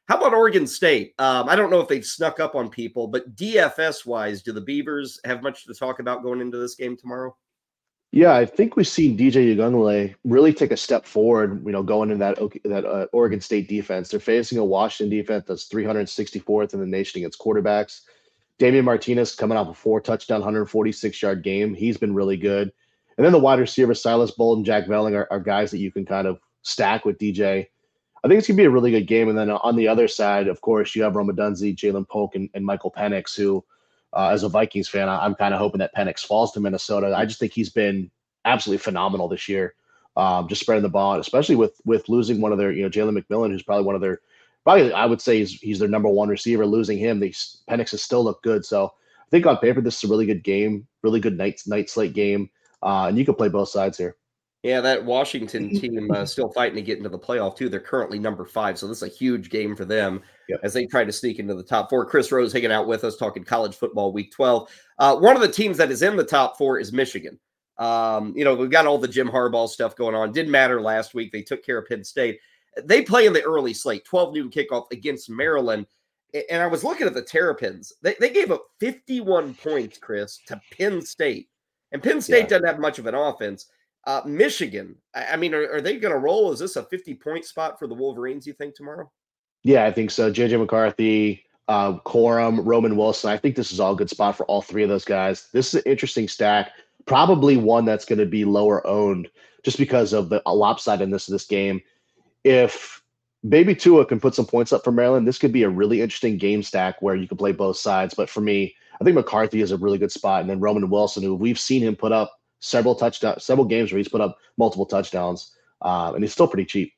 How 0.10 0.18
about 0.18 0.34
Oregon 0.34 0.66
State? 0.66 1.14
Um, 1.20 1.48
I 1.48 1.56
don't 1.56 1.70
know 1.70 1.82
if 1.82 1.88
they've 1.88 2.04
snuck 2.04 2.40
up 2.40 2.56
on 2.56 2.68
people, 2.68 3.08
but 3.08 3.36
DFS 3.36 4.08
wise, 4.08 4.42
do 4.42 4.52
the 4.52 4.60
Beavers 4.60 5.20
have 5.24 5.44
much 5.44 5.66
to 5.68 5.74
talk 5.76 6.00
about 6.00 6.24
going 6.24 6.42
into 6.42 6.58
this 6.58 6.74
game 6.74 6.98
tomorrow? 6.98 7.38
Yeah, 8.12 8.34
I 8.34 8.44
think 8.44 8.76
we've 8.76 8.88
seen 8.88 9.16
DJ 9.16 9.56
Uiagalelei 9.56 10.16
really 10.24 10.52
take 10.52 10.72
a 10.72 10.78
step 10.78 11.06
forward. 11.06 11.64
You 11.64 11.72
know, 11.72 11.84
going 11.84 12.10
in 12.10 12.18
that 12.18 12.40
that 12.66 12.86
uh, 12.86 13.06
Oregon 13.14 13.40
State 13.40 13.70
defense, 13.70 14.10
they're 14.10 14.20
facing 14.20 14.58
a 14.58 14.66
Washington 14.66 15.16
defense 15.16 15.46
that's 15.48 15.70
364th 15.70 16.74
in 16.74 16.80
the 16.80 16.88
nation 16.88 17.20
against 17.20 17.40
quarterbacks. 17.40 18.02
Damien 18.58 18.86
Martinez 18.86 19.36
coming 19.36 19.60
off 19.60 19.70
a 19.70 19.76
four 19.76 20.02
touchdown, 20.02 20.40
146 20.40 21.22
yard 21.22 21.44
game. 21.44 21.76
He's 21.76 21.98
been 21.98 22.16
really 22.16 22.36
good. 22.36 22.72
And 23.18 23.26
then 23.26 23.32
the 23.32 23.38
wide 23.38 23.60
receiver, 23.60 23.94
Silas 23.94 24.32
Bolden, 24.32 24.66
Jack 24.66 24.88
Velling 24.88 25.14
are, 25.14 25.28
are 25.30 25.40
guys 25.40 25.70
that 25.70 25.78
you 25.78 25.92
can 25.92 26.04
kind 26.04 26.26
of 26.26 26.40
stack 26.64 27.06
with 27.06 27.20
DJ. 27.20 27.68
I 28.24 28.28
think 28.28 28.40
it's 28.40 28.48
going 28.48 28.58
to 28.58 28.62
be 28.62 28.66
a 28.66 28.70
really 28.70 28.92
good 28.92 29.08
game. 29.08 29.30
And 29.30 29.38
then 29.38 29.50
on 29.50 29.76
the 29.76 29.88
other 29.88 30.08
side, 30.08 30.48
of 30.48 30.62
course, 30.62 30.96
you 30.96 31.04
have 31.04 31.16
Rome 31.16 31.30
Odunze, 31.30 31.76
Ja'Lynn 31.76 32.08
Polk, 32.08 32.36
and, 32.36 32.50
and 32.54 32.66
Michael 32.66 32.92
Penix, 32.92 33.36
who, 33.36 33.64
uh, 34.14 34.30
as 34.30 34.44
a 34.44 34.50
Vikings 34.50 34.90
fan, 34.90 35.08
I, 35.08 35.26
am 35.26 35.36
kind 35.36 35.54
of 35.54 35.60
hoping 35.60 35.80
that 35.80 35.96
Penix 35.96 36.26
falls 36.26 36.52
to 36.54 36.60
Minnesota. 36.60 37.14
I 37.16 37.26
just 37.26 37.40
think 37.40 37.54
he's 37.54 37.70
been 37.70 38.12
absolutely 38.46 38.84
phenomenal 38.84 39.28
this 39.28 39.48
year, 39.48 39.76
um, 40.18 40.48
just 40.48 40.62
spreading 40.62 40.84
the 40.84 40.90
ball, 40.90 41.20
especially 41.20 41.56
with 41.56 41.80
with 41.86 42.10
losing 42.10 42.42
one 42.42 42.52
of 42.52 42.58
their, 42.58 42.72
you 42.72 42.84
know, 42.84 42.90
Jalen 42.90 43.18
McMillan, 43.18 43.52
who's 43.52 43.64
probably 43.64 43.86
one 43.86 43.96
of 43.96 44.02
their 44.02 44.20
probably 44.64 44.92
I 44.92 45.06
would 45.06 45.22
say 45.22 45.40
he's, 45.40 45.54
he's 45.54 45.80
their 45.80 45.88
number 45.88 46.10
one 46.10 46.30
receiver. 46.30 46.66
Losing 46.66 46.98
him, 46.98 47.20
the 47.20 47.30
Penix 47.70 47.92
has 47.92 48.02
still 48.02 48.24
looked 48.24 48.44
good. 48.44 48.66
So 48.66 48.86
I 48.86 49.30
think 49.30 49.46
on 49.46 49.58
paper 49.58 49.82
this 49.82 49.98
is 49.98 50.04
a 50.04 50.12
really 50.12 50.26
good 50.26 50.44
game, 50.44 50.88
really 51.04 51.20
good 51.20 51.38
night 51.38 51.62
night 51.68 51.90
slate 51.90 52.14
game, 52.14 52.50
uh, 52.84 53.06
and 53.08 53.18
you 53.18 53.26
can 53.26 53.36
play 53.36 53.50
both 53.50 53.70
sides 53.70 53.98
here. 53.98 54.16
Yeah, 54.64 54.82
that 54.82 55.06
Washington 55.06 55.70
team 55.70 56.12
uh, 56.12 56.26
still 56.26 56.50
fighting 56.52 56.76
to 56.76 56.82
get 56.82 56.98
into 56.98 57.10
the 57.10 57.18
playoff 57.18 57.56
too. 57.56 57.70
They're 57.70 57.80
currently 57.80 58.20
number 58.20 58.44
five, 58.44 58.78
so 58.78 58.88
this 58.88 58.98
is 58.98 59.04
a 59.04 59.08
huge 59.08 59.50
game 59.50 59.74
for 59.74 59.86
them 59.86 60.22
yep. 60.50 60.60
as 60.64 60.74
they 60.74 60.86
try 60.86 61.06
to 61.06 61.14
sneak 61.14 61.40
into 61.40 61.56
the 61.56 61.64
top 61.64 61.90
four. 61.90 62.06
Chris 62.06 62.32
Rose 62.32 62.52
hanging 62.52 62.72
out 62.72 62.88
with 62.88 63.06
us 63.06 63.16
talking 63.16 63.46
college 63.46 63.76
football 63.76 64.12
week 64.12 64.34
twelve. 64.34 64.70
Uh, 64.98 65.16
one 65.16 65.36
of 65.36 65.42
the 65.42 65.48
teams 65.48 65.78
that 65.78 65.92
is 65.92 66.02
in 66.02 66.18
the 66.18 66.26
top 66.26 66.58
four 66.58 66.78
is 66.78 66.92
Michigan. 66.92 67.40
Um, 67.78 68.34
you 68.36 68.44
know, 68.44 68.54
we've 68.54 68.70
got 68.70 68.86
all 68.86 68.98
the 68.98 69.08
Jim 69.08 69.30
Harbaugh 69.30 69.70
stuff 69.70 69.96
going 69.96 70.14
on. 70.14 70.34
Didn't 70.34 70.52
matter 70.52 70.82
last 70.82 71.14
week; 71.14 71.32
they 71.32 71.42
took 71.42 71.64
care 71.64 71.78
of 71.78 71.88
Penn 71.88 72.04
State. 72.04 72.40
They 72.84 73.02
play 73.02 73.28
in 73.28 73.34
the 73.34 73.44
early 73.44 73.74
slate, 73.74 74.04
12 74.06 74.34
noon 74.34 74.50
kickoff 74.50 74.92
against 74.92 75.30
Maryland. 75.30 75.86
And 76.50 76.62
I 76.62 76.68
was 76.68 76.84
looking 76.84 77.08
at 77.08 77.16
the 77.16 77.24
Terrapins. 77.24 77.92
They, 78.04 78.16
they 78.20 78.30
gave 78.30 78.52
up 78.52 78.64
51 78.80 79.56
points, 79.56 79.98
Chris, 79.98 80.40
to 80.48 80.62
Penn 80.78 81.02
State. 81.02 81.50
And 81.92 82.04
Penn 82.04 82.22
State 82.22 82.42
yeah. 82.42 82.48
doesn't 82.48 82.68
have 82.68 82.80
much 82.80 83.00
of 83.00 83.08
an 83.08 83.16
offense. 83.16 83.66
Uh, 84.08 84.22
Michigan, 84.26 84.96
I 85.14 85.36
mean, 85.36 85.54
are, 85.54 85.74
are 85.74 85.82
they 85.82 85.98
going 85.98 86.14
to 86.14 86.20
roll? 86.20 86.52
Is 86.52 86.60
this 86.60 86.76
a 86.76 86.84
50 86.84 87.16
point 87.16 87.46
spot 87.46 87.78
for 87.78 87.88
the 87.88 87.94
Wolverines, 87.94 88.48
you 88.48 88.54
think, 88.54 88.76
tomorrow? 88.76 89.12
Yeah, 89.64 89.86
I 89.86 89.92
think 89.92 90.10
so. 90.10 90.32
JJ 90.32 90.60
McCarthy, 90.60 91.44
uh, 91.68 92.00
Corum, 92.00 92.62
Roman 92.64 92.96
Wilson. 92.96 93.30
I 93.30 93.38
think 93.38 93.56
this 93.56 93.72
is 93.72 93.80
all 93.80 93.96
good 93.96 94.10
spot 94.10 94.38
for 94.38 94.46
all 94.46 94.62
three 94.62 94.84
of 94.84 94.90
those 94.90 95.06
guys. 95.06 95.50
This 95.54 95.74
is 95.74 95.84
an 95.86 95.92
interesting 95.92 96.28
stack. 96.28 96.72
Probably 97.06 97.58
one 97.58 97.86
that's 97.86 98.06
going 98.06 98.20
to 98.20 98.26
be 98.26 98.46
lower 98.46 98.86
owned 98.88 99.30
just 99.64 99.78
because 99.78 100.14
of 100.14 100.30
the 100.30 100.42
lopsidedness 100.46 101.28
of 101.28 101.34
this 101.34 101.46
game 101.46 101.82
if 102.44 103.02
Baby 103.48 103.76
Tua 103.76 104.06
can 104.06 104.20
put 104.20 104.36
some 104.36 104.46
points 104.46 104.74
up 104.74 104.84
for 104.84 104.92
Maryland, 104.92 105.28
this 105.28 105.38
could 105.38 105.54
be 105.54 105.64
a 105.64 105.70
really 105.70 106.02
interesting 106.02 106.38
game 106.38 106.64
stack 106.64 107.02
where 107.02 107.16
you 107.16 107.28
can 107.28 107.38
play 107.38 107.52
both 107.52 107.78
sides. 107.78 108.14
But 108.14 108.30
for 108.30 108.42
me, 108.42 108.76
I 109.00 109.04
think 109.04 109.16
McCarthy 109.16 109.62
is 109.62 109.72
a 109.72 109.78
really 109.78 109.98
good 109.98 110.12
spot, 110.12 110.42
and 110.42 110.50
then 110.50 110.60
Roman 110.60 110.90
Wilson, 110.90 111.24
who 111.24 111.36
we've 111.36 111.60
seen 111.60 111.82
him 111.82 111.96
put 111.96 112.12
up 112.12 112.39
several 112.60 112.96
touchdowns, 112.96 113.44
several 113.44 113.66
games 113.66 113.92
where 113.92 113.98
he's 113.98 114.08
put 114.08 114.22
up 114.22 114.38
multiple 114.58 114.86
touchdowns, 114.86 115.54
uh, 115.82 116.12
and 116.14 116.24
he's 116.24 116.34
still 116.34 116.48
pretty 116.48 116.66
cheap. 116.66 116.94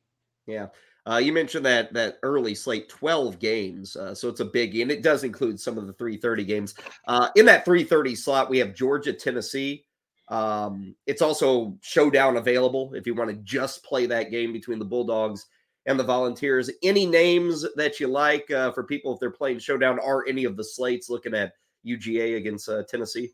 Yeah. 0.47 0.68
Uh, 1.09 1.18
you 1.18 1.34
mentioned 1.34 1.66
that 1.66 1.91
that 1.93 2.20
early 2.22 2.53
slate, 2.53 2.88
twelve 2.88 3.39
games, 3.39 3.95
uh, 3.95 4.14
so 4.14 4.30
it's 4.30 4.39
a 4.39 4.45
biggie, 4.45 4.84
and 4.84 4.91
it 4.91 5.01
does 5.01 5.24
include 5.24 5.59
some 5.59 5.78
of 5.78 5.88
the 5.88 5.93
three 5.93 6.16
thirty 6.16 6.43
games. 6.43 6.76
Uh, 7.07 7.30
in 7.36 7.45
that 7.45 7.66
three 7.66 7.84
thirty 7.84 8.16
slot, 8.16 8.49
we 8.49 8.59
have 8.59 8.76
Georgia, 8.76 9.12
Tennessee. 9.12 9.86
Um, 10.30 10.95
it's 11.07 11.22
also 11.22 11.78
showdown 11.82 12.38
available 12.38 12.93
if 12.93 13.07
you 13.07 13.16
want 13.16 13.32
to 13.32 13.36
just 13.38 13.84
play 13.84 14.05
that 14.05 14.32
game 14.32 14.53
between 14.53 14.80
the 14.80 14.86
Bulldogs 14.86 15.47
and 15.88 15.99
the 15.99 16.03
Volunteers. 16.03 16.70
Any 16.84 17.05
names 17.05 17.66
that 17.76 17.99
you 17.99 18.07
like 18.07 18.49
uh, 18.51 18.72
for 18.72 18.84
people 18.84 19.14
if 19.14 19.20
they're 19.20 19.32
playing 19.32 19.59
showdown? 19.59 19.99
Are 19.99 20.26
any 20.28 20.45
of 20.45 20.55
the 20.55 20.64
slates 20.64 21.09
looking 21.09 21.34
at 21.34 21.53
UGA 21.86 22.38
against 22.38 22.70
uh, 22.70 22.84
Tennessee? 22.84 23.32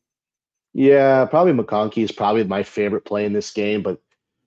Yeah, 0.78 1.26
probably 1.26 1.54
McConkey 1.54 2.04
is 2.04 2.12
probably 2.12 2.44
my 2.44 2.62
favorite 2.62 3.04
play 3.04 3.26
in 3.26 3.34
this 3.34 3.50
game, 3.50 3.82
but 3.82 4.00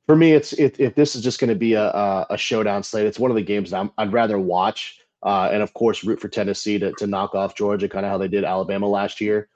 for 0.06 0.14
me, 0.14 0.30
it's 0.30 0.52
if, 0.52 0.78
if 0.78 0.94
this 0.94 1.16
is 1.16 1.24
just 1.24 1.40
going 1.40 1.48
to 1.48 1.56
be 1.56 1.72
a, 1.72 1.90
a, 2.30 2.38
showdown 2.38 2.84
slate, 2.84 3.06
it's 3.06 3.18
one 3.18 3.32
of 3.32 3.34
the 3.34 3.42
games 3.42 3.72
that 3.72 3.90
i 3.98 4.04
would 4.04 4.12
rather 4.12 4.38
watch 4.38 5.00
uh, 5.24 5.48
and 5.52 5.60
of 5.60 5.74
course 5.74 6.04
root 6.04 6.20
for 6.20 6.28
Tennessee 6.28 6.78
to, 6.78 6.92
to 6.98 7.08
knock 7.08 7.34
off 7.34 7.56
Georgia, 7.56 7.88
kind 7.88 8.06
of 8.06 8.12
how 8.12 8.16
they 8.16 8.28
did 8.28 8.44
Alabama 8.44 8.86
last 8.86 9.20
year. 9.20 9.48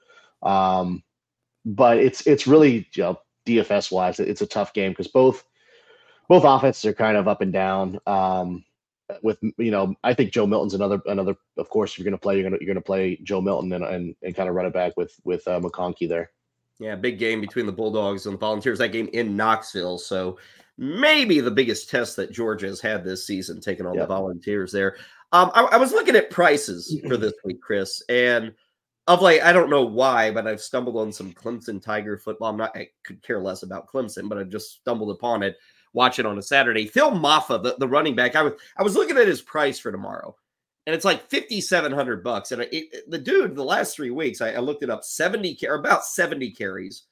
Um, 0.43 1.01
but 1.63 1.97
it's 1.97 2.27
it's 2.27 2.45
really 2.45 2.89
you 2.93 3.03
know 3.03 3.19
DFS 3.47 3.89
wise, 3.89 4.19
it's 4.19 4.41
a 4.41 4.45
tough 4.45 4.73
game 4.73 4.91
because 4.91 5.07
both 5.07 5.45
both 6.27 6.43
offenses 6.43 6.83
are 6.83 6.93
kind 6.93 7.15
of 7.15 7.29
up 7.29 7.39
and 7.39 7.53
down. 7.53 8.01
Um, 8.05 8.65
with 9.23 9.37
you 9.57 9.71
know, 9.71 9.95
I 10.03 10.13
think 10.13 10.33
Joe 10.33 10.45
Milton's 10.45 10.73
another 10.73 11.01
another. 11.05 11.37
Of 11.55 11.69
course, 11.69 11.93
if 11.93 11.99
you're 11.99 12.03
going 12.03 12.17
to 12.17 12.21
play, 12.21 12.35
you're 12.35 12.49
going 12.49 12.59
to 12.59 12.65
you're 12.65 12.73
going 12.73 12.83
to 12.83 12.85
play 12.85 13.15
Joe 13.23 13.39
Milton 13.39 13.71
and, 13.71 13.85
and 13.85 14.15
and 14.21 14.35
kind 14.35 14.49
of 14.49 14.55
run 14.55 14.65
it 14.65 14.73
back 14.73 14.97
with 14.97 15.15
with 15.23 15.47
uh, 15.47 15.61
McConkey 15.61 16.09
there. 16.09 16.31
Yeah, 16.79 16.95
big 16.95 17.19
game 17.19 17.39
between 17.39 17.65
the 17.65 17.71
Bulldogs 17.71 18.25
and 18.25 18.35
the 18.35 18.39
Volunteers. 18.39 18.79
That 18.79 18.89
game 18.89 19.09
in 19.13 19.35
Knoxville, 19.35 19.97
so 19.97 20.37
maybe 20.77 21.39
the 21.39 21.51
biggest 21.51 21.89
test 21.89 22.15
that 22.17 22.31
Georgia 22.31 22.67
has 22.67 22.81
had 22.81 23.03
this 23.03 23.25
season, 23.25 23.61
taking 23.61 23.85
on 23.85 23.95
yep. 23.95 24.03
the 24.03 24.13
Volunteers 24.13 24.71
there. 24.71 24.97
Um, 25.31 25.51
I, 25.53 25.63
I 25.63 25.77
was 25.77 25.91
looking 25.91 26.15
at 26.15 26.29
prices 26.29 26.99
for 27.07 27.17
this 27.17 27.33
week, 27.45 27.61
Chris, 27.61 28.03
and 28.09 28.53
of 29.07 29.21
late, 29.21 29.41
I 29.41 29.53
don't 29.53 29.69
know 29.69 29.83
why, 29.83 30.31
but 30.31 30.47
I've 30.47 30.61
stumbled 30.61 30.97
on 30.97 31.11
some 31.11 31.31
Clemson 31.31 31.81
Tiger 31.81 32.17
football. 32.17 32.49
I'm 32.49 32.57
not, 32.57 32.75
I 32.75 32.89
could 33.03 33.21
care 33.21 33.39
less 33.39 33.63
about 33.63 33.87
Clemson, 33.87 34.27
but 34.27 34.37
I've 34.37 34.49
just 34.49 34.79
stumbled 34.79 35.11
upon 35.11 35.43
it. 35.43 35.57
Watch 35.93 36.19
it 36.19 36.25
on 36.25 36.37
a 36.37 36.41
Saturday. 36.41 36.87
Phil 36.87 37.11
Mafah, 37.11 37.63
the, 37.63 37.75
the 37.77 37.87
running 37.87 38.15
back, 38.15 38.35
I 38.35 38.41
was 38.41 38.53
I 38.77 38.83
was 38.83 38.95
looking 38.95 39.17
at 39.17 39.27
his 39.27 39.41
price 39.41 39.79
for 39.79 39.91
tomorrow, 39.91 40.35
and 40.85 40.95
it's 40.95 41.05
like 41.05 41.29
fifty 41.29 41.61
seven 41.61 41.91
hundred 41.91 42.23
bucks. 42.23 42.51
And 42.51 42.61
it, 42.71 43.09
the 43.09 43.17
dude, 43.17 43.55
the 43.55 43.63
last 43.63 43.95
three 43.95 44.11
weeks, 44.11 44.41
I, 44.41 44.51
I 44.51 44.59
looked 44.59 44.83
it 44.83 44.89
up, 44.89 45.03
seventy 45.03 45.57
or 45.67 45.75
about 45.75 46.05
seventy 46.05 46.51
carries, 46.51 47.03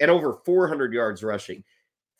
and 0.00 0.10
over 0.10 0.38
four 0.44 0.68
hundred 0.68 0.92
yards 0.92 1.22
rushing. 1.22 1.64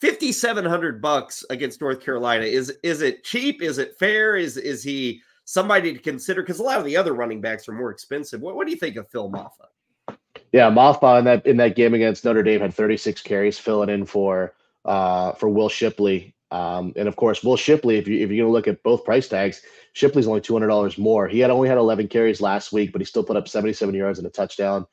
Fifty 0.01 0.33
seven 0.33 0.65
hundred 0.65 1.01
bucks 1.01 1.45
against 1.51 1.81
North 1.81 2.01
Carolina 2.01 2.45
is 2.45 2.71
is 2.83 3.03
it 3.03 3.25
cheap? 3.25 3.63
Is 3.63 3.79
it 3.79 3.97
fair? 3.99 4.37
Is 4.37 4.57
is 4.57 4.83
he? 4.83 5.23
somebody 5.45 5.93
to 5.93 5.99
consider 5.99 6.43
because 6.43 6.61
a 6.61 6.63
lot 6.63 6.79
of 6.79 6.85
the 6.85 6.97
other 6.97 7.15
running 7.15 7.41
backs 7.41 7.69
are 7.69 7.73
more 7.73 7.91
expensive. 7.91 8.41
What, 8.41 8.57
what 8.57 8.67
do 8.67 8.73
you 8.73 8.79
think 8.79 8.97
of 8.97 9.09
Phil 9.09 9.31
Mafah? 9.31 10.17
Yeah, 10.53 10.71
Mafah 10.71 11.19
in 11.19 11.25
that 11.25 11.47
in 11.47 11.57
that 11.59 11.77
game 11.77 11.95
against 11.95 12.25
Notre 12.25 12.43
Dame 12.43 12.61
had 12.61 12.75
36 12.75 13.23
carries, 13.23 13.59
filling 13.59 13.89
in 13.89 14.05
for 14.05 14.55
uh, 14.85 15.33
for 15.33 15.49
Will 15.49 15.69
Shipley. 15.69 16.32
Um, 16.53 16.93
and 16.97 17.09
of 17.09 17.17
course, 17.17 17.43
Will 17.43 17.57
Shipley, 17.57 17.97
if 17.97 18.07
you 18.07 18.23
if 18.23 18.31
you're 18.31 18.45
gonna 18.45 18.53
look 18.53 18.69
at 18.69 18.83
both 18.83 19.05
price 19.05 19.29
tags, 19.29 19.63
Shipley's 19.95 20.27
only 20.27 20.41
two 20.41 20.53
hundred 20.53 20.69
dollars 20.69 20.99
more. 20.99 21.27
He 21.27 21.41
had 21.41 21.51
only 21.51 21.69
had 21.69 21.79
11 21.79 22.09
carries 22.09 22.41
last 22.41 22.73
week, 22.73 22.93
but 22.93 23.01
he 23.01 23.05
still 23.05 23.25
put 23.25 23.37
up 23.37 23.49
77 23.49 23.95
yards 23.95 24.19
and 24.19 24.27
a 24.27 24.31
touchdown. 24.31 24.87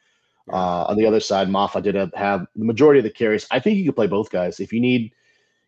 Uh, 0.52 0.86
on 0.86 0.98
the 0.98 1.06
other 1.06 1.20
side, 1.20 1.48
Mafah 1.48 1.84
did 1.84 1.96
have 2.16 2.48
the 2.56 2.66
majority 2.66 3.00
of 3.00 3.04
the 3.04 3.12
carries. 3.12 3.46
I 3.52 3.60
think 3.60 3.78
you 3.78 3.86
could 3.86 3.96
play 3.96 4.08
both 4.08 4.32
guys 4.32 4.60
if 4.60 4.74
you 4.74 4.80
need 4.80 5.14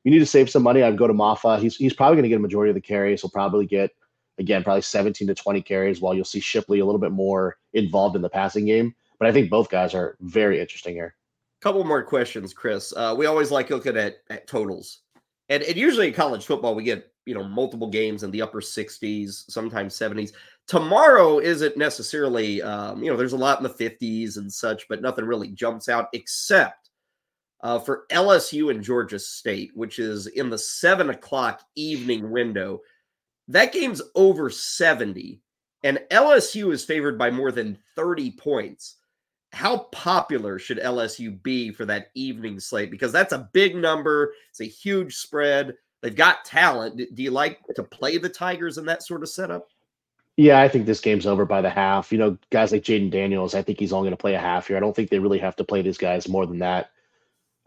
you 0.04 0.12
need 0.12 0.20
to 0.20 0.26
save 0.26 0.50
some 0.50 0.64
money. 0.64 0.82
I'd 0.82 0.98
go 0.98 1.08
to 1.08 1.14
Mafah. 1.14 1.60
He's 1.60 1.76
he's 1.76 1.94
probably 1.94 2.16
going 2.16 2.24
to 2.24 2.30
get 2.30 2.38
a 2.38 2.40
majority 2.40 2.72
of 2.72 2.76
the 2.76 2.82
carries. 2.82 3.22
He'll 3.22 3.30
probably 3.30 3.66
get 3.66 3.92
Again, 4.42 4.64
probably 4.64 4.82
17 4.82 5.28
to 5.28 5.36
20 5.36 5.62
carries, 5.62 6.02
while 6.02 6.16
you'll 6.16 6.26
see 6.26 6.40
Shipley 6.40 6.80
a 6.80 6.86
little 6.86 7.00
bit 7.00 7.12
more 7.12 7.58
involved 7.74 8.16
in 8.16 8.24
the 8.24 8.30
passing 8.30 8.66
game. 8.66 8.96
But 9.20 9.28
I 9.28 9.32
think 9.32 9.52
both 9.52 9.70
guys 9.70 9.94
are 9.94 10.18
very 10.22 10.60
interesting 10.60 10.96
here. 10.96 11.16
Couple 11.62 11.84
more 11.84 12.02
questions, 12.02 12.54
Chris. 12.54 12.92
Uh, 12.96 13.14
we 13.16 13.28
always 13.28 13.52
like 13.52 13.70
looking 13.70 13.98
at, 13.98 14.18
at 14.32 14.48
totals, 14.48 15.02
and, 15.52 15.64
and 15.64 15.76
usually 15.76 16.08
in 16.08 16.14
college 16.14 16.46
football 16.46 16.74
we 16.74 16.84
get 16.84 17.12
you 17.26 17.36
know 17.36 17.44
multiple 17.44 17.90
games 17.90 18.24
in 18.24 18.32
the 18.32 18.42
upper 18.42 18.62
60s, 18.62 19.52
sometimes 19.52 19.98
70s. 19.98 20.32
Tomorrow 20.68 21.40
isn't 21.40 21.78
necessarily 21.78 22.62
um, 22.62 23.04
you 23.04 23.12
know 23.12 23.18
there's 23.18 23.34
a 23.34 23.38
lot 23.38 23.60
in 23.60 23.64
the 23.64 23.70
50s 23.70 24.38
and 24.38 24.52
such, 24.52 24.88
but 24.88 25.02
nothing 25.02 25.26
really 25.26 25.50
jumps 25.50 25.90
out 25.90 26.08
except 26.14 26.90
uh, 27.62 27.78
for 27.78 28.06
LSU 28.12 28.72
and 28.72 28.84
Georgia 28.84 29.20
State, 29.20 29.72
which 29.76 30.00
is 30.00 30.28
in 30.28 30.50
the 30.50 30.58
seven 30.58 31.10
o'clock 31.10 31.62
evening 31.76 32.32
window. 32.32 32.80
That 33.50 33.74
game's 33.74 34.02
over 34.16 34.50
70, 34.50 35.42
and 35.84 36.00
LSU 36.10 36.72
is 36.72 36.86
favored 36.86 37.18
by 37.18 37.30
more 37.30 37.52
than 37.52 37.78
30 37.98 38.32
points. 38.32 38.96
How 39.54 39.80
popular 39.92 40.58
should 40.60 40.80
LSU 40.80 41.42
be 41.44 41.72
for 41.72 41.86
that 41.86 42.12
evening 42.16 42.60
slate? 42.60 42.92
Because 42.92 43.12
that's 43.12 43.34
a 43.34 43.50
big 43.52 43.76
number, 43.76 44.34
it's 44.50 44.62
a 44.62 44.66
huge 44.66 45.16
spread. 45.16 45.76
They've 46.02 46.16
got 46.16 46.46
talent. 46.46 46.98
Do 46.98 47.24
you 47.24 47.32
like 47.32 47.60
to 47.76 47.84
play 47.84 48.18
the 48.18 48.30
Tigers 48.30 48.78
in 48.78 48.86
that 48.86 49.04
sort 49.04 49.22
of 49.22 49.30
setup? 49.30 49.68
Yeah, 50.38 50.60
I 50.60 50.68
think 50.68 50.86
this 50.86 51.02
game's 51.02 51.28
over 51.28 51.46
by 51.46 51.62
the 51.62 51.70
half. 51.70 52.12
You 52.12 52.18
know, 52.18 52.38
guys 52.50 52.72
like 52.72 52.84
Jayden 52.84 53.12
Daniels, 53.12 53.54
I 53.54 53.62
think 53.62 53.80
he's 53.80 53.94
only 53.94 54.08
going 54.08 54.18
to 54.18 54.22
play 54.22 54.34
a 54.34 54.40
half 54.40 54.68
here. 54.68 54.78
I 54.78 54.80
don't 54.80 54.96
think 54.96 55.10
they 55.10 55.20
really 55.20 55.38
have 55.40 55.56
to 55.58 55.64
play 55.64 55.82
these 55.82 55.98
guys 55.98 56.28
more 56.28 56.48
than 56.48 56.60
that. 56.60 56.92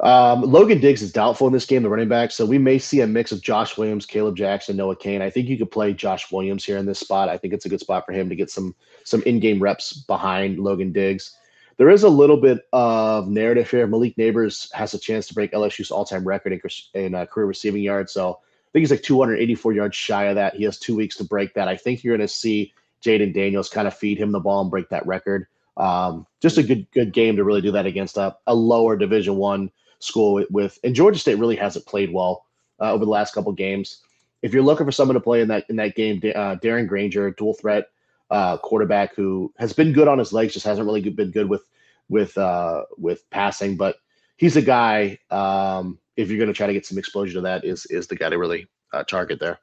Um, 0.00 0.42
Logan 0.42 0.80
Diggs 0.80 1.02
is 1.02 1.12
doubtful 1.12 1.46
in 1.46 1.52
this 1.52 1.66
game, 1.66 1.84
the 1.84 1.88
running 1.88 2.08
back. 2.08 2.32
So 2.32 2.44
we 2.44 2.58
may 2.58 2.78
see 2.78 3.00
a 3.02 3.06
mix 3.06 3.30
of 3.30 3.42
Josh 3.42 3.78
Williams, 3.78 4.06
Kaleb 4.06 4.34
Jackson, 4.34 4.76
Noah 4.76 4.96
Cain. 4.96 5.22
I 5.22 5.30
think 5.30 5.48
you 5.48 5.56
could 5.56 5.70
play 5.70 5.92
Josh 5.92 6.32
Williams 6.32 6.64
here 6.64 6.78
in 6.78 6.86
this 6.86 6.98
spot. 6.98 7.28
I 7.28 7.38
think 7.38 7.54
it's 7.54 7.66
a 7.66 7.68
good 7.68 7.80
spot 7.80 8.04
for 8.04 8.12
him 8.12 8.28
to 8.28 8.34
get 8.34 8.50
some 8.50 8.74
some 9.04 9.22
in-game 9.22 9.62
reps 9.62 9.92
behind 9.92 10.58
Logan 10.58 10.90
Diggs. 10.90 11.36
There 11.76 11.90
is 11.90 12.04
a 12.04 12.08
little 12.08 12.36
bit 12.36 12.66
of 12.72 13.28
narrative 13.28 13.70
here. 13.70 13.86
Malik 13.86 14.16
Nabers 14.16 14.72
has 14.72 14.94
a 14.94 14.98
chance 14.98 15.26
to 15.28 15.34
break 15.34 15.52
LSU's 15.52 15.90
all-time 15.90 16.26
record 16.26 16.52
in, 16.52 16.60
in 16.94 17.14
uh, 17.14 17.26
career 17.26 17.46
receiving 17.46 17.82
yards. 17.82 18.12
So 18.12 18.30
I 18.30 18.70
think 18.72 18.82
he's 18.82 18.90
like 18.90 19.02
284 19.02 19.72
yards 19.72 19.96
shy 19.96 20.24
of 20.24 20.36
that. 20.36 20.54
He 20.54 20.64
has 20.64 20.78
two 20.78 20.94
weeks 20.94 21.16
to 21.16 21.24
break 21.24 21.54
that. 21.54 21.68
I 21.68 21.76
think 21.76 22.04
you're 22.04 22.16
going 22.16 22.26
to 22.26 22.32
see 22.32 22.72
Jayden 23.02 23.34
Daniels 23.34 23.68
kind 23.68 23.88
of 23.88 23.96
feed 23.96 24.18
him 24.18 24.32
the 24.32 24.40
ball 24.40 24.62
and 24.62 24.70
break 24.70 24.88
that 24.90 25.06
record. 25.06 25.46
Um, 25.76 26.26
just 26.40 26.58
a 26.58 26.62
good 26.62 26.88
good 26.92 27.12
game 27.12 27.36
to 27.36 27.44
really 27.44 27.60
do 27.60 27.72
that 27.72 27.86
against 27.86 28.16
a, 28.16 28.36
a 28.46 28.54
lower 28.54 28.96
Division 28.96 29.36
One 29.36 29.70
school 29.98 30.34
with, 30.34 30.50
with, 30.50 30.78
and 30.84 30.94
Georgia 30.94 31.18
State 31.18 31.38
really 31.38 31.56
hasn't 31.56 31.86
played 31.86 32.12
well 32.12 32.46
uh, 32.80 32.92
over 32.92 33.04
the 33.04 33.10
last 33.10 33.34
couple 33.34 33.52
games. 33.52 34.02
If 34.42 34.52
you're 34.52 34.62
looking 34.62 34.86
for 34.86 34.92
someone 34.92 35.14
to 35.14 35.20
play 35.20 35.40
in 35.40 35.48
that 35.48 35.64
in 35.68 35.76
that 35.76 35.96
game, 35.96 36.18
uh, 36.24 36.56
Darren 36.56 36.86
Grainger, 36.86 37.30
dual 37.32 37.54
threat 37.54 37.88
uh, 38.34 38.56
quarterback 38.58 39.14
who 39.14 39.52
has 39.58 39.72
been 39.72 39.92
good 39.92 40.08
on 40.08 40.18
his 40.18 40.32
legs, 40.32 40.52
just 40.52 40.66
hasn't 40.66 40.84
really 40.84 41.08
been 41.08 41.30
good 41.30 41.48
with 41.48 41.62
with 42.08 42.36
uh, 42.36 42.82
with 42.98 43.28
passing. 43.30 43.76
But 43.76 43.96
he's 44.36 44.56
a 44.56 44.62
guy. 44.62 45.18
Um, 45.30 46.00
if 46.16 46.28
you're 46.28 46.38
going 46.38 46.48
to 46.48 46.54
try 46.54 46.66
to 46.66 46.72
get 46.72 46.84
some 46.84 46.98
exposure 46.98 47.34
to 47.34 47.40
that, 47.42 47.64
is 47.64 47.86
is 47.86 48.08
the 48.08 48.16
guy 48.16 48.30
to 48.30 48.38
really 48.38 48.66
uh, 48.92 49.04
target 49.04 49.38
there. 49.38 49.60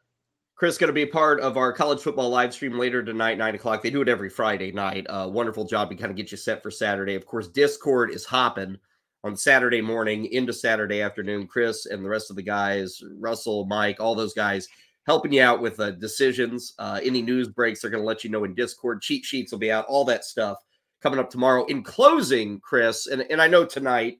Chris 0.56 0.78
going 0.78 0.88
to 0.88 0.94
be 0.94 1.06
part 1.06 1.42
of 1.42 1.58
our 1.58 1.74
college 1.74 2.00
football 2.00 2.30
live 2.30 2.54
stream 2.54 2.80
later 2.80 3.04
tonight, 3.04 3.38
nine 3.38 3.56
o'clock. 3.56 3.84
They 3.84 3.90
do 3.90 4.04
it 4.04 4.08
every 4.08 4.30
Friday 4.30 4.72
night. 4.72 5.06
Uh, 5.10 5.28
wonderful 5.30 5.66
job 5.66 5.90
to 5.90 5.96
kind 5.96 6.12
of 6.12 6.16
get 6.16 6.32
you 6.32 6.38
set 6.38 6.64
for 6.64 6.72
Saturday. 6.72 7.16
Of 7.16 7.26
course, 7.26 7.50
Discord 7.50 8.12
is 8.12 8.24
hopping 8.24 8.78
on 9.26 9.36
Saturday 9.36 9.82
morning 9.82 10.28
into 10.28 10.54
Saturday 10.54 11.02
afternoon. 11.02 11.46
Chris 11.46 11.88
and 11.88 12.06
the 12.06 12.10
rest 12.10 12.30
of 12.30 12.38
the 12.38 12.42
guys, 12.42 13.02
Russell, 13.20 13.66
Mike, 13.66 14.00
all 14.00 14.16
those 14.16 14.34
guys 14.34 14.70
helping 15.06 15.34
you 15.34 15.42
out 15.42 15.62
with 15.62 15.80
uh, 15.80 15.92
decisions. 15.92 16.74
Uh, 16.80 17.00
any 17.04 17.22
news 17.22 17.48
breaks, 17.48 17.82
they're 17.82 17.92
going 17.92 18.04
to 18.04 18.08
let 18.08 18.24
you 18.24 18.30
know 18.30 18.44
in 18.44 18.54
Discord. 18.54 19.02
Cheat 19.02 19.26
sheets 19.26 19.52
will 19.52 19.60
be 19.60 19.72
out, 19.72 19.86
all 19.88 20.06
that 20.06 20.26
stuff 20.26 20.58
coming 21.02 21.20
up 21.20 21.30
tomorrow. 21.30 21.66
In 21.66 21.84
closing, 21.84 22.60
Chris, 22.60 23.08
and, 23.08 23.22
and 23.30 23.42
I 23.42 23.48
know 23.48 23.66
tonight 23.66 24.20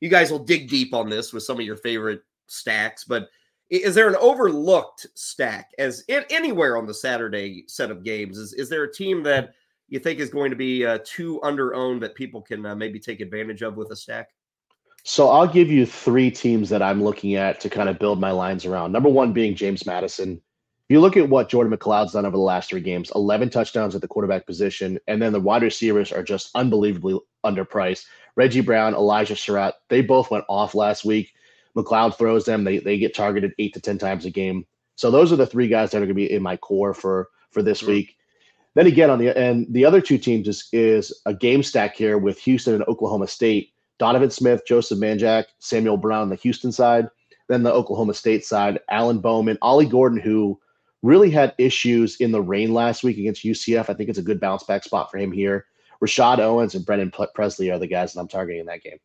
you 0.00 0.08
guys 0.08 0.30
will 0.30 0.38
dig 0.38 0.68
deep 0.68 0.94
on 0.94 1.08
this 1.08 1.32
with 1.32 1.42
some 1.42 1.58
of 1.58 1.66
your 1.66 1.76
favorite 1.76 2.22
stacks, 2.46 3.04
but 3.04 3.28
is 3.70 3.94
there 3.94 4.08
an 4.08 4.16
overlooked 4.16 5.06
stack 5.14 5.70
as 5.78 6.04
in, 6.08 6.24
anywhere 6.28 6.76
on 6.76 6.86
the 6.86 6.92
Saturday 6.92 7.64
set 7.68 7.90
of 7.90 8.04
games? 8.04 8.36
Is, 8.36 8.52
is 8.52 8.68
there 8.68 8.84
a 8.84 8.92
team 8.92 9.22
that 9.22 9.54
you 9.88 9.98
think 9.98 10.20
is 10.20 10.28
going 10.28 10.50
to 10.50 10.56
be 10.56 10.84
uh, 10.84 10.98
too 11.04 11.42
under 11.42 11.74
owned 11.74 12.02
that 12.02 12.14
people 12.14 12.42
can 12.42 12.66
uh, 12.66 12.74
maybe 12.74 12.98
take 12.98 13.20
advantage 13.20 13.62
of 13.62 13.76
with 13.76 13.90
a 13.90 13.96
stack? 13.96 14.28
So 15.04 15.28
I'll 15.30 15.48
give 15.48 15.70
you 15.70 15.84
three 15.84 16.30
teams 16.30 16.68
that 16.68 16.82
I'm 16.82 17.02
looking 17.02 17.34
at 17.34 17.60
to 17.60 17.70
kind 17.70 17.88
of 17.88 17.98
build 17.98 18.20
my 18.20 18.30
lines 18.30 18.64
around. 18.64 18.92
Number 18.92 19.08
one 19.08 19.32
being 19.32 19.54
James 19.56 19.84
Madison. 19.84 20.34
If 20.34 20.94
you 20.94 21.00
look 21.00 21.16
at 21.16 21.28
what 21.28 21.48
Jordan 21.48 21.76
McCloud's 21.76 22.12
done 22.12 22.26
over 22.26 22.36
the 22.36 22.42
last 22.42 22.70
three 22.70 22.80
games, 22.80 23.10
11 23.14 23.50
touchdowns 23.50 23.94
at 23.94 24.00
the 24.00 24.08
quarterback 24.08 24.46
position, 24.46 24.98
and 25.08 25.20
then 25.20 25.32
the 25.32 25.40
wide 25.40 25.62
receivers 25.62 26.12
are 26.12 26.22
just 26.22 26.50
unbelievably 26.54 27.18
underpriced. 27.44 28.04
Reggie 28.36 28.60
Brown, 28.60 28.94
Elijah 28.94 29.34
Sarratt, 29.34 29.72
they 29.88 30.02
both 30.02 30.30
went 30.30 30.44
off 30.48 30.74
last 30.74 31.04
week. 31.04 31.32
McCloud 31.76 32.16
throws 32.16 32.44
them; 32.44 32.64
they 32.64 32.78
they 32.78 32.98
get 32.98 33.14
targeted 33.14 33.54
eight 33.58 33.72
to 33.74 33.80
ten 33.80 33.98
times 33.98 34.26
a 34.26 34.30
game. 34.30 34.66
So 34.96 35.10
those 35.10 35.32
are 35.32 35.36
the 35.36 35.46
three 35.46 35.68
guys 35.68 35.90
that 35.90 35.98
are 35.98 36.00
going 36.00 36.08
to 36.08 36.14
be 36.14 36.30
in 36.30 36.42
my 36.42 36.56
core 36.58 36.94
for 36.94 37.30
for 37.50 37.62
this 37.62 37.80
mm-hmm. 37.80 37.92
week. 37.92 38.16
Then 38.74 38.86
again, 38.86 39.10
on 39.10 39.18
the 39.18 39.36
and 39.36 39.66
the 39.72 39.84
other 39.84 40.00
two 40.00 40.18
teams 40.18 40.48
is, 40.48 40.68
is 40.72 41.22
a 41.26 41.34
game 41.34 41.62
stack 41.62 41.96
here 41.96 42.18
with 42.18 42.38
Houston 42.40 42.74
and 42.74 42.84
Oklahoma 42.84 43.26
State. 43.26 43.72
Donovan 44.02 44.30
Smith, 44.32 44.62
Joseph 44.66 44.98
Manjack, 44.98 45.44
Samuel 45.60 45.96
Brown, 45.96 46.28
the 46.28 46.34
Houston 46.34 46.72
side. 46.72 47.08
Then 47.48 47.62
the 47.62 47.72
Oklahoma 47.72 48.14
State 48.14 48.44
side, 48.44 48.80
Alan 48.90 49.20
Bowman, 49.20 49.58
Ollie 49.62 49.86
Gordon, 49.86 50.18
who 50.18 50.58
really 51.02 51.30
had 51.30 51.54
issues 51.56 52.16
in 52.16 52.32
the 52.32 52.42
rain 52.42 52.74
last 52.74 53.04
week 53.04 53.16
against 53.16 53.44
UCF. 53.44 53.88
I 53.88 53.94
think 53.94 54.10
it's 54.10 54.18
a 54.18 54.22
good 54.22 54.40
bounce 54.40 54.64
back 54.64 54.82
spot 54.82 55.08
for 55.08 55.18
him 55.18 55.30
here. 55.30 55.66
Rashad 56.04 56.40
Owens 56.40 56.74
and 56.74 56.84
Brennan 56.84 57.12
Presley 57.32 57.70
are 57.70 57.78
the 57.78 57.86
guys 57.86 58.12
that 58.12 58.18
I'm 58.18 58.26
targeting 58.26 58.58
in 58.58 58.66
that 58.66 58.82
game. 58.82 58.98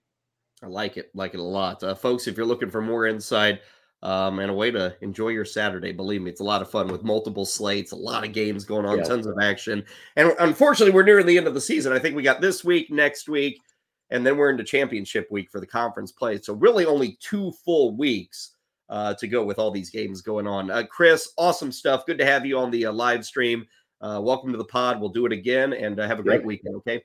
I 0.63 0.65
like 0.65 0.97
it, 0.97 1.11
like 1.13 1.35
it 1.35 1.41
a 1.41 1.43
lot, 1.43 1.83
uh, 1.83 1.93
folks. 1.93 2.25
If 2.25 2.35
you're 2.35 2.47
looking 2.47 2.71
for 2.71 2.81
more 2.81 3.05
insight 3.05 3.59
um, 4.01 4.39
and 4.39 4.49
a 4.49 4.53
way 4.55 4.71
to 4.71 4.95
enjoy 5.01 5.27
your 5.27 5.45
Saturday, 5.45 5.91
believe 5.91 6.23
me, 6.23 6.31
it's 6.31 6.41
a 6.41 6.43
lot 6.43 6.63
of 6.63 6.71
fun 6.71 6.87
with 6.87 7.03
multiple 7.03 7.45
slates, 7.45 7.91
a 7.91 7.95
lot 7.95 8.25
of 8.25 8.33
games 8.33 8.65
going 8.65 8.87
on, 8.87 8.97
yeah. 8.97 9.03
tons 9.03 9.27
of 9.27 9.37
action. 9.39 9.85
And 10.15 10.33
unfortunately, 10.39 10.95
we're 10.95 11.03
nearing 11.03 11.27
the 11.27 11.37
end 11.37 11.45
of 11.45 11.53
the 11.53 11.61
season. 11.61 11.93
I 11.93 11.99
think 11.99 12.15
we 12.15 12.23
got 12.23 12.41
this 12.41 12.63
week, 12.63 12.89
next 12.89 13.29
week, 13.29 13.61
and 14.09 14.25
then 14.25 14.37
we're 14.37 14.49
into 14.49 14.63
championship 14.63 15.27
week 15.31 15.49
for 15.51 15.59
the 15.59 15.67
conference 15.67 16.11
play. 16.11 16.39
So 16.39 16.53
really, 16.53 16.85
only 16.85 17.17
two 17.19 17.51
full 17.63 17.95
weeks 17.95 18.55
uh, 18.89 19.13
to 19.15 19.27
go 19.27 19.43
with 19.43 19.59
all 19.59 19.71
these 19.71 19.89
games 19.89 20.21
going 20.21 20.47
on. 20.47 20.71
Uh, 20.71 20.83
Chris, 20.89 21.33
awesome 21.37 21.71
stuff. 21.71 22.05
Good 22.05 22.17
to 22.19 22.25
have 22.25 22.45
you 22.45 22.57
on 22.57 22.71
the 22.71 22.85
uh, 22.85 22.91
live 22.91 23.25
stream. 23.25 23.65
Uh, 23.99 24.21
welcome 24.23 24.51
to 24.51 24.57
the 24.57 24.65
pod. 24.65 24.99
We'll 24.99 25.09
do 25.09 25.25
it 25.25 25.31
again 25.31 25.73
and 25.73 25.99
uh, 25.99 26.07
have 26.07 26.19
a 26.19 26.23
great 26.23 26.45
weekend. 26.45 26.75
Okay. 26.77 27.03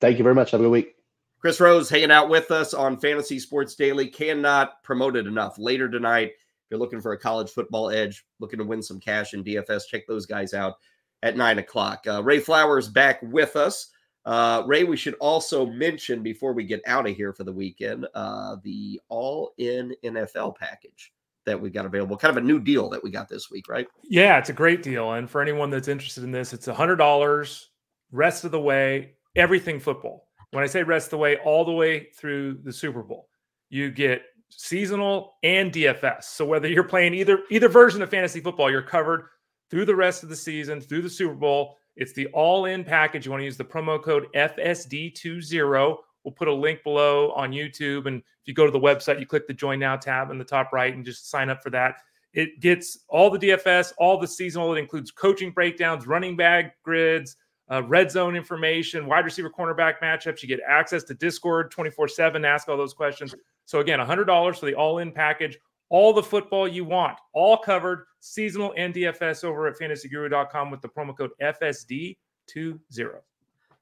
Thank 0.00 0.18
you 0.18 0.24
very 0.24 0.34
much. 0.34 0.50
Have 0.50 0.60
a 0.60 0.64
good 0.64 0.70
week. 0.70 0.94
Chris 1.40 1.60
Rose 1.60 1.88
hanging 1.88 2.10
out 2.10 2.28
with 2.28 2.50
us 2.50 2.74
on 2.74 2.98
Fantasy 2.98 3.38
Sports 3.38 3.74
Daily. 3.74 4.06
Cannot 4.06 4.82
promote 4.82 5.16
it 5.16 5.26
enough. 5.26 5.58
Later 5.58 5.88
tonight, 5.88 6.32
if 6.32 6.70
you're 6.70 6.80
looking 6.80 7.00
for 7.00 7.12
a 7.12 7.18
college 7.18 7.50
football 7.50 7.90
edge, 7.90 8.24
looking 8.40 8.58
to 8.58 8.64
win 8.64 8.82
some 8.82 9.00
cash 9.00 9.32
in 9.32 9.44
DFS, 9.44 9.86
check 9.88 10.06
those 10.06 10.26
guys 10.26 10.52
out 10.52 10.74
at 11.22 11.36
nine 11.36 11.58
o'clock. 11.58 12.04
Uh, 12.06 12.22
Ray 12.22 12.40
Flowers 12.40 12.88
back 12.88 13.20
with 13.22 13.56
us. 13.56 13.90
Uh, 14.26 14.62
Ray, 14.66 14.84
we 14.84 14.96
should 14.96 15.14
also 15.14 15.64
mention 15.66 16.22
before 16.22 16.52
we 16.52 16.64
get 16.64 16.82
out 16.86 17.08
of 17.08 17.16
here 17.16 17.32
for 17.32 17.44
the 17.44 17.52
weekend 17.52 18.06
uh, 18.14 18.56
the 18.62 19.00
all 19.08 19.52
in 19.58 19.94
NFL 20.04 20.56
package 20.56 21.12
that 21.46 21.60
we 21.60 21.70
got 21.70 21.86
available. 21.86 22.16
Kind 22.16 22.36
of 22.36 22.42
a 22.42 22.46
new 22.46 22.60
deal 22.60 22.88
that 22.90 23.02
we 23.02 23.10
got 23.10 23.28
this 23.28 23.50
week, 23.50 23.68
right? 23.68 23.88
Yeah, 24.02 24.38
it's 24.38 24.50
a 24.50 24.54
great 24.54 24.82
deal. 24.82 25.12
And 25.14 25.28
for 25.28 25.40
anyone 25.40 25.70
that's 25.70 25.88
interested 25.88 26.22
in 26.22 26.30
this, 26.30 26.52
it's 26.52 26.68
a 26.68 26.74
$100 26.74 27.64
rest 28.12 28.44
of 28.44 28.50
the 28.50 28.60
way, 28.60 29.14
everything 29.36 29.80
football. 29.80 30.28
When 30.50 30.64
I 30.64 30.66
say 30.66 30.82
rest 30.82 31.06
of 31.06 31.10
the 31.12 31.18
way, 31.18 31.38
all 31.38 31.64
the 31.64 31.72
way 31.72 32.08
through 32.16 32.58
the 32.64 32.72
Super 32.72 33.02
Bowl, 33.02 33.28
you 33.70 33.90
get 33.90 34.22
seasonal 34.50 35.34
and 35.42 35.72
DFS. 35.72 36.24
So 36.24 36.44
whether 36.44 36.68
you're 36.68 36.84
playing 36.84 37.14
either 37.14 37.40
either 37.50 37.68
version 37.68 38.02
of 38.02 38.10
fantasy 38.10 38.40
football, 38.40 38.70
you're 38.70 38.82
covered 38.82 39.26
through 39.70 39.84
the 39.84 39.94
rest 39.94 40.24
of 40.24 40.28
the 40.28 40.36
season, 40.36 40.80
through 40.80 41.02
the 41.02 41.10
Super 41.10 41.34
Bowl. 41.34 41.76
It's 42.00 42.14
the 42.14 42.26
all-in 42.28 42.82
package. 42.82 43.26
You 43.26 43.30
want 43.30 43.42
to 43.42 43.44
use 43.44 43.58
the 43.58 43.64
promo 43.64 44.02
code 44.02 44.26
FSD20. 44.34 45.98
We'll 46.24 46.32
put 46.32 46.48
a 46.48 46.52
link 46.52 46.82
below 46.82 47.30
on 47.32 47.52
YouTube. 47.52 48.06
And 48.06 48.20
if 48.20 48.46
you 48.46 48.54
go 48.54 48.64
to 48.64 48.72
the 48.72 48.80
website, 48.80 49.20
you 49.20 49.26
click 49.26 49.46
the 49.46 49.52
join 49.52 49.78
now 49.78 49.96
tab 49.96 50.30
in 50.30 50.38
the 50.38 50.44
top 50.44 50.72
right 50.72 50.94
and 50.94 51.04
just 51.04 51.30
sign 51.30 51.50
up 51.50 51.62
for 51.62 51.68
that. 51.70 51.96
It 52.32 52.60
gets 52.60 53.00
all 53.08 53.28
the 53.28 53.38
DFS, 53.38 53.92
all 53.98 54.18
the 54.18 54.26
seasonal. 54.26 54.74
It 54.74 54.78
includes 54.78 55.10
coaching 55.10 55.50
breakdowns, 55.50 56.06
running 56.06 56.36
back 56.36 56.82
grids, 56.82 57.36
uh, 57.70 57.82
red 57.82 58.10
zone 58.10 58.34
information, 58.34 59.06
wide 59.06 59.26
receiver 59.26 59.50
cornerback 59.50 59.94
matchups. 60.02 60.42
You 60.42 60.48
get 60.48 60.60
access 60.66 61.04
to 61.04 61.14
Discord 61.14 61.70
24 61.70 62.08
7 62.08 62.44
ask 62.46 62.68
all 62.68 62.78
those 62.78 62.94
questions. 62.94 63.34
So, 63.66 63.80
again, 63.80 63.98
$100 63.98 64.58
for 64.58 64.66
the 64.66 64.74
all 64.74 64.98
in 64.98 65.12
package, 65.12 65.58
all 65.90 66.12
the 66.12 66.22
football 66.22 66.66
you 66.66 66.84
want, 66.84 67.18
all 67.34 67.58
covered, 67.58 68.06
seasonal 68.20 68.72
and 68.76 68.94
DFS 68.94 69.44
over 69.44 69.66
at 69.66 69.78
fantasyguru.com 69.78 70.70
with 70.70 70.80
the 70.80 70.88
promo 70.88 71.16
code 71.16 71.32
FSD20. 71.42 72.16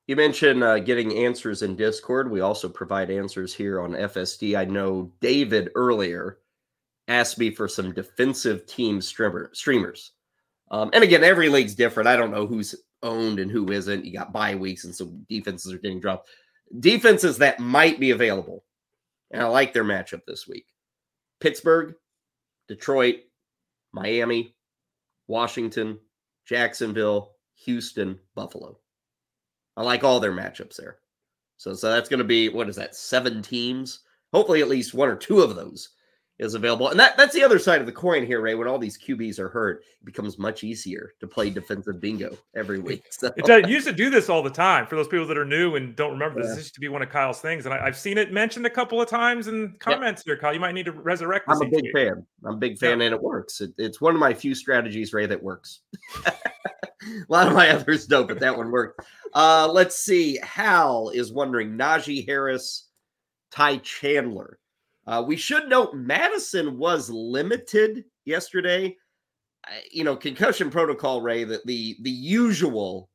You 0.07 0.17
mentioned 0.17 0.65
uh, 0.65 0.79
getting 0.79 1.13
answers 1.13 1.63
in 1.63 1.77
Discord. 1.77 2.31
We 2.31 2.41
also 2.41 2.69
provide 2.69 3.11
answers 3.11 3.55
here 3.55 3.81
on 3.81 3.93
FSD. 3.93 4.59
I 4.59 4.65
know 4.65 5.13
David 5.21 5.71
earlier 5.75 6.39
asked 7.09 7.39
me 7.39 7.51
for 7.51 7.69
some 7.69 7.93
defensive 7.93 8.67
team 8.67 9.03
streamer, 9.03 9.51
streamers. 9.53 10.13
Um, 10.71 10.91
and 10.95 11.05
again, 11.05 11.25
every 11.25 11.51
league's 11.51 11.75
different. 11.75 12.09
I 12.09 12.17
don't 12.17 12.31
know 12.31 12.47
who's 12.47 12.75
owned 13.03 13.39
and 13.39 13.51
who 13.51 13.71
isn't. 13.71 14.05
You 14.05 14.13
got 14.15 14.33
bye 14.33 14.55
weeks, 14.55 14.85
and 14.85 14.95
so 14.95 15.13
defenses 15.29 15.73
are 15.73 15.79
getting 15.79 16.01
dropped. 16.01 16.29
Defenses 16.81 17.39
that 17.39 17.61
might 17.61 18.01
be 18.01 18.11
available, 18.11 18.65
and 19.31 19.43
I 19.43 19.47
like 19.47 19.73
their 19.73 19.85
matchup 19.85 20.23
this 20.27 20.47
week 20.47 20.67
Pittsburgh, 21.41 21.95
Detroit, 22.69 23.17
Miami, 23.93 24.55
Washington, 25.27 25.99
Jacksonville, 26.47 27.33
Houston, 27.65 28.19
Buffalo. 28.35 28.79
I 29.77 29.83
like 29.83 30.05
all 30.05 30.21
their 30.21 30.33
matchups 30.33 30.77
there. 30.77 30.99
So, 31.57 31.75
so 31.75 31.91
that's 31.91 32.09
going 32.09 32.19
to 32.19 32.25
be 32.25 32.49
what 32.49 32.69
is 32.69 32.77
that? 32.77 32.95
Seven 32.95 33.43
teams. 33.43 34.01
Hopefully, 34.33 34.61
at 34.61 34.69
least 34.69 34.95
one 34.95 35.09
or 35.09 35.17
two 35.17 35.41
of 35.41 35.57
those 35.57 35.91
is 36.39 36.55
available. 36.55 36.89
And 36.89 37.01
that, 37.01 37.17
that's 37.17 37.35
the 37.35 37.43
other 37.43 37.59
side 37.59 37.81
of 37.81 37.87
the 37.87 37.93
coin 37.93 38.25
here, 38.25 38.41
Ray. 38.41 38.55
When 38.55 38.69
all 38.69 38.79
these 38.79 38.97
QBs 38.97 39.39
are 39.39 39.49
hurt, 39.49 39.83
it 40.01 40.05
becomes 40.05 40.39
much 40.39 40.63
easier 40.63 41.15
to 41.21 41.27
play 41.27 41.51
defensive 41.51 42.01
bingo 42.01 42.37
every 42.55 42.79
week. 42.79 43.05
So. 43.19 43.33
It 43.37 43.47
does, 43.47 43.69
used 43.69 43.87
to 43.89 43.93
do 43.93 44.11
this 44.11 44.29
all 44.29 44.45
the 44.45 44.51
time 44.51 44.87
for 44.87 44.95
those 44.95 45.09
people 45.09 45.27
that 45.27 45.37
are 45.37 45.45
new 45.45 45.75
and 45.75 45.97
don't 45.97 46.13
remember 46.13 46.41
this. 46.41 46.51
Yeah. 46.51 46.55
This 46.55 46.65
used 46.67 46.75
to 46.75 46.81
be 46.81 46.89
one 46.89 47.03
of 47.03 47.11
Kyle's 47.11 47.41
things. 47.41 47.67
And 47.67 47.75
I, 47.75 47.85
have 47.85 47.97
seen 47.97 48.17
it 48.17 48.33
mentioned 48.33 48.65
a 48.65 48.71
couple 48.71 49.03
of 49.03 49.09
times 49.09 49.49
in 49.49 49.75
comments 49.81 50.23
here, 50.25 50.37
Kyle. 50.37 50.55
You 50.55 50.61
might 50.61 50.73
need 50.73 50.85
to 50.85 50.93
resurrect 50.93 51.47
I'm 51.49 51.61
a 51.61 51.67
big 51.67 51.91
fan. 51.93 52.25
I'm 52.45 52.55
a 52.55 52.57
big 52.59 52.79
fan, 52.79 53.01
yeah. 53.01 53.07
and 53.07 53.15
it 53.15 53.21
works. 53.21 53.61
It, 53.61 53.73
it's 53.77 54.01
one 54.01 54.15
of 54.15 54.21
my 54.21 54.33
few 54.33 54.55
strategies, 54.55 55.13
Ray, 55.13 55.27
that 55.27 55.43
works. 55.43 55.81
a 56.27 56.33
lot 57.29 57.49
of 57.49 57.55
my 57.55 57.71
others 57.71 58.07
don't, 58.07 58.29
but 58.29 58.39
that 58.39 58.57
one 58.57 58.71
worked. 58.71 59.01
Uh, 59.35 59.69
let's 59.73 59.97
see. 59.97 60.39
Hal 60.45 61.09
is 61.09 61.33
wondering 61.33 61.77
Najee 61.77 62.25
Harris, 62.25 62.87
Ty 63.51 63.79
Chandler 63.79 64.61
uh, 65.09 65.23
we 65.27 65.37
should 65.37 65.69
note 65.69 65.95
Madison 65.95 66.79
was 66.79 67.09
limited 67.09 68.05
yesterday. 68.25 68.97
Uh, 69.67 69.77
you 69.91 70.05
know, 70.05 70.15
concussion 70.15 70.71
protocol, 70.71 71.23
Ray. 71.23 71.45
That 71.45 71.65
the 71.67 71.97
the 72.03 72.11
usual 72.11 73.09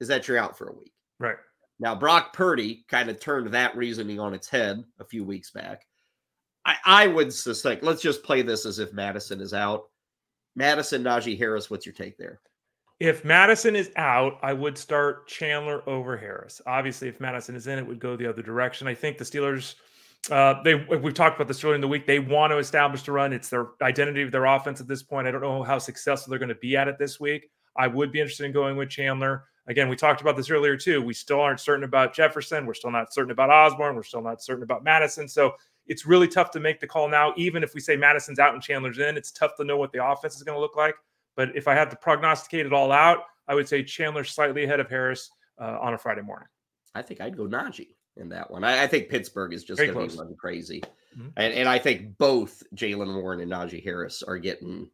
is 0.00 0.08
that 0.08 0.28
you're 0.28 0.38
out 0.38 0.58
for 0.58 0.68
a 0.68 0.74
week. 0.74 0.92
Right. 1.18 1.36
Now, 1.80 1.94
Brock 1.94 2.32
Purdy 2.32 2.84
kind 2.88 3.08
of 3.08 3.18
turned 3.18 3.48
that 3.48 3.76
reasoning 3.76 4.20
on 4.20 4.34
its 4.34 4.48
head 4.48 4.84
a 5.00 5.04
few 5.04 5.24
weeks 5.24 5.50
back. 5.50 5.84
I, 6.64 6.76
I 6.84 7.06
would 7.08 7.32
suspect, 7.32 7.82
let's 7.82 8.02
just 8.02 8.22
play 8.22 8.42
this 8.42 8.66
as 8.66 8.78
if 8.78 8.92
Madison 8.92 9.40
is 9.40 9.52
out. 9.52 9.84
Madison, 10.54 11.02
Najee 11.02 11.38
Harris, 11.38 11.70
what's 11.70 11.86
your 11.86 11.94
take 11.94 12.16
there? 12.18 12.40
If 13.00 13.24
Madison 13.24 13.74
is 13.74 13.90
out, 13.96 14.38
I 14.42 14.52
would 14.52 14.78
start 14.78 15.26
Chandler 15.26 15.82
over 15.88 16.16
Harris. 16.16 16.60
Obviously, 16.66 17.08
if 17.08 17.20
Madison 17.20 17.56
is 17.56 17.66
in, 17.66 17.80
it 17.80 17.86
would 17.86 17.98
go 17.98 18.16
the 18.16 18.28
other 18.28 18.42
direction. 18.42 18.86
I 18.86 18.94
think 18.94 19.18
the 19.18 19.24
Steelers 19.24 19.74
uh, 20.30 20.62
they 20.62 20.74
we've 20.74 21.14
talked 21.14 21.36
about 21.36 21.48
this 21.48 21.64
earlier 21.64 21.74
in 21.74 21.80
the 21.80 21.88
week. 21.88 22.06
They 22.06 22.20
want 22.20 22.52
to 22.52 22.58
establish 22.58 23.02
the 23.02 23.12
run. 23.12 23.32
It's 23.32 23.48
their 23.48 23.68
identity 23.82 24.22
of 24.22 24.30
their 24.30 24.44
offense 24.44 24.80
at 24.80 24.86
this 24.86 25.02
point. 25.02 25.26
I 25.26 25.32
don't 25.32 25.40
know 25.40 25.62
how 25.62 25.78
successful 25.78 26.30
they're 26.30 26.38
going 26.38 26.48
to 26.48 26.54
be 26.54 26.76
at 26.76 26.86
it 26.86 26.98
this 26.98 27.18
week. 27.18 27.50
I 27.76 27.88
would 27.88 28.12
be 28.12 28.20
interested 28.20 28.44
in 28.44 28.52
going 28.52 28.76
with 28.76 28.88
Chandler. 28.88 29.44
Again, 29.66 29.88
we 29.88 29.96
talked 29.96 30.20
about 30.20 30.36
this 30.36 30.50
earlier 30.50 30.76
too. 30.76 31.02
We 31.02 31.14
still 31.14 31.40
aren't 31.40 31.60
certain 31.60 31.84
about 31.84 32.14
Jefferson. 32.14 32.66
We're 32.66 32.74
still 32.74 32.90
not 32.90 33.12
certain 33.12 33.30
about 33.30 33.50
Osborne. 33.50 33.96
We're 33.96 34.02
still 34.02 34.22
not 34.22 34.42
certain 34.42 34.62
about 34.62 34.84
Madison. 34.84 35.28
So 35.28 35.54
it's 35.86 36.06
really 36.06 36.28
tough 36.28 36.50
to 36.52 36.60
make 36.60 36.80
the 36.80 36.86
call 36.86 37.08
now. 37.08 37.32
Even 37.36 37.62
if 37.62 37.74
we 37.74 37.80
say 37.80 37.96
Madison's 37.96 38.38
out 38.38 38.54
and 38.54 38.62
Chandler's 38.62 38.98
in, 38.98 39.16
it's 39.16 39.32
tough 39.32 39.56
to 39.56 39.64
know 39.64 39.76
what 39.76 39.92
the 39.92 40.04
offense 40.04 40.36
is 40.36 40.42
going 40.42 40.56
to 40.56 40.60
look 40.60 40.76
like. 40.76 40.94
But 41.36 41.56
if 41.56 41.66
I 41.66 41.74
had 41.74 41.90
to 41.90 41.96
prognosticate 41.96 42.66
it 42.66 42.72
all 42.72 42.92
out, 42.92 43.24
I 43.48 43.54
would 43.54 43.68
say 43.68 43.82
Chandler 43.82 44.24
slightly 44.24 44.64
ahead 44.64 44.80
of 44.80 44.88
Harris 44.88 45.30
uh, 45.60 45.78
on 45.80 45.94
a 45.94 45.98
Friday 45.98 46.22
morning. 46.22 46.48
I 46.94 47.02
think 47.02 47.20
I'd 47.20 47.36
go 47.36 47.46
Najee 47.46 47.94
in 48.16 48.28
that 48.30 48.50
one. 48.50 48.64
I, 48.64 48.84
I 48.84 48.86
think 48.86 49.08
Pittsburgh 49.08 49.52
is 49.52 49.64
just 49.64 49.80
going 49.80 50.08
to 50.08 50.24
be 50.24 50.34
crazy, 50.34 50.82
mm-hmm. 51.16 51.28
and 51.36 51.54
and 51.54 51.68
I 51.68 51.78
think 51.78 52.18
both 52.18 52.62
Jaylen 52.74 53.20
Warren 53.20 53.40
and 53.40 53.50
Najee 53.50 53.82
Harris 53.82 54.22
are 54.22 54.38
getting 54.38 54.88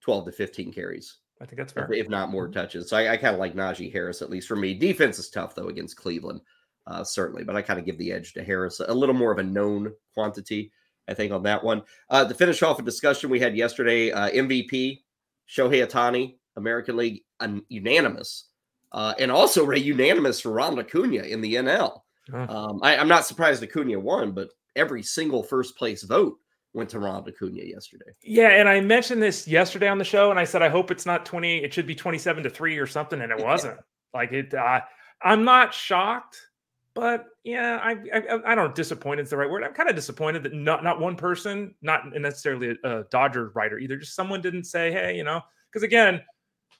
twelve 0.00 0.26
to 0.26 0.32
fifteen 0.32 0.72
carries. 0.72 1.18
I 1.40 1.44
think 1.44 1.58
that's 1.58 1.72
fair, 1.72 1.90
if, 1.92 2.06
if 2.06 2.08
not 2.08 2.30
more 2.30 2.44
mm-hmm. 2.44 2.52
touches. 2.52 2.88
So 2.88 2.96
I, 2.96 3.12
I 3.12 3.16
kind 3.16 3.34
of 3.34 3.40
like 3.40 3.54
Najee 3.54 3.92
Harris 3.92 4.22
at 4.22 4.30
least 4.30 4.48
for 4.48 4.56
me. 4.56 4.74
Defense 4.74 5.18
is 5.18 5.30
tough 5.30 5.54
though 5.54 5.68
against 5.68 5.96
Cleveland, 5.96 6.40
uh, 6.86 7.04
certainly, 7.04 7.44
but 7.44 7.56
I 7.56 7.62
kind 7.62 7.78
of 7.80 7.86
give 7.86 7.98
the 7.98 8.12
edge 8.12 8.32
to 8.34 8.44
Harris. 8.44 8.80
A 8.80 8.94
little 8.94 9.14
more 9.14 9.32
of 9.32 9.38
a 9.38 9.42
known 9.42 9.92
quantity, 10.14 10.72
I 11.08 11.14
think, 11.14 11.32
on 11.32 11.42
that 11.44 11.62
one. 11.62 11.82
Uh, 12.10 12.26
to 12.26 12.34
finish 12.34 12.62
off 12.62 12.78
a 12.78 12.82
discussion 12.82 13.30
we 13.30 13.40
had 13.40 13.56
yesterday, 13.56 14.12
uh, 14.12 14.30
MVP 14.30 15.00
Shohei 15.48 15.86
Ohtani, 15.86 16.36
American 16.56 16.96
League, 16.96 17.22
un- 17.40 17.64
unanimous. 17.68 18.48
Uh, 18.92 19.14
and 19.18 19.30
also 19.30 19.68
a 19.70 19.76
unanimous 19.76 20.40
for 20.40 20.50
Ronald 20.50 20.80
Acuna 20.80 21.22
in 21.22 21.40
the 21.40 21.54
NL. 21.54 22.00
Um, 22.32 22.80
I, 22.82 22.94
am 22.96 23.08
not 23.08 23.26
surprised 23.26 23.62
Acuna 23.62 23.98
won, 23.98 24.32
but 24.32 24.50
every 24.76 25.02
single 25.02 25.42
first 25.42 25.76
place 25.76 26.02
vote 26.02 26.38
went 26.72 26.90
to 26.90 26.98
Ronald 26.98 27.28
Acuna 27.28 27.62
yesterday. 27.62 28.12
Yeah, 28.22 28.48
and 28.48 28.68
I 28.68 28.80
mentioned 28.80 29.22
this 29.22 29.46
yesterday 29.46 29.88
on 29.88 29.98
the 29.98 30.04
show, 30.04 30.30
and 30.30 30.38
I 30.38 30.44
said 30.44 30.62
I 30.62 30.68
hope 30.68 30.90
it's 30.90 31.06
not 31.06 31.26
20. 31.26 31.58
It 31.58 31.74
should 31.74 31.86
be 31.86 31.94
27 31.94 32.44
to 32.44 32.50
three 32.50 32.78
or 32.78 32.86
something, 32.86 33.20
and 33.20 33.32
it 33.32 33.38
wasn't. 33.44 33.78
like 34.14 34.32
it, 34.32 34.54
uh, 34.54 34.80
I'm 35.22 35.44
not 35.44 35.74
shocked, 35.74 36.40
but 36.94 37.26
yeah, 37.44 37.78
I, 37.82 37.96
I 38.14 38.52
I 38.52 38.54
don't 38.54 38.74
disappointed 38.74 39.22
is 39.22 39.30
the 39.30 39.36
right 39.36 39.50
word. 39.50 39.64
I'm 39.64 39.74
kind 39.74 39.88
of 39.88 39.96
disappointed 39.96 40.42
that 40.44 40.54
not 40.54 40.84
not 40.84 41.00
one 41.00 41.16
person, 41.16 41.74
not 41.82 42.12
necessarily 42.12 42.76
a, 42.84 43.00
a 43.00 43.04
Dodger 43.04 43.50
writer 43.54 43.78
either, 43.78 43.96
just 43.96 44.14
someone 44.14 44.40
didn't 44.40 44.64
say, 44.64 44.92
hey, 44.92 45.16
you 45.16 45.24
know, 45.24 45.40
because 45.70 45.82
again, 45.82 46.22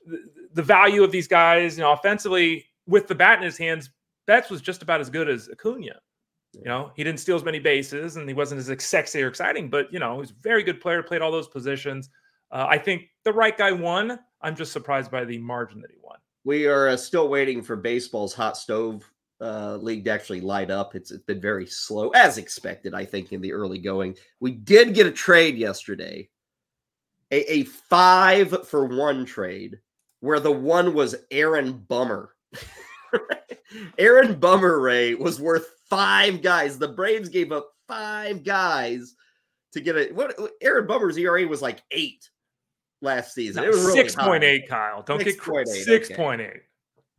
the, 0.07 0.19
the 0.55 0.63
value 0.63 1.03
of 1.03 1.11
these 1.11 1.29
guys, 1.29 1.77
you 1.77 1.83
know, 1.83 1.93
offensively 1.93 2.67
with 2.87 3.07
the 3.07 3.15
bat 3.15 3.39
in 3.39 3.45
his 3.45 3.59
hands 3.59 3.91
Betts 4.33 4.49
was 4.49 4.63
just 4.63 4.81
about 4.81 4.99
as 4.99 5.11
good 5.11 5.29
as 5.29 5.51
Acuna. 5.53 6.01
You 6.55 6.65
know, 6.65 6.91
he 6.97 7.05
didn't 7.05 7.21
steal 7.21 7.37
as 7.37 7.45
many 7.45 7.59
bases 7.59 8.17
and 8.17 8.27
he 8.27 8.33
wasn't 8.33 8.67
as 8.67 8.83
sexy 8.83 9.23
or 9.23 9.29
exciting, 9.29 9.69
but 9.69 9.93
you 9.93 9.99
know, 9.99 10.15
he 10.15 10.21
was 10.21 10.31
a 10.31 10.41
very 10.41 10.63
good 10.63 10.81
player, 10.81 11.03
played 11.03 11.21
all 11.21 11.31
those 11.31 11.49
positions. 11.49 12.09
Uh, 12.51 12.65
I 12.67 12.79
think 12.79 13.11
the 13.25 13.33
right 13.35 13.55
guy 13.55 13.73
won. 13.73 14.19
I'm 14.41 14.57
just 14.57 14.73
surprised 14.73 15.11
by 15.11 15.27
the 15.27 15.37
margin 15.37 15.83
that 15.83 15.91
he 15.91 15.99
won. 16.03 16.17
We 16.45 16.67
are 16.67 16.89
uh, 16.89 16.97
still 16.97 17.29
waiting 17.29 17.61
for 17.61 17.77
baseball's 17.77 18.33
hot 18.33 18.57
stove 18.57 19.05
uh, 19.43 19.77
league 19.77 20.07
to 20.07 20.11
actually 20.11 20.41
light 20.41 20.71
up. 20.71 20.95
It's, 20.95 21.11
it's 21.11 21.25
been 21.25 21.43
very 21.43 21.67
slow, 21.67 22.09
as 22.13 22.39
expected, 22.39 22.95
I 22.95 23.05
think, 23.05 23.35
in 23.35 23.43
the 23.43 23.53
early 23.53 23.81
going. 23.81 24.17
We 24.41 24.53
did 24.53 24.95
get 24.95 25.07
a 25.07 25.13
trade 25.13 25.59
yesterday, 25.59 26.31
a, 27.31 27.53
a 27.53 27.65
five 27.65 28.67
for 28.67 28.87
one 28.87 29.27
trade, 29.27 29.79
where 30.21 30.41
the 30.41 30.53
one 30.53 30.95
was 30.95 31.17
Aaron 31.31 31.85
Bummer. 31.87 32.31
Aaron 33.99 34.39
Bummer 34.39 34.81
Ray 34.81 35.15
was 35.15 35.41
worth 35.41 35.67
five 35.89 36.43
guys. 36.43 36.79
The 36.79 36.89
Braves 36.89 37.29
gave 37.29 37.53
up 37.53 37.71
five 37.89 38.45
guys 38.45 39.15
to 39.73 39.81
get 39.81 39.97
it. 39.97 40.15
What 40.15 40.39
Aaron 40.61 40.87
Bummer's 40.87 41.17
ERA 41.17 41.47
was 41.47 41.63
like 41.63 41.83
eight. 41.91 42.29
last 43.01 43.35
season. 43.35 43.63
No, 43.63 43.69
it 43.69 43.73
was 43.73 43.85
really 43.85 44.01
six 44.01 44.15
point 44.15 44.45
eight, 44.45 44.69
Kyle. 44.69 45.03
Don't 45.03 45.23
get 45.23 45.39
6.8, 45.39 45.67
six 45.67 46.11
point 46.13 46.41
eight. 46.41 46.63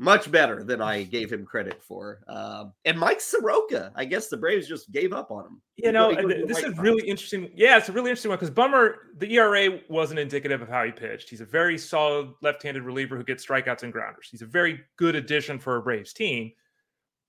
Much 0.04 0.30
better 0.30 0.66
than 0.66 0.82
I 0.82 1.04
gave 1.04 1.32
him 1.32 1.46
credit 1.46 1.82
for. 1.82 2.20
Um, 2.28 2.74
and 2.84 3.00
Mike 3.00 3.22
Soroka, 3.22 3.94
I 3.96 4.04
guess 4.04 4.28
the 4.28 4.36
Braves 4.36 4.68
just 4.68 4.92
gave 4.92 5.14
up 5.14 5.32
on 5.32 5.46
him. 5.46 5.62
You 5.78 5.94
know, 5.94 6.14
this 6.46 6.60
is 6.60 6.78
really 6.78 7.08
interesting. 7.08 7.50
Yeah, 7.56 7.78
it's 7.78 7.88
a 7.88 7.94
really 7.94 8.10
interesting 8.10 8.28
one 8.28 8.38
because 8.38 8.50
Bummer, 8.50 8.98
the 9.18 9.34
ERA 9.34 9.80
wasn't 9.88 10.20
indicative 10.20 10.62
of 10.62 10.68
how 10.68 10.84
he 10.84 10.92
pitched. 10.92 11.30
He's 11.30 11.40
a 11.40 11.46
very 11.46 11.78
solid 11.78 12.34
left-handed 12.42 12.84
reliever 12.84 13.16
who 13.16 13.24
gets 13.24 13.46
strikeouts 13.46 13.84
and 13.84 13.94
grounders. 13.94 14.28
He's 14.30 14.42
a 14.42 14.46
very 14.46 14.82
good 14.98 15.16
addition 15.16 15.58
for 15.58 15.78
a 15.78 15.82
Braves 15.82 16.12
team, 16.12 16.52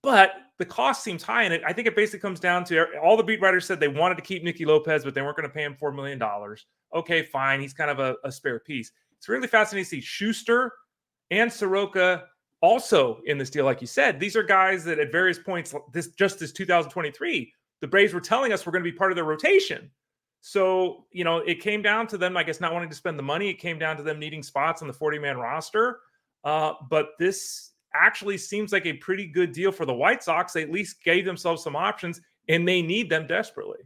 but 0.02 0.32
the 0.58 0.64
cost 0.64 1.04
seems 1.04 1.22
high, 1.22 1.44
and 1.44 1.54
it, 1.54 1.62
I 1.64 1.72
think 1.72 1.86
it 1.86 1.94
basically 1.94 2.20
comes 2.20 2.40
down 2.40 2.64
to 2.64 2.98
all 2.98 3.16
the 3.16 3.22
beat 3.22 3.40
writers 3.40 3.66
said 3.66 3.78
they 3.78 3.86
wanted 3.86 4.16
to 4.16 4.22
keep 4.22 4.42
Nicky 4.42 4.64
Lopez, 4.64 5.04
but 5.04 5.14
they 5.14 5.22
weren't 5.22 5.36
going 5.36 5.48
to 5.48 5.54
pay 5.54 5.62
him 5.62 5.76
four 5.76 5.92
million 5.92 6.18
dollars. 6.18 6.66
Okay, 6.92 7.22
fine, 7.22 7.60
he's 7.60 7.72
kind 7.72 7.90
of 7.90 8.00
a, 8.00 8.16
a 8.24 8.32
spare 8.32 8.58
piece. 8.58 8.90
It's 9.16 9.28
really 9.28 9.46
fascinating 9.46 9.84
to 9.84 9.90
see 9.90 10.00
Shuster 10.00 10.72
and 11.30 11.52
Soroka 11.52 12.24
also 12.60 13.20
in 13.26 13.38
this 13.38 13.50
deal, 13.50 13.64
like 13.64 13.80
you 13.80 13.86
said, 13.86 14.18
these 14.18 14.36
are 14.36 14.42
guys 14.42 14.84
that 14.84 14.98
at 14.98 15.12
various 15.12 15.38
points, 15.38 15.74
this 15.92 16.08
just 16.08 16.38
this 16.38 16.52
2023, 16.52 17.52
the 17.80 17.86
Braves 17.86 18.14
were 18.14 18.20
telling 18.20 18.52
us 18.52 18.64
we're 18.64 18.72
going 18.72 18.84
to 18.84 18.90
be 18.90 18.96
part 18.96 19.12
of 19.12 19.16
their 19.16 19.24
rotation. 19.24 19.90
So, 20.40 21.06
you 21.10 21.24
know, 21.24 21.38
it 21.38 21.60
came 21.60 21.82
down 21.82 22.06
to 22.08 22.18
them, 22.18 22.36
I 22.36 22.42
guess, 22.42 22.60
not 22.60 22.72
wanting 22.72 22.90
to 22.90 22.94
spend 22.94 23.18
the 23.18 23.22
money. 23.22 23.48
It 23.48 23.54
came 23.54 23.78
down 23.78 23.96
to 23.96 24.02
them 24.02 24.18
needing 24.18 24.42
spots 24.42 24.82
on 24.82 24.88
the 24.88 24.94
40 24.94 25.18
man 25.18 25.38
roster. 25.38 26.00
Uh, 26.42 26.74
but 26.90 27.10
this 27.18 27.72
actually 27.94 28.36
seems 28.36 28.72
like 28.72 28.86
a 28.86 28.94
pretty 28.94 29.26
good 29.26 29.52
deal 29.52 29.72
for 29.72 29.86
the 29.86 29.94
White 29.94 30.22
Sox. 30.22 30.52
They 30.52 30.62
at 30.62 30.70
least 30.70 31.02
gave 31.02 31.24
themselves 31.24 31.62
some 31.62 31.76
options 31.76 32.20
and 32.48 32.68
they 32.68 32.82
need 32.82 33.08
them 33.08 33.26
desperately. 33.26 33.80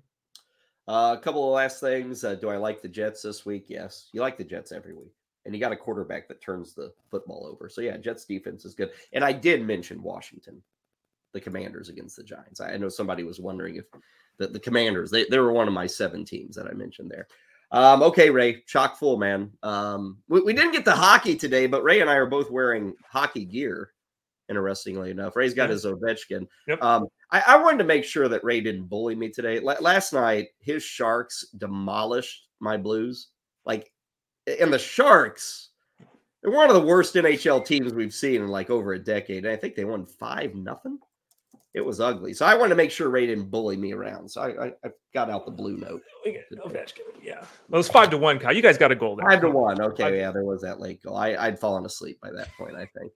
Uh, 0.88 1.14
a 1.18 1.20
couple 1.20 1.46
of 1.46 1.54
last 1.54 1.80
things. 1.80 2.24
Uh, 2.24 2.34
do 2.34 2.48
I 2.48 2.56
like 2.56 2.82
the 2.82 2.88
Jets 2.88 3.22
this 3.22 3.44
week? 3.44 3.66
Yes. 3.68 4.08
You 4.12 4.20
like 4.20 4.38
the 4.38 4.44
Jets 4.44 4.72
every 4.72 4.94
week 4.94 5.12
and 5.48 5.54
you 5.54 5.60
got 5.60 5.72
a 5.72 5.76
quarterback 5.76 6.28
that 6.28 6.42
turns 6.42 6.74
the 6.74 6.92
football 7.10 7.48
over. 7.50 7.70
So 7.70 7.80
yeah, 7.80 7.96
Jets 7.96 8.26
defense 8.26 8.66
is 8.66 8.74
good. 8.74 8.90
And 9.14 9.24
I 9.24 9.32
did 9.32 9.66
mention 9.66 10.02
Washington, 10.02 10.62
the 11.32 11.40
Commanders 11.40 11.88
against 11.88 12.16
the 12.16 12.22
Giants. 12.22 12.60
I 12.60 12.76
know 12.76 12.90
somebody 12.90 13.24
was 13.24 13.40
wondering 13.40 13.76
if 13.76 13.86
the, 14.36 14.48
the 14.48 14.60
Commanders 14.60 15.10
they, 15.10 15.24
they 15.24 15.38
were 15.38 15.50
one 15.50 15.66
of 15.66 15.72
my 15.72 15.86
seven 15.86 16.22
teams 16.22 16.54
that 16.54 16.66
I 16.66 16.74
mentioned 16.74 17.10
there. 17.10 17.28
Um, 17.70 18.02
okay, 18.02 18.28
Ray, 18.28 18.60
chock 18.66 18.98
full, 18.98 19.16
man. 19.16 19.50
Um, 19.62 20.18
we, 20.28 20.42
we 20.42 20.52
didn't 20.52 20.72
get 20.72 20.84
the 20.84 20.94
hockey 20.94 21.34
today, 21.34 21.66
but 21.66 21.82
Ray 21.82 22.02
and 22.02 22.10
I 22.10 22.16
are 22.16 22.26
both 22.26 22.50
wearing 22.50 22.92
hockey 23.10 23.46
gear. 23.46 23.92
Interestingly 24.50 25.10
enough, 25.10 25.34
Ray's 25.34 25.54
got 25.54 25.70
his 25.70 25.86
Ovechkin. 25.86 26.46
Yep. 26.66 26.82
Um, 26.82 27.06
I, 27.32 27.42
I, 27.46 27.56
wanted 27.56 27.78
to 27.78 27.84
make 27.84 28.04
sure 28.04 28.28
that 28.28 28.44
Ray 28.44 28.60
didn't 28.60 28.86
bully 28.86 29.14
me 29.14 29.30
today. 29.30 29.58
L- 29.58 29.76
last 29.80 30.12
night, 30.12 30.48
his 30.58 30.82
Sharks 30.82 31.46
demolished 31.56 32.48
my 32.60 32.76
Blues. 32.76 33.28
Like 33.66 33.92
and 34.60 34.72
the 34.72 34.78
Sharks, 34.78 35.70
they're 36.42 36.52
one 36.52 36.68
of 36.68 36.74
the 36.74 36.82
worst 36.82 37.14
NHL 37.14 37.64
teams 37.64 37.92
we've 37.92 38.14
seen 38.14 38.42
in 38.42 38.48
like 38.48 38.70
over 38.70 38.92
a 38.92 38.98
decade. 38.98 39.44
And 39.44 39.52
I 39.52 39.56
think 39.56 39.74
they 39.74 39.84
won 39.84 40.06
five 40.06 40.54
nothing. 40.54 40.98
It 41.74 41.84
was 41.84 42.00
ugly. 42.00 42.32
So 42.32 42.46
I 42.46 42.54
wanted 42.54 42.70
to 42.70 42.74
make 42.76 42.90
sure 42.90 43.10
Ray 43.10 43.26
didn't 43.26 43.50
bully 43.50 43.76
me 43.76 43.92
around. 43.92 44.28
So 44.28 44.40
I, 44.40 44.66
I, 44.66 44.72
I 44.84 44.90
got 45.12 45.30
out 45.30 45.44
the 45.44 45.52
blue 45.52 45.76
note. 45.76 46.02
Yeah. 47.22 47.40
Well, 47.68 47.74
it 47.74 47.76
was 47.76 47.88
five 47.88 48.10
to 48.10 48.18
one, 48.18 48.38
Kyle. 48.38 48.54
You 48.54 48.62
guys 48.62 48.78
got 48.78 48.90
a 48.90 48.96
goal 48.96 49.16
there. 49.16 49.28
Five 49.28 49.42
to 49.42 49.50
one. 49.50 49.80
Okay. 49.80 50.04
Five. 50.04 50.14
Yeah, 50.14 50.32
there 50.32 50.44
was 50.44 50.62
that 50.62 50.80
late 50.80 51.02
goal. 51.02 51.16
I, 51.16 51.36
I'd 51.36 51.58
fallen 51.58 51.84
asleep 51.84 52.20
by 52.20 52.30
that 52.32 52.52
point, 52.54 52.74
I 52.74 52.86
think. 52.86 53.12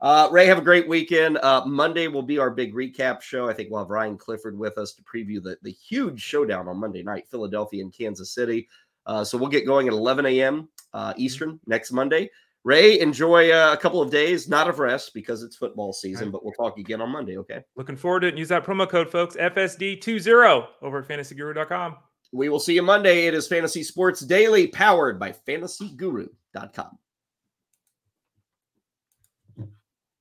Uh, 0.00 0.28
Ray, 0.30 0.46
have 0.46 0.58
a 0.58 0.62
great 0.62 0.86
weekend. 0.88 1.38
Uh, 1.38 1.64
Monday 1.66 2.06
will 2.06 2.22
be 2.22 2.38
our 2.38 2.50
big 2.50 2.74
recap 2.74 3.22
show. 3.22 3.48
I 3.48 3.54
think 3.54 3.70
we'll 3.70 3.80
have 3.80 3.90
Ryan 3.90 4.18
Clifford 4.18 4.58
with 4.58 4.76
us 4.78 4.92
to 4.94 5.02
preview 5.02 5.42
the, 5.42 5.56
the 5.62 5.72
huge 5.72 6.20
showdown 6.20 6.68
on 6.68 6.76
Monday 6.78 7.02
night, 7.02 7.26
Philadelphia 7.30 7.82
and 7.82 7.92
Kansas 7.92 8.32
City. 8.32 8.68
Uh, 9.06 9.24
so 9.24 9.38
we'll 9.38 9.48
get 9.48 9.66
going 9.66 9.88
at 9.88 9.94
11 9.94 10.26
a.m. 10.26 10.68
Uh. 10.96 11.12
Eastern 11.18 11.60
next 11.66 11.92
Monday. 11.92 12.30
Ray, 12.64 12.98
enjoy 12.98 13.50
uh, 13.52 13.72
a 13.72 13.76
couple 13.76 14.02
of 14.02 14.10
days, 14.10 14.48
not 14.48 14.66
of 14.68 14.80
rest 14.80 15.12
because 15.14 15.44
it's 15.44 15.54
football 15.54 15.92
season, 15.92 16.32
but 16.32 16.42
we'll 16.42 16.54
talk 16.54 16.78
again 16.78 17.00
on 17.00 17.10
Monday. 17.10 17.36
Okay. 17.38 17.62
Looking 17.76 17.96
forward 17.96 18.20
to 18.20 18.26
it. 18.28 18.36
Use 18.36 18.48
that 18.48 18.64
promo 18.64 18.88
code, 18.88 19.08
folks. 19.08 19.36
FSD20 19.36 20.66
over 20.82 20.98
at 20.98 21.06
fantasyguru.com. 21.06 21.96
We 22.32 22.48
will 22.48 22.58
see 22.58 22.74
you 22.74 22.82
Monday. 22.82 23.26
It 23.26 23.34
is 23.34 23.46
Fantasy 23.46 23.84
Sports 23.84 24.20
Daily, 24.20 24.66
powered 24.66 25.20
by 25.20 25.30
fantasyguru.com. 25.30 26.98